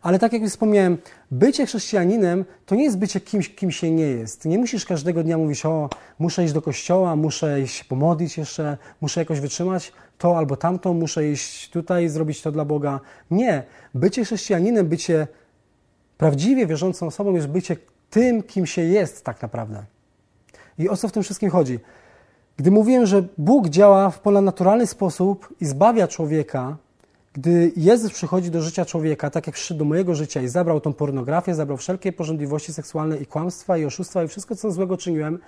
Ale 0.07 0.19
tak 0.19 0.33
jak 0.33 0.42
już 0.42 0.51
wspomniałem, 0.51 0.99
bycie 1.31 1.66
chrześcijaninem 1.66 2.45
to 2.66 2.75
nie 2.75 2.85
jest 2.85 2.99
bycie 2.99 3.21
kimś, 3.21 3.55
kim 3.55 3.71
się 3.71 3.90
nie 3.90 4.05
jest. 4.07 4.45
Nie 4.45 4.59
musisz 4.59 4.85
każdego 4.85 5.23
dnia 5.23 5.38
mówić, 5.38 5.66
o, 5.66 5.90
muszę 6.19 6.45
iść 6.45 6.53
do 6.53 6.62
kościoła, 6.62 7.16
muszę 7.16 7.61
iść 7.61 7.85
pomodlić 7.85 8.38
jeszcze, 8.38 8.79
muszę 9.01 9.21
jakoś 9.21 9.40
wytrzymać 9.40 9.92
to 10.19 10.38
albo 10.38 10.57
tamto, 10.57 10.95
muszę 10.95 11.29
iść 11.29 11.71
tutaj, 11.71 12.09
zrobić 12.09 12.42
to 12.42 12.53
dla 12.53 12.64
Boga. 12.64 13.01
Nie. 13.31 13.62
Bycie 13.95 14.25
chrześcijaninem, 14.25 14.88
bycie 14.88 15.27
prawdziwie 16.19 16.66
wierzącą 16.66 17.07
osobą 17.07 17.35
jest 17.35 17.49
bycie 17.49 17.77
tym, 18.11 18.42
kim 18.42 18.66
się 18.66 18.83
jest 18.83 19.25
tak 19.25 19.42
naprawdę. 19.42 19.85
I 20.79 20.88
o 20.88 20.97
co 20.97 21.09
w 21.09 21.12
tym 21.12 21.23
wszystkim 21.23 21.51
chodzi? 21.51 21.81
Gdy 22.57 22.71
mówiłem, 22.71 23.07
że 23.07 23.23
Bóg 23.38 23.69
działa 23.69 24.11
w 24.11 24.21
ponadnaturalny 24.21 24.87
sposób 24.87 25.55
i 25.61 25.64
zbawia 25.64 26.09
człowieka, 26.09 26.77
gdy 27.37 27.72
Jezus 27.77 28.12
przychodzi 28.12 28.51
do 28.51 28.62
życia 28.62 28.85
człowieka, 28.85 29.31
tak 29.31 29.46
jak 29.46 29.57
przyszedł 29.57 29.79
do 29.79 29.85
mojego 29.85 30.14
życia 30.14 30.42
i 30.42 30.49
zabrał 30.49 30.81
tą 30.81 30.92
pornografię, 30.92 31.55
zabrał 31.55 31.77
wszelkie 31.77 32.12
porządliwości 32.12 32.72
seksualne 32.72 33.16
i 33.16 33.27
kłamstwa 33.27 33.79
i 33.79 33.85
oszustwa 33.85 34.25
i 34.25 34.29
wszystko, 34.29 34.57
co 34.57 34.70
złego 34.70 34.96
czyniłem, 34.96 35.38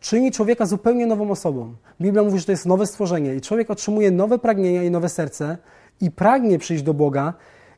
czyni 0.00 0.32
człowieka 0.32 0.66
zupełnie 0.66 1.06
nową 1.06 1.30
osobą. 1.30 1.74
Biblia 2.00 2.22
mówi, 2.22 2.38
że 2.38 2.44
to 2.44 2.52
jest 2.52 2.66
nowe 2.66 2.86
stworzenie 2.86 3.34
i 3.34 3.40
człowiek 3.40 3.70
otrzymuje 3.70 4.10
nowe 4.10 4.38
pragnienia 4.38 4.82
i 4.82 4.90
nowe 4.90 5.08
serce 5.08 5.58
i 6.00 6.10
pragnie 6.10 6.58
przyjść 6.58 6.82
do 6.82 6.94
Boga. 6.94 7.34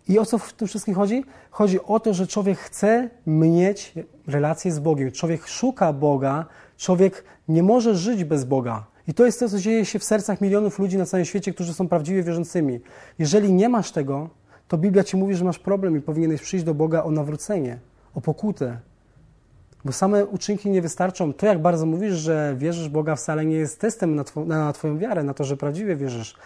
I 0.08 0.18
o 0.18 0.26
co 0.26 0.38
w 0.38 0.52
tym 0.52 0.68
wszystkim 0.68 0.94
chodzi? 0.94 1.24
Chodzi 1.50 1.82
o 1.82 2.00
to, 2.00 2.14
że 2.14 2.26
człowiek 2.26 2.58
chce 2.58 3.10
mieć 3.26 3.94
relację 4.26 4.72
z 4.72 4.78
Bogiem. 4.78 5.12
Człowiek 5.12 5.46
szuka 5.46 5.92
Boga, 5.92 6.46
człowiek 6.76 7.24
nie 7.48 7.62
może 7.62 7.94
żyć 7.94 8.24
bez 8.24 8.44
Boga. 8.44 8.86
I 9.08 9.14
to 9.14 9.26
jest 9.26 9.40
to, 9.40 9.48
co 9.48 9.58
dzieje 9.58 9.84
się 9.84 9.98
w 9.98 10.04
sercach 10.04 10.40
milionów 10.40 10.78
ludzi 10.78 10.98
na 10.98 11.06
całym 11.06 11.26
świecie, 11.26 11.54
którzy 11.54 11.74
są 11.74 11.88
prawdziwie 11.88 12.22
wierzącymi. 12.22 12.80
Jeżeli 13.18 13.52
nie 13.52 13.68
masz 13.68 13.92
tego, 13.92 14.28
to 14.68 14.78
Biblia 14.78 15.04
ci 15.04 15.16
mówi, 15.16 15.34
że 15.34 15.44
masz 15.44 15.58
problem 15.58 15.96
i 15.96 16.00
powinieneś 16.00 16.42
przyjść 16.42 16.64
do 16.64 16.74
Boga 16.74 17.02
o 17.02 17.10
nawrócenie, 17.10 17.78
o 18.14 18.20
pokutę. 18.20 18.78
Bo 19.84 19.92
same 19.92 20.26
uczynki 20.26 20.70
nie 20.70 20.82
wystarczą. 20.82 21.32
To, 21.32 21.46
jak 21.46 21.62
bardzo 21.62 21.86
mówisz, 21.86 22.14
że 22.14 22.54
wierzysz 22.58 22.88
Boga, 22.88 23.16
wcale 23.16 23.44
nie 23.44 23.56
jest 23.56 23.80
testem 23.80 24.14
na, 24.14 24.24
na 24.46 24.72
Twoją 24.72 24.98
wiarę, 24.98 25.22
na 25.22 25.34
to, 25.34 25.44
że 25.44 25.56
prawdziwie 25.56 25.96
wierzysz. 25.96 26.36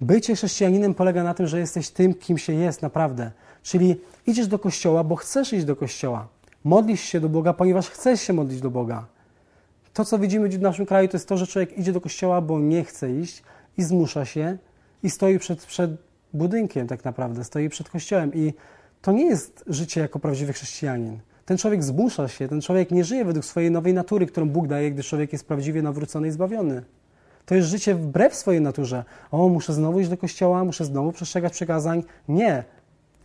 Bycie 0.00 0.34
chrześcijaninem 0.34 0.94
polega 0.94 1.24
na 1.24 1.34
tym, 1.34 1.46
że 1.46 1.58
jesteś 1.58 1.90
tym, 1.90 2.14
kim 2.14 2.38
się 2.38 2.52
jest 2.52 2.82
naprawdę. 2.82 3.30
Czyli 3.62 4.00
idziesz 4.26 4.46
do 4.46 4.58
kościoła, 4.58 5.04
bo 5.04 5.16
chcesz 5.16 5.52
iść 5.52 5.64
do 5.64 5.76
kościoła. 5.76 6.28
Modlisz 6.64 7.00
się 7.00 7.20
do 7.20 7.28
Boga, 7.28 7.52
ponieważ 7.52 7.90
chcesz 7.90 8.20
się 8.20 8.32
modlić 8.32 8.60
do 8.60 8.70
Boga. 8.70 9.06
To, 9.96 10.04
co 10.04 10.18
widzimy 10.18 10.48
w 10.48 10.60
naszym 10.60 10.86
kraju, 10.86 11.08
to 11.08 11.16
jest 11.16 11.28
to, 11.28 11.36
że 11.36 11.46
człowiek 11.46 11.78
idzie 11.78 11.92
do 11.92 12.00
kościoła, 12.00 12.40
bo 12.40 12.60
nie 12.60 12.84
chce 12.84 13.12
iść 13.12 13.42
i 13.78 13.82
zmusza 13.82 14.24
się 14.24 14.58
i 15.02 15.10
stoi 15.10 15.38
przed, 15.38 15.66
przed 15.66 15.90
budynkiem 16.32 16.86
tak 16.86 17.04
naprawdę, 17.04 17.44
stoi 17.44 17.68
przed 17.68 17.88
kościołem. 17.88 18.34
I 18.34 18.52
to 19.02 19.12
nie 19.12 19.24
jest 19.24 19.64
życie 19.66 20.00
jako 20.00 20.18
prawdziwy 20.18 20.52
chrześcijanin. 20.52 21.18
Ten 21.44 21.58
człowiek 21.58 21.84
zmusza 21.84 22.28
się, 22.28 22.48
ten 22.48 22.60
człowiek 22.60 22.90
nie 22.90 23.04
żyje 23.04 23.24
według 23.24 23.44
swojej 23.44 23.70
nowej 23.70 23.94
natury, 23.94 24.26
którą 24.26 24.48
Bóg 24.48 24.66
daje, 24.66 24.90
gdy 24.90 25.02
człowiek 25.02 25.32
jest 25.32 25.46
prawdziwie 25.48 25.82
nawrócony 25.82 26.28
i 26.28 26.30
zbawiony. 26.30 26.82
To 27.46 27.54
jest 27.54 27.68
życie 27.68 27.94
wbrew 27.94 28.34
swojej 28.34 28.60
naturze. 28.60 29.04
O, 29.30 29.48
muszę 29.48 29.72
znowu 29.72 30.00
iść 30.00 30.10
do 30.10 30.16
kościoła, 30.16 30.64
muszę 30.64 30.84
znowu 30.84 31.12
przestrzegać 31.12 31.52
przykazań. 31.52 32.04
Nie. 32.28 32.64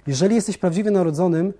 Jeżeli 0.07 0.35
jesteś 0.35 0.57
prawdziwie 0.57 0.91
narodzonym, 0.91 1.53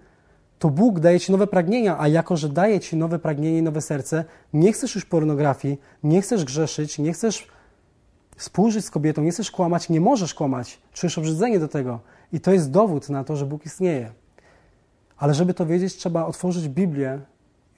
to 0.62 0.70
Bóg 0.70 1.00
daje 1.00 1.20
ci 1.20 1.32
nowe 1.32 1.48
pragnienia, 1.48 2.00
a 2.00 2.08
jako, 2.08 2.38
że 2.38 2.50
daje 2.50 2.80
ci 2.80 2.98
nowe 2.98 3.20
pragnienie 3.20 3.58
i 3.58 3.62
nowe 3.62 3.82
serce, 3.82 4.26
nie 4.54 4.74
chcesz 4.74 4.96
już 4.96 5.06
pornografii, 5.06 5.80
nie 6.04 6.22
chcesz 6.22 6.46
grzeszyć, 6.46 7.00
nie 7.00 7.14
chcesz 7.14 7.48
współżyć 8.38 8.86
z 8.86 8.90
kobietą, 8.90 9.22
nie 9.22 9.32
chcesz 9.32 9.52
kłamać, 9.52 9.90
nie 9.90 10.02
możesz 10.02 10.34
kłamać, 10.34 10.80
czujesz 10.94 11.18
obrzydzenie 11.18 11.60
do 11.60 11.68
tego. 11.68 12.00
I 12.34 12.40
to 12.40 12.54
jest 12.54 12.72
dowód 12.72 13.10
na 13.10 13.24
to, 13.24 13.36
że 13.36 13.46
Bóg 13.46 13.66
istnieje. 13.66 14.12
Ale 15.18 15.34
żeby 15.34 15.54
to 15.54 15.66
wiedzieć, 15.66 15.96
trzeba 15.96 16.26
otworzyć 16.26 16.70
Biblię 16.70 17.20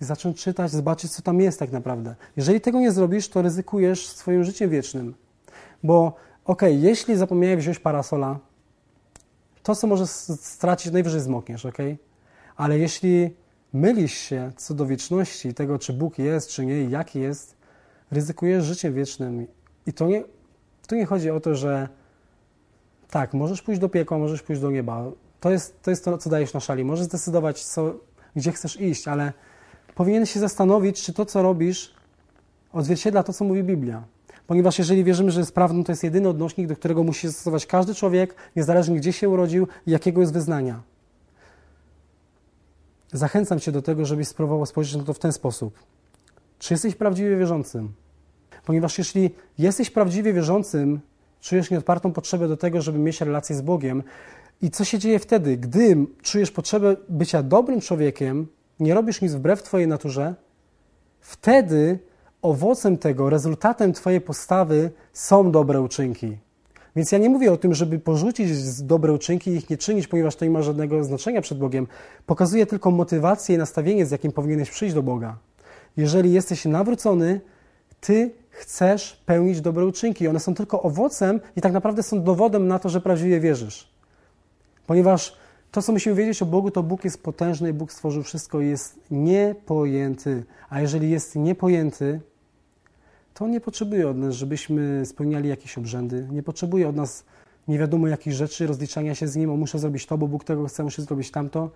i 0.02 0.06
zacząć 0.06 0.44
czytać, 0.44 0.72
zobaczyć, 0.72 1.12
co 1.12 1.22
tam 1.22 1.40
jest 1.40 1.60
tak 1.60 1.72
naprawdę. 1.72 2.16
Jeżeli 2.38 2.62
tego 2.62 2.80
nie 2.80 2.92
zrobisz, 2.92 3.30
to 3.30 3.42
ryzykujesz 3.42 4.08
swoim 4.08 4.44
życiem 4.44 4.70
wiecznym. 4.70 5.14
Bo 5.84 6.06
okej, 6.46 6.78
okay, 6.78 6.90
jeśli 6.90 7.16
zapomniałeś 7.16 7.60
wziąć 7.60 7.80
parasola, 7.80 8.40
to, 9.64 9.76
co 9.76 9.88
możesz 9.88 10.10
stracić, 10.10 10.94
najwyżej 10.94 11.22
zmokniesz, 11.22 11.66
ok? 11.66 11.78
Ale 12.56 12.80
jeśli 12.80 13.36
mylisz 13.74 14.14
się 14.14 14.52
co 14.58 14.74
do 14.74 14.86
wieczności, 14.86 15.54
tego, 15.54 15.80
czy 15.80 15.94
Bóg 15.94 16.20
jest, 16.20 16.50
czy 16.50 16.66
nie, 16.66 16.84
jaki 16.84 17.20
jest, 17.20 17.56
ryzykujesz 18.12 18.66
życiem 18.66 18.94
wiecznym. 18.94 19.48
I 19.88 19.94
to 19.94 20.08
nie, 20.08 20.24
tu 20.88 20.96
nie 20.96 21.06
chodzi 21.06 21.30
o 21.30 21.40
to, 21.40 21.56
że 21.56 21.90
tak, 23.10 23.34
możesz 23.34 23.62
pójść 23.62 23.82
do 23.82 23.90
piekła, 23.90 24.18
możesz 24.18 24.42
pójść 24.42 24.62
do 24.62 24.72
nieba. 24.72 25.04
To 25.40 25.52
jest 25.52 25.82
to, 25.82 25.90
jest 25.90 26.06
to 26.06 26.18
co 26.18 26.30
dajesz 26.30 26.54
na 26.54 26.60
szali. 26.60 26.86
Możesz 26.86 27.06
zdecydować, 27.06 27.66
co, 27.66 27.96
gdzie 28.36 28.52
chcesz 28.52 28.82
iść, 28.82 29.08
ale 29.08 29.34
powinieneś 29.96 30.32
się 30.32 30.40
zastanowić, 30.40 31.04
czy 31.04 31.14
to, 31.14 31.26
co 31.26 31.42
robisz, 31.42 31.94
odzwierciedla 32.74 33.24
to, 33.24 33.34
co 33.34 33.46
mówi 33.46 33.64
Biblia. 33.64 34.04
Ponieważ 34.48 34.80
jeżeli 34.80 35.04
wierzymy, 35.04 35.32
że 35.32 35.40
jest 35.40 35.56
prawdą, 35.56 35.84
to 35.84 35.92
jest 35.92 36.04
jedyny 36.04 36.30
odnośnik, 36.30 36.68
do 36.68 36.76
którego 36.76 37.04
musi 37.04 37.32
stosować 37.32 37.66
każdy 37.66 37.96
człowiek, 37.96 38.36
niezależnie 38.56 38.96
gdzie 38.96 39.14
się 39.14 39.30
urodził 39.30 39.68
i 39.88 39.92
jakiego 39.92 40.22
jest 40.22 40.34
wyznania. 40.34 40.82
Zachęcam 43.14 43.60
Cię 43.60 43.72
do 43.72 43.82
tego, 43.82 44.06
żebyś 44.06 44.28
spróbował 44.28 44.66
spojrzeć 44.66 44.96
na 44.96 45.04
to 45.04 45.14
w 45.14 45.20
ten 45.20 45.32
sposób. 45.32 45.80
Czy 46.60 46.74
jesteś 46.74 46.96
prawdziwie 46.96 47.38
wierzącym? 47.38 47.94
Ponieważ 48.66 48.98
jeśli 48.98 49.36
jesteś 49.58 49.90
prawdziwie 49.90 50.34
wierzącym, 50.34 51.00
czujesz 51.42 51.72
nieodpartą 51.72 52.12
potrzebę 52.12 52.48
do 52.48 52.58
tego, 52.58 52.82
żeby 52.82 53.00
mieć 53.00 53.22
relację 53.22 53.56
z 53.56 53.62
Bogiem. 53.62 54.04
I 54.62 54.72
co 54.72 54.86
się 54.86 55.00
dzieje 55.00 55.20
wtedy? 55.20 55.58
Gdy 55.58 55.98
czujesz 56.22 56.52
potrzebę 56.52 56.96
bycia 57.10 57.44
dobrym 57.44 57.82
człowiekiem, 57.82 58.48
nie 58.80 58.94
robisz 58.94 59.22
nic 59.22 59.34
wbrew 59.34 59.64
Twojej 59.64 59.88
naturze, 59.88 60.36
wtedy 61.20 62.00
owocem 62.42 62.98
tego, 62.98 63.30
rezultatem 63.30 63.94
Twojej 63.94 64.22
postawy 64.22 64.92
są 65.14 65.52
dobre 65.52 65.82
uczynki. 65.82 66.38
Więc 66.96 67.12
ja 67.12 67.18
nie 67.18 67.30
mówię 67.30 67.54
o 67.54 67.58
tym, 67.58 67.74
żeby 67.74 68.00
porzucić 68.00 68.82
dobre 68.82 69.14
uczynki 69.14 69.52
i 69.52 69.56
ich 69.56 69.70
nie 69.70 69.78
czynić, 69.78 70.08
ponieważ 70.08 70.36
to 70.36 70.46
nie 70.46 70.52
ma 70.52 70.62
żadnego 70.62 71.04
znaczenia 71.04 71.42
przed 71.42 71.58
Bogiem. 71.58 71.88
Pokazuje 72.26 72.66
tylko 72.66 72.92
motywację 72.92 73.56
i 73.56 73.58
nastawienie, 73.58 74.06
z 74.06 74.12
jakim 74.12 74.32
powinieneś 74.32 74.70
przyjść 74.70 74.96
do 74.96 75.04
Boga. 75.04 75.38
Jeżeli 75.98 76.34
jesteś 76.34 76.66
nawrócony, 76.66 77.42
Ty 78.04 78.32
chcesz 78.50 79.24
pełnić 79.26 79.62
dobre 79.62 79.86
uczynki. 79.86 80.28
One 80.28 80.40
są 80.40 80.56
tylko 80.56 80.82
owocem 80.82 81.40
i 81.56 81.62
tak 81.62 81.74
naprawdę 81.74 82.04
są 82.04 82.24
dowodem 82.24 82.68
na 82.68 82.80
to, 82.80 82.90
że 82.90 83.02
prawdziwie 83.02 83.40
wierzysz. 83.40 83.90
Ponieważ 84.88 85.38
to, 85.72 85.82
co 85.82 85.92
musimy 85.92 86.16
wiedzieć 86.16 86.42
o 86.42 86.46
Bogu, 86.46 86.72
to 86.72 86.84
Bóg 86.84 87.04
jest 87.04 87.24
potężny, 87.24 87.74
Bóg 87.74 87.92
stworzył 87.92 88.24
wszystko 88.24 88.62
i 88.62 88.70
jest 88.70 89.00
niepojęty. 89.12 90.44
A 90.70 90.82
jeżeli 90.82 91.12
jest 91.12 91.36
niepojęty, 91.36 92.22
to 93.34 93.48
nie 93.48 93.62
potrzebuje 93.62 94.10
od 94.10 94.18
nas, 94.18 94.36
żebyśmy 94.36 95.06
spełniali 95.06 95.50
jakieś 95.50 95.78
obrzędy. 95.78 96.28
Nie 96.32 96.44
potrzebuje 96.44 96.90
od 96.90 96.96
nas 96.96 97.26
nie 97.68 97.80
wiadomo 97.80 98.08
jakich 98.08 98.34
rzeczy, 98.34 98.68
rozliczania 98.68 99.16
się 99.16 99.28
z 99.28 99.36
Nim, 99.36 99.52
o 99.52 99.58
muszę 99.58 99.80
zrobić 99.80 100.06
to, 100.06 100.18
bo 100.18 100.28
Bóg 100.28 100.44
tego 100.44 100.68
chce, 100.68 100.84
muszę 100.84 101.02
zrobić 101.02 101.32
tamto. 101.32 101.70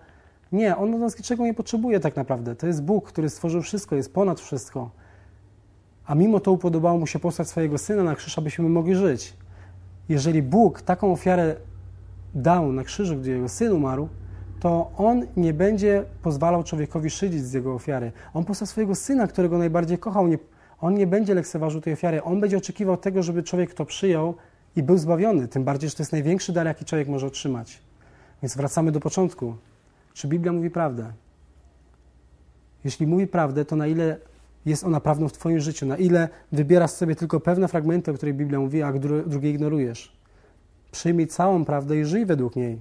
Nie, 0.52 0.76
On 0.76 0.94
od 0.94 1.00
nas 1.00 1.18
niczego 1.18 1.44
nie 1.44 1.54
potrzebuje 1.54 2.00
tak 2.00 2.16
naprawdę. 2.16 2.56
To 2.56 2.66
jest 2.66 2.82
Bóg, 2.82 3.08
który 3.08 3.30
stworzył 3.30 3.62
wszystko, 3.62 3.96
jest 3.96 4.14
ponad 4.14 4.40
wszystko. 4.40 4.90
A 6.06 6.14
mimo 6.14 6.40
to 6.40 6.52
upodobało 6.52 6.98
Mu 6.98 7.06
się 7.06 7.18
posłać 7.18 7.48
swojego 7.48 7.78
Syna 7.78 8.02
na 8.02 8.14
krzyż, 8.14 8.38
abyśmy 8.38 8.68
mogli 8.68 8.94
żyć. 8.94 9.34
Jeżeli 10.08 10.42
Bóg 10.42 10.82
taką 10.82 11.12
ofiarę 11.12 11.56
dał 12.34 12.72
na 12.72 12.84
krzyżu, 12.84 13.16
gdzie 13.16 13.32
Jego 13.32 13.48
Syn 13.48 13.72
umarł, 13.72 14.08
to 14.60 14.90
On 14.96 15.26
nie 15.36 15.52
będzie 15.52 16.04
pozwalał 16.22 16.64
człowiekowi 16.64 17.10
szydzić 17.10 17.44
z 17.44 17.52
Jego 17.52 17.74
ofiary. 17.74 18.12
On 18.34 18.44
posłał 18.44 18.66
swojego 18.66 18.94
Syna, 18.94 19.26
którego 19.26 19.58
najbardziej 19.58 19.98
kochał, 19.98 20.28
nie 20.28 20.38
on 20.80 20.94
nie 20.94 21.06
będzie 21.06 21.34
lekceważył 21.34 21.80
tej 21.80 21.92
ofiary, 21.92 22.22
on 22.22 22.40
będzie 22.40 22.56
oczekiwał 22.56 22.96
tego, 22.96 23.22
żeby 23.22 23.42
człowiek 23.42 23.74
to 23.74 23.84
przyjął 23.84 24.34
i 24.76 24.82
był 24.82 24.98
zbawiony. 24.98 25.48
Tym 25.48 25.64
bardziej, 25.64 25.90
że 25.90 25.96
to 25.96 26.02
jest 26.02 26.12
największy 26.12 26.52
dar, 26.52 26.66
jaki 26.66 26.84
człowiek 26.84 27.08
może 27.08 27.26
otrzymać. 27.26 27.78
Więc 28.42 28.56
wracamy 28.56 28.92
do 28.92 29.00
początku. 29.00 29.56
Czy 30.14 30.28
Biblia 30.28 30.52
mówi 30.52 30.70
prawdę? 30.70 31.12
Jeśli 32.84 33.06
mówi 33.06 33.26
prawdę, 33.26 33.64
to 33.64 33.76
na 33.76 33.86
ile 33.86 34.16
jest 34.66 34.84
ona 34.84 35.00
prawdą 35.00 35.28
w 35.28 35.32
Twoim 35.32 35.60
życiu? 35.60 35.86
Na 35.86 35.96
ile 35.96 36.28
wybierasz 36.52 36.90
sobie 36.90 37.16
tylko 37.16 37.40
pewne 37.40 37.68
fragmenty, 37.68 38.10
o 38.10 38.14
których 38.14 38.36
Biblia 38.36 38.60
mówi, 38.60 38.82
a 38.82 38.92
drugie 39.26 39.50
ignorujesz? 39.50 40.16
Przyjmij 40.92 41.26
całą 41.26 41.64
prawdę 41.64 41.98
i 41.98 42.04
żyj 42.04 42.26
według 42.26 42.56
niej. 42.56 42.80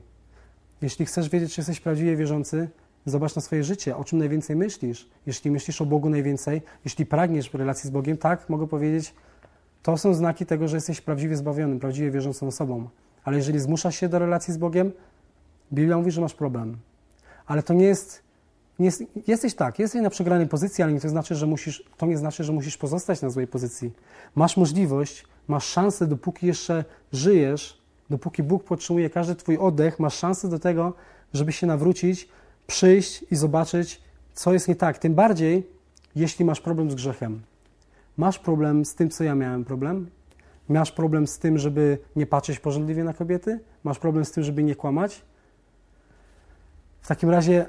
Jeśli 0.82 1.06
chcesz 1.06 1.30
wiedzieć, 1.30 1.54
czy 1.54 1.62
jesteś 1.62 1.80
prawdziwie 1.80 2.16
wierzący, 2.16 2.70
Zobacz 3.08 3.36
na 3.36 3.42
swoje 3.42 3.64
życie, 3.64 3.98
o 3.98 4.04
czym 4.04 4.20
najwięcej 4.20 4.56
myślisz. 4.56 5.10
Jeśli 5.26 5.52
myślisz 5.52 5.82
o 5.82 5.86
Bogu 5.86 6.10
najwięcej, 6.10 6.62
jeśli 6.86 7.06
pragniesz 7.06 7.54
relacji 7.54 7.88
z 7.88 7.90
Bogiem, 7.90 8.18
tak, 8.18 8.50
mogę 8.50 8.68
powiedzieć, 8.68 9.14
to 9.84 9.98
są 9.98 10.14
znaki 10.14 10.46
tego, 10.46 10.68
że 10.68 10.78
jesteś 10.78 11.02
prawdziwie 11.02 11.36
zbawionym, 11.36 11.80
prawdziwie 11.80 12.12
wierzącą 12.12 12.48
osobą. 12.48 12.90
Ale 13.24 13.38
jeżeli 13.38 13.60
zmuszasz 13.60 13.96
się 13.96 14.10
do 14.10 14.20
relacji 14.20 14.54
z 14.54 14.58
Bogiem, 14.58 14.92
Biblia 15.74 15.98
mówi, 15.98 16.12
że 16.12 16.22
masz 16.22 16.34
problem. 16.34 16.78
Ale 17.46 17.64
to 17.64 17.74
nie 17.74 17.86
jest, 17.86 18.24
nie 18.80 18.86
jest 18.86 19.04
jesteś 19.28 19.56
tak, 19.56 19.80
jesteś 19.80 20.02
na 20.02 20.10
przegranej 20.10 20.48
pozycji, 20.48 20.84
ale 20.84 20.94
nie 20.94 21.00
to, 21.00 21.10
znaczy, 21.10 21.36
że 21.36 21.46
musisz, 21.46 21.84
to 21.98 22.06
nie 22.06 22.18
znaczy, 22.18 22.44
że 22.44 22.52
musisz 22.54 22.78
pozostać 22.78 23.22
na 23.22 23.30
złej 23.30 23.48
pozycji. 23.48 23.92
Masz 24.36 24.58
możliwość, 24.58 25.26
masz 25.48 25.66
szansę, 25.66 26.08
dopóki 26.08 26.48
jeszcze 26.48 26.86
żyjesz, 27.12 27.82
dopóki 28.10 28.44
Bóg 28.44 28.64
podtrzymuje 28.64 29.10
każdy 29.10 29.36
Twój 29.36 29.58
oddech, 29.58 30.00
masz 30.00 30.16
szansę 30.18 30.50
do 30.50 30.60
tego, 30.60 30.94
żeby 31.34 31.52
się 31.52 31.68
nawrócić 31.68 32.30
przyjść 32.68 33.26
i 33.32 33.36
zobaczyć, 33.36 34.02
co 34.34 34.54
jest 34.54 34.68
nie 34.68 34.76
tak. 34.76 34.98
Tym 34.98 35.16
bardziej, 35.16 35.68
jeśli 36.16 36.46
masz 36.46 36.62
problem 36.62 36.92
z 36.92 36.96
grzechem. 36.96 37.42
Masz 38.18 38.40
problem 38.40 38.86
z 38.86 38.96
tym, 38.96 39.10
co 39.10 39.24
ja 39.24 39.36
miałem 39.36 39.66
problem? 39.66 40.10
Masz 40.70 40.92
problem 40.92 41.28
z 41.28 41.40
tym, 41.40 41.58
żeby 41.58 41.98
nie 42.16 42.26
patrzeć 42.26 42.60
porządliwie 42.60 43.04
na 43.04 43.14
kobiety? 43.14 43.60
Masz 43.84 44.00
problem 44.00 44.26
z 44.26 44.32
tym, 44.32 44.44
żeby 44.44 44.64
nie 44.64 44.76
kłamać? 44.76 45.22
W 47.02 47.08
takim 47.08 47.30
razie 47.30 47.66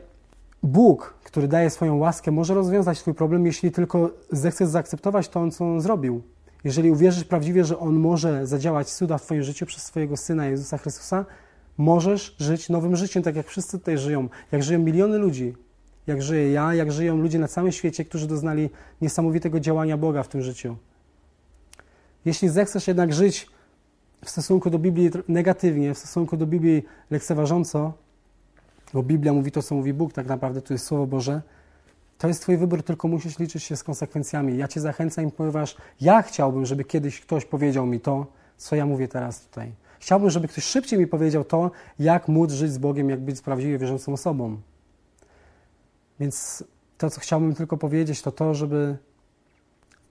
Bóg, 0.63 1.15
który 1.25 1.49
daje 1.49 1.71
swoją 1.71 1.97
łaskę, 1.97 2.31
może 2.31 2.55
rozwiązać 2.55 3.01
Twój 3.01 3.15
problem, 3.15 3.47
jeśli 3.47 3.73
tylko 3.73 4.11
zechcesz 4.33 4.69
zaakceptować 4.69 5.29
to, 5.29 5.51
co 5.51 5.65
On 5.65 5.81
zrobił. 5.81 6.23
Jeżeli 6.65 6.91
uwierzysz 6.91 7.25
prawdziwie, 7.25 7.65
że 7.65 7.79
On 7.79 7.95
może 7.95 8.47
zadziałać 8.47 8.91
cuda 8.91 9.19
w 9.19 9.23
Twoim 9.23 9.43
życiu 9.43 9.67
przez 9.67 9.83
swojego 9.83 10.17
Syna 10.17 10.47
Jezusa 10.47 10.79
Chrystusa, 10.79 11.25
możesz 11.79 12.37
żyć 12.39 12.69
nowym 12.69 12.97
życiem, 12.97 13.23
tak 13.23 13.37
jak 13.37 13.47
wszyscy 13.47 13.79
tutaj 13.79 13.99
żyją, 13.99 14.29
jak 14.53 14.63
żyją 14.63 14.79
miliony 14.79 15.19
ludzi, 15.19 15.55
jak 16.07 16.23
żyję 16.23 16.53
ja, 16.53 16.75
jak 16.75 16.93
żyją 16.93 17.17
ludzie 17.17 17.39
na 17.39 17.49
całym 17.49 17.73
świecie, 17.73 18.05
którzy 18.05 18.27
doznali 18.27 18.71
niesamowitego 19.01 19.61
działania 19.61 19.97
Boga 19.97 20.23
w 20.23 20.29
tym 20.29 20.43
życiu. 20.43 20.77
Jeśli 22.25 22.49
zechcesz 22.49 22.89
jednak 22.89 23.13
żyć 23.13 23.47
w 24.25 24.31
stosunku 24.31 24.71
do 24.71 24.79
Biblii 24.79 25.11
negatywnie, 25.29 25.95
w 25.95 25.99
stosunku 25.99 26.37
do 26.37 26.47
Biblii 26.47 26.83
lekceważąco, 27.11 27.93
bo 28.95 29.03
Biblia 29.03 29.33
mówi 29.33 29.53
to, 29.53 29.63
co 29.63 29.75
mówi 29.75 29.93
Bóg, 29.93 30.13
tak 30.13 30.27
naprawdę 30.27 30.63
to 30.63 30.75
jest 30.75 30.87
Słowo 30.87 31.07
Boże, 31.07 31.43
to 32.19 32.29
jest 32.29 32.43
Twój 32.43 32.57
wybór, 32.57 32.83
tylko 32.83 33.09
musisz 33.09 33.39
liczyć 33.39 33.63
się 33.63 33.77
z 33.77 33.85
konsekwencjami. 33.85 34.57
Ja 34.57 34.69
Cię 34.69 34.81
zachęcam, 34.81 35.31
ponieważ 35.31 35.77
ja 36.01 36.23
chciałbym, 36.23 36.67
żeby 36.67 36.85
kiedyś 36.85 37.21
ktoś 37.21 37.45
powiedział 37.45 37.87
mi 37.87 38.01
to, 38.01 38.27
co 38.57 38.77
ja 38.77 38.87
mówię 38.87 39.09
teraz 39.09 39.41
tutaj. 39.41 39.73
Chciałbym, 40.01 40.31
żeby 40.31 40.49
ktoś 40.49 40.65
szybciej 40.65 40.99
mi 40.99 41.07
powiedział 41.07 41.45
to, 41.45 41.71
jak 41.99 42.29
móc 42.29 42.53
żyć 42.53 42.73
z 42.73 42.79
Bogiem, 42.79 43.11
jak 43.11 43.21
być 43.21 43.41
prawdziwie 43.41 43.79
wierzącą 43.79 44.13
osobą. 44.13 44.61
Więc 46.21 46.65
to, 46.99 47.11
co 47.11 47.21
chciałbym 47.21 47.55
tylko 47.55 47.77
powiedzieć, 47.77 48.23
to 48.23 48.33
to, 48.33 48.55
żeby 48.55 48.97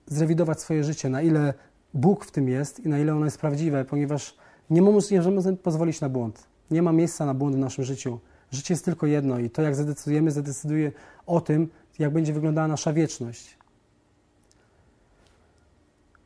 zrewidować 0.06 0.60
swoje 0.60 0.84
życie, 0.84 1.08
na 1.08 1.22
ile 1.22 1.54
Bóg 1.94 2.24
w 2.24 2.30
tym 2.30 2.48
jest 2.48 2.80
i 2.80 2.88
na 2.88 2.98
ile 2.98 3.14
ono 3.14 3.24
jest 3.24 3.38
prawdziwe, 3.38 3.84
ponieważ 3.84 4.36
Nie 4.70 4.82
możemy 4.82 5.56
pozwolić 5.56 6.00
na 6.00 6.08
błąd. 6.08 6.46
Nie 6.70 6.82
ma 6.82 6.92
miejsca 6.92 7.26
na 7.26 7.34
błąd 7.34 7.56
w 7.56 7.58
naszym 7.58 7.84
życiu. 7.84 8.18
Życie 8.50 8.74
jest 8.74 8.84
tylko 8.84 9.06
jedno 9.06 9.38
i 9.38 9.50
to, 9.50 9.62
jak 9.62 9.74
zadecydujemy, 9.74 10.30
zadecyduje 10.30 10.92
o 11.26 11.40
tym, 11.40 11.68
jak 11.98 12.12
będzie 12.12 12.32
wyglądała 12.32 12.68
nasza 12.68 12.92
wieczność. 12.92 13.57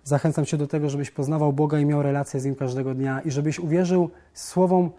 Zachęcam 0.05 0.45
Cię 0.45 0.57
do 0.57 0.67
tego, 0.67 0.91
żebyś 0.91 1.11
poznawał 1.11 1.53
Boga 1.53 1.81
i 1.81 1.87
miał 1.87 2.03
relację 2.03 2.41
z 2.41 2.45
Nim 2.45 2.55
każdego 2.55 2.95
dnia 2.95 3.21
i 3.21 3.31
żebyś 3.31 3.59
uwierzył 3.59 4.11
słowom 4.35 4.91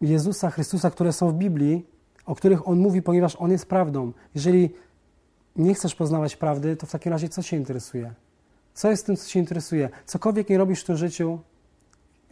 Jezusa 0.00 0.50
Chrystusa, 0.50 0.90
które 0.90 1.12
są 1.12 1.30
w 1.30 1.34
Biblii, 1.34 1.86
o 2.26 2.34
których 2.34 2.68
On 2.68 2.78
mówi, 2.78 3.02
ponieważ 3.02 3.36
On 3.36 3.50
jest 3.50 3.66
prawdą. 3.66 4.12
Jeżeli 4.34 4.70
nie 5.56 5.74
chcesz 5.74 5.94
poznawać 5.94 6.36
prawdy, 6.36 6.76
to 6.76 6.86
w 6.86 6.90
takim 6.90 7.12
razie 7.12 7.28
co 7.28 7.42
Cię 7.42 7.56
interesuje? 7.56 8.12
Co 8.74 8.90
jest 8.90 9.06
tym, 9.06 9.16
co 9.16 9.28
Cię 9.28 9.40
interesuje? 9.40 9.88
Cokolwiek 10.06 10.48
nie 10.48 10.58
robisz 10.58 10.80
w 10.80 10.84
tym 10.84 10.96
życiu, 10.96 11.38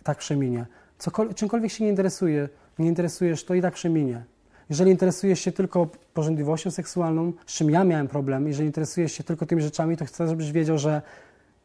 tak 0.02 0.18
przeminie. 0.18 0.66
Cokolwiek, 0.98 1.36
czymkolwiek 1.36 1.72
się 1.72 1.84
nie 1.84 1.90
interesuje, 1.90 2.48
nie 2.78 2.88
interesujesz, 2.88 3.44
to 3.44 3.54
i 3.54 3.62
tak 3.62 3.74
przeminie. 3.74 4.24
Jeżeli 4.70 4.90
interesujesz 4.90 5.40
się 5.40 5.52
tylko 5.52 5.88
porządliwością 6.14 6.70
seksualną, 6.70 7.32
z 7.46 7.52
czym 7.52 7.70
ja 7.70 7.84
miałem 7.84 8.08
problem, 8.08 8.48
jeżeli 8.48 8.66
interesujesz 8.66 9.12
się 9.12 9.24
tylko 9.24 9.46
tymi 9.46 9.62
rzeczami, 9.62 9.96
to 9.96 10.04
chcę, 10.04 10.28
żebyś 10.28 10.52
wiedział, 10.52 10.78
że 10.78 11.02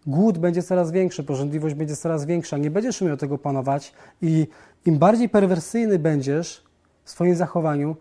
głód 0.05 0.37
będzie 0.37 0.63
coraz 0.63 0.91
większy, 0.91 1.23
porządliwość 1.23 1.75
będzie 1.75 1.95
coraz 1.95 2.25
większa, 2.25 2.57
nie 2.57 2.71
będziesz 2.71 3.01
umiał 3.01 3.17
tego 3.17 3.37
panować 3.37 3.93
i 4.21 4.47
im 4.85 4.97
bardziej 4.97 5.29
perwersyjny 5.29 5.99
będziesz 5.99 6.63
w 7.03 7.09
swoim 7.09 7.35
zachowaniu, 7.35 7.95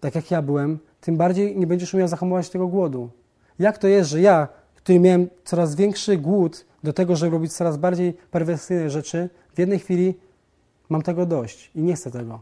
tak 0.00 0.14
jak 0.14 0.30
ja 0.30 0.42
byłem, 0.42 0.78
tym 1.00 1.16
bardziej 1.16 1.56
nie 1.56 1.66
będziesz 1.66 1.94
umiał 1.94 2.08
zahamować 2.08 2.50
tego 2.50 2.68
głodu. 2.68 3.10
Jak 3.58 3.78
to 3.78 3.88
jest, 3.88 4.10
że 4.10 4.20
ja, 4.20 4.48
który 4.74 5.00
miałem 5.00 5.28
coraz 5.44 5.74
większy 5.74 6.16
głód 6.16 6.66
do 6.84 6.92
tego, 6.92 7.16
żeby 7.16 7.32
robić 7.32 7.52
coraz 7.52 7.76
bardziej 7.76 8.12
perwersyjne 8.30 8.90
rzeczy, 8.90 9.28
w 9.54 9.58
jednej 9.58 9.78
chwili 9.78 10.14
mam 10.88 11.02
tego 11.02 11.26
dość 11.26 11.70
i 11.74 11.82
nie 11.82 11.94
chcę 11.94 12.10
tego. 12.10 12.40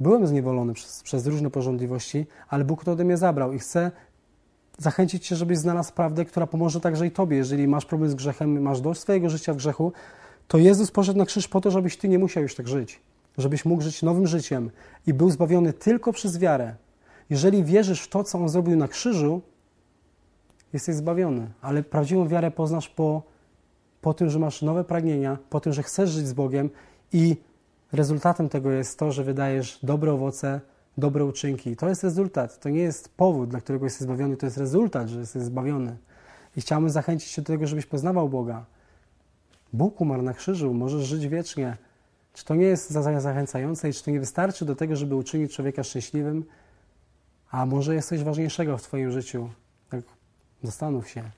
Byłem 0.00 0.26
zniewolony 0.26 0.74
przez, 0.74 1.02
przez 1.02 1.26
różne 1.26 1.50
porządliwości, 1.50 2.26
ale 2.48 2.64
Bóg 2.64 2.84
to 2.84 2.92
ode 2.92 3.04
mnie 3.04 3.16
zabrał 3.16 3.52
i 3.52 3.58
chcę 3.58 3.90
zachęcić 4.78 5.26
Cię, 5.26 5.36
żebyś 5.36 5.58
znalazł 5.58 5.92
prawdę, 5.92 6.24
która 6.24 6.46
pomoże 6.46 6.80
także 6.80 7.06
i 7.06 7.10
Tobie. 7.10 7.36
Jeżeli 7.36 7.68
masz 7.68 7.84
problem 7.84 8.10
z 8.10 8.14
grzechem, 8.14 8.62
masz 8.62 8.80
dość 8.80 9.00
swojego 9.00 9.30
życia 9.30 9.52
w 9.52 9.56
grzechu, 9.56 9.92
to 10.48 10.58
Jezus 10.58 10.90
poszedł 10.90 11.18
na 11.18 11.26
krzyż 11.26 11.48
po 11.48 11.60
to, 11.60 11.70
żebyś 11.70 11.96
Ty 11.96 12.08
nie 12.08 12.18
musiał 12.18 12.42
już 12.42 12.54
tak 12.54 12.68
żyć. 12.68 13.00
Żebyś 13.38 13.64
mógł 13.64 13.82
żyć 13.82 14.02
nowym 14.02 14.26
życiem 14.26 14.70
i 15.06 15.14
był 15.14 15.30
zbawiony 15.30 15.72
tylko 15.72 16.12
przez 16.12 16.38
wiarę. 16.38 16.74
Jeżeli 17.30 17.64
wierzysz 17.64 18.00
w 18.00 18.08
to, 18.08 18.24
co 18.24 18.38
On 18.38 18.48
zrobił 18.48 18.76
na 18.76 18.88
krzyżu, 18.88 19.40
jesteś 20.72 20.94
zbawiony. 20.94 21.50
Ale 21.62 21.82
prawdziwą 21.82 22.28
wiarę 22.28 22.50
poznasz 22.50 22.88
po, 22.88 23.22
po 24.00 24.14
tym, 24.14 24.30
że 24.30 24.38
masz 24.38 24.62
nowe 24.62 24.84
pragnienia, 24.84 25.38
po 25.50 25.60
tym, 25.60 25.72
że 25.72 25.82
chcesz 25.82 26.10
żyć 26.10 26.26
z 26.26 26.32
Bogiem 26.32 26.70
i 27.12 27.36
rezultatem 27.92 28.48
tego 28.48 28.70
jest 28.70 28.98
to, 28.98 29.12
że 29.12 29.24
wydajesz 29.24 29.78
dobre 29.82 30.12
owoce, 30.12 30.60
dobre 30.98 31.24
uczynki. 31.24 31.76
To 31.76 31.88
jest 31.88 32.04
rezultat, 32.04 32.60
to 32.60 32.68
nie 32.68 32.80
jest 32.80 33.08
powód, 33.08 33.48
dla 33.50 33.60
którego 33.60 33.86
jesteś 33.86 34.02
zbawiony, 34.02 34.36
to 34.36 34.46
jest 34.46 34.58
rezultat, 34.58 35.08
że 35.08 35.20
jesteś 35.20 35.42
zbawiony. 35.42 35.96
I 36.56 36.60
chciałbym 36.60 36.90
zachęcić 36.90 37.32
Cię 37.32 37.42
do 37.42 37.46
tego, 37.46 37.66
żebyś 37.66 37.86
poznawał 37.86 38.28
Boga. 38.28 38.64
Bóg 39.72 40.00
umarł 40.00 40.22
na 40.22 40.34
krzyżu, 40.34 40.74
możesz 40.74 41.06
żyć 41.06 41.28
wiecznie. 41.28 41.76
Czy 42.32 42.44
to 42.44 42.54
nie 42.54 42.66
jest 42.66 42.90
zachęcające 42.90 43.88
i 43.88 43.92
czy 43.92 44.04
to 44.04 44.10
nie 44.10 44.20
wystarczy 44.20 44.64
do 44.64 44.76
tego, 44.76 44.96
żeby 44.96 45.14
uczynić 45.14 45.54
człowieka 45.54 45.84
szczęśliwym? 45.84 46.44
A 47.50 47.66
może 47.66 47.94
jest 47.94 48.08
coś 48.08 48.22
ważniejszego 48.22 48.78
w 48.78 48.82
Twoim 48.82 49.10
życiu? 49.10 49.50
Tak, 49.90 50.00
zastanów 50.62 51.08
się. 51.08 51.37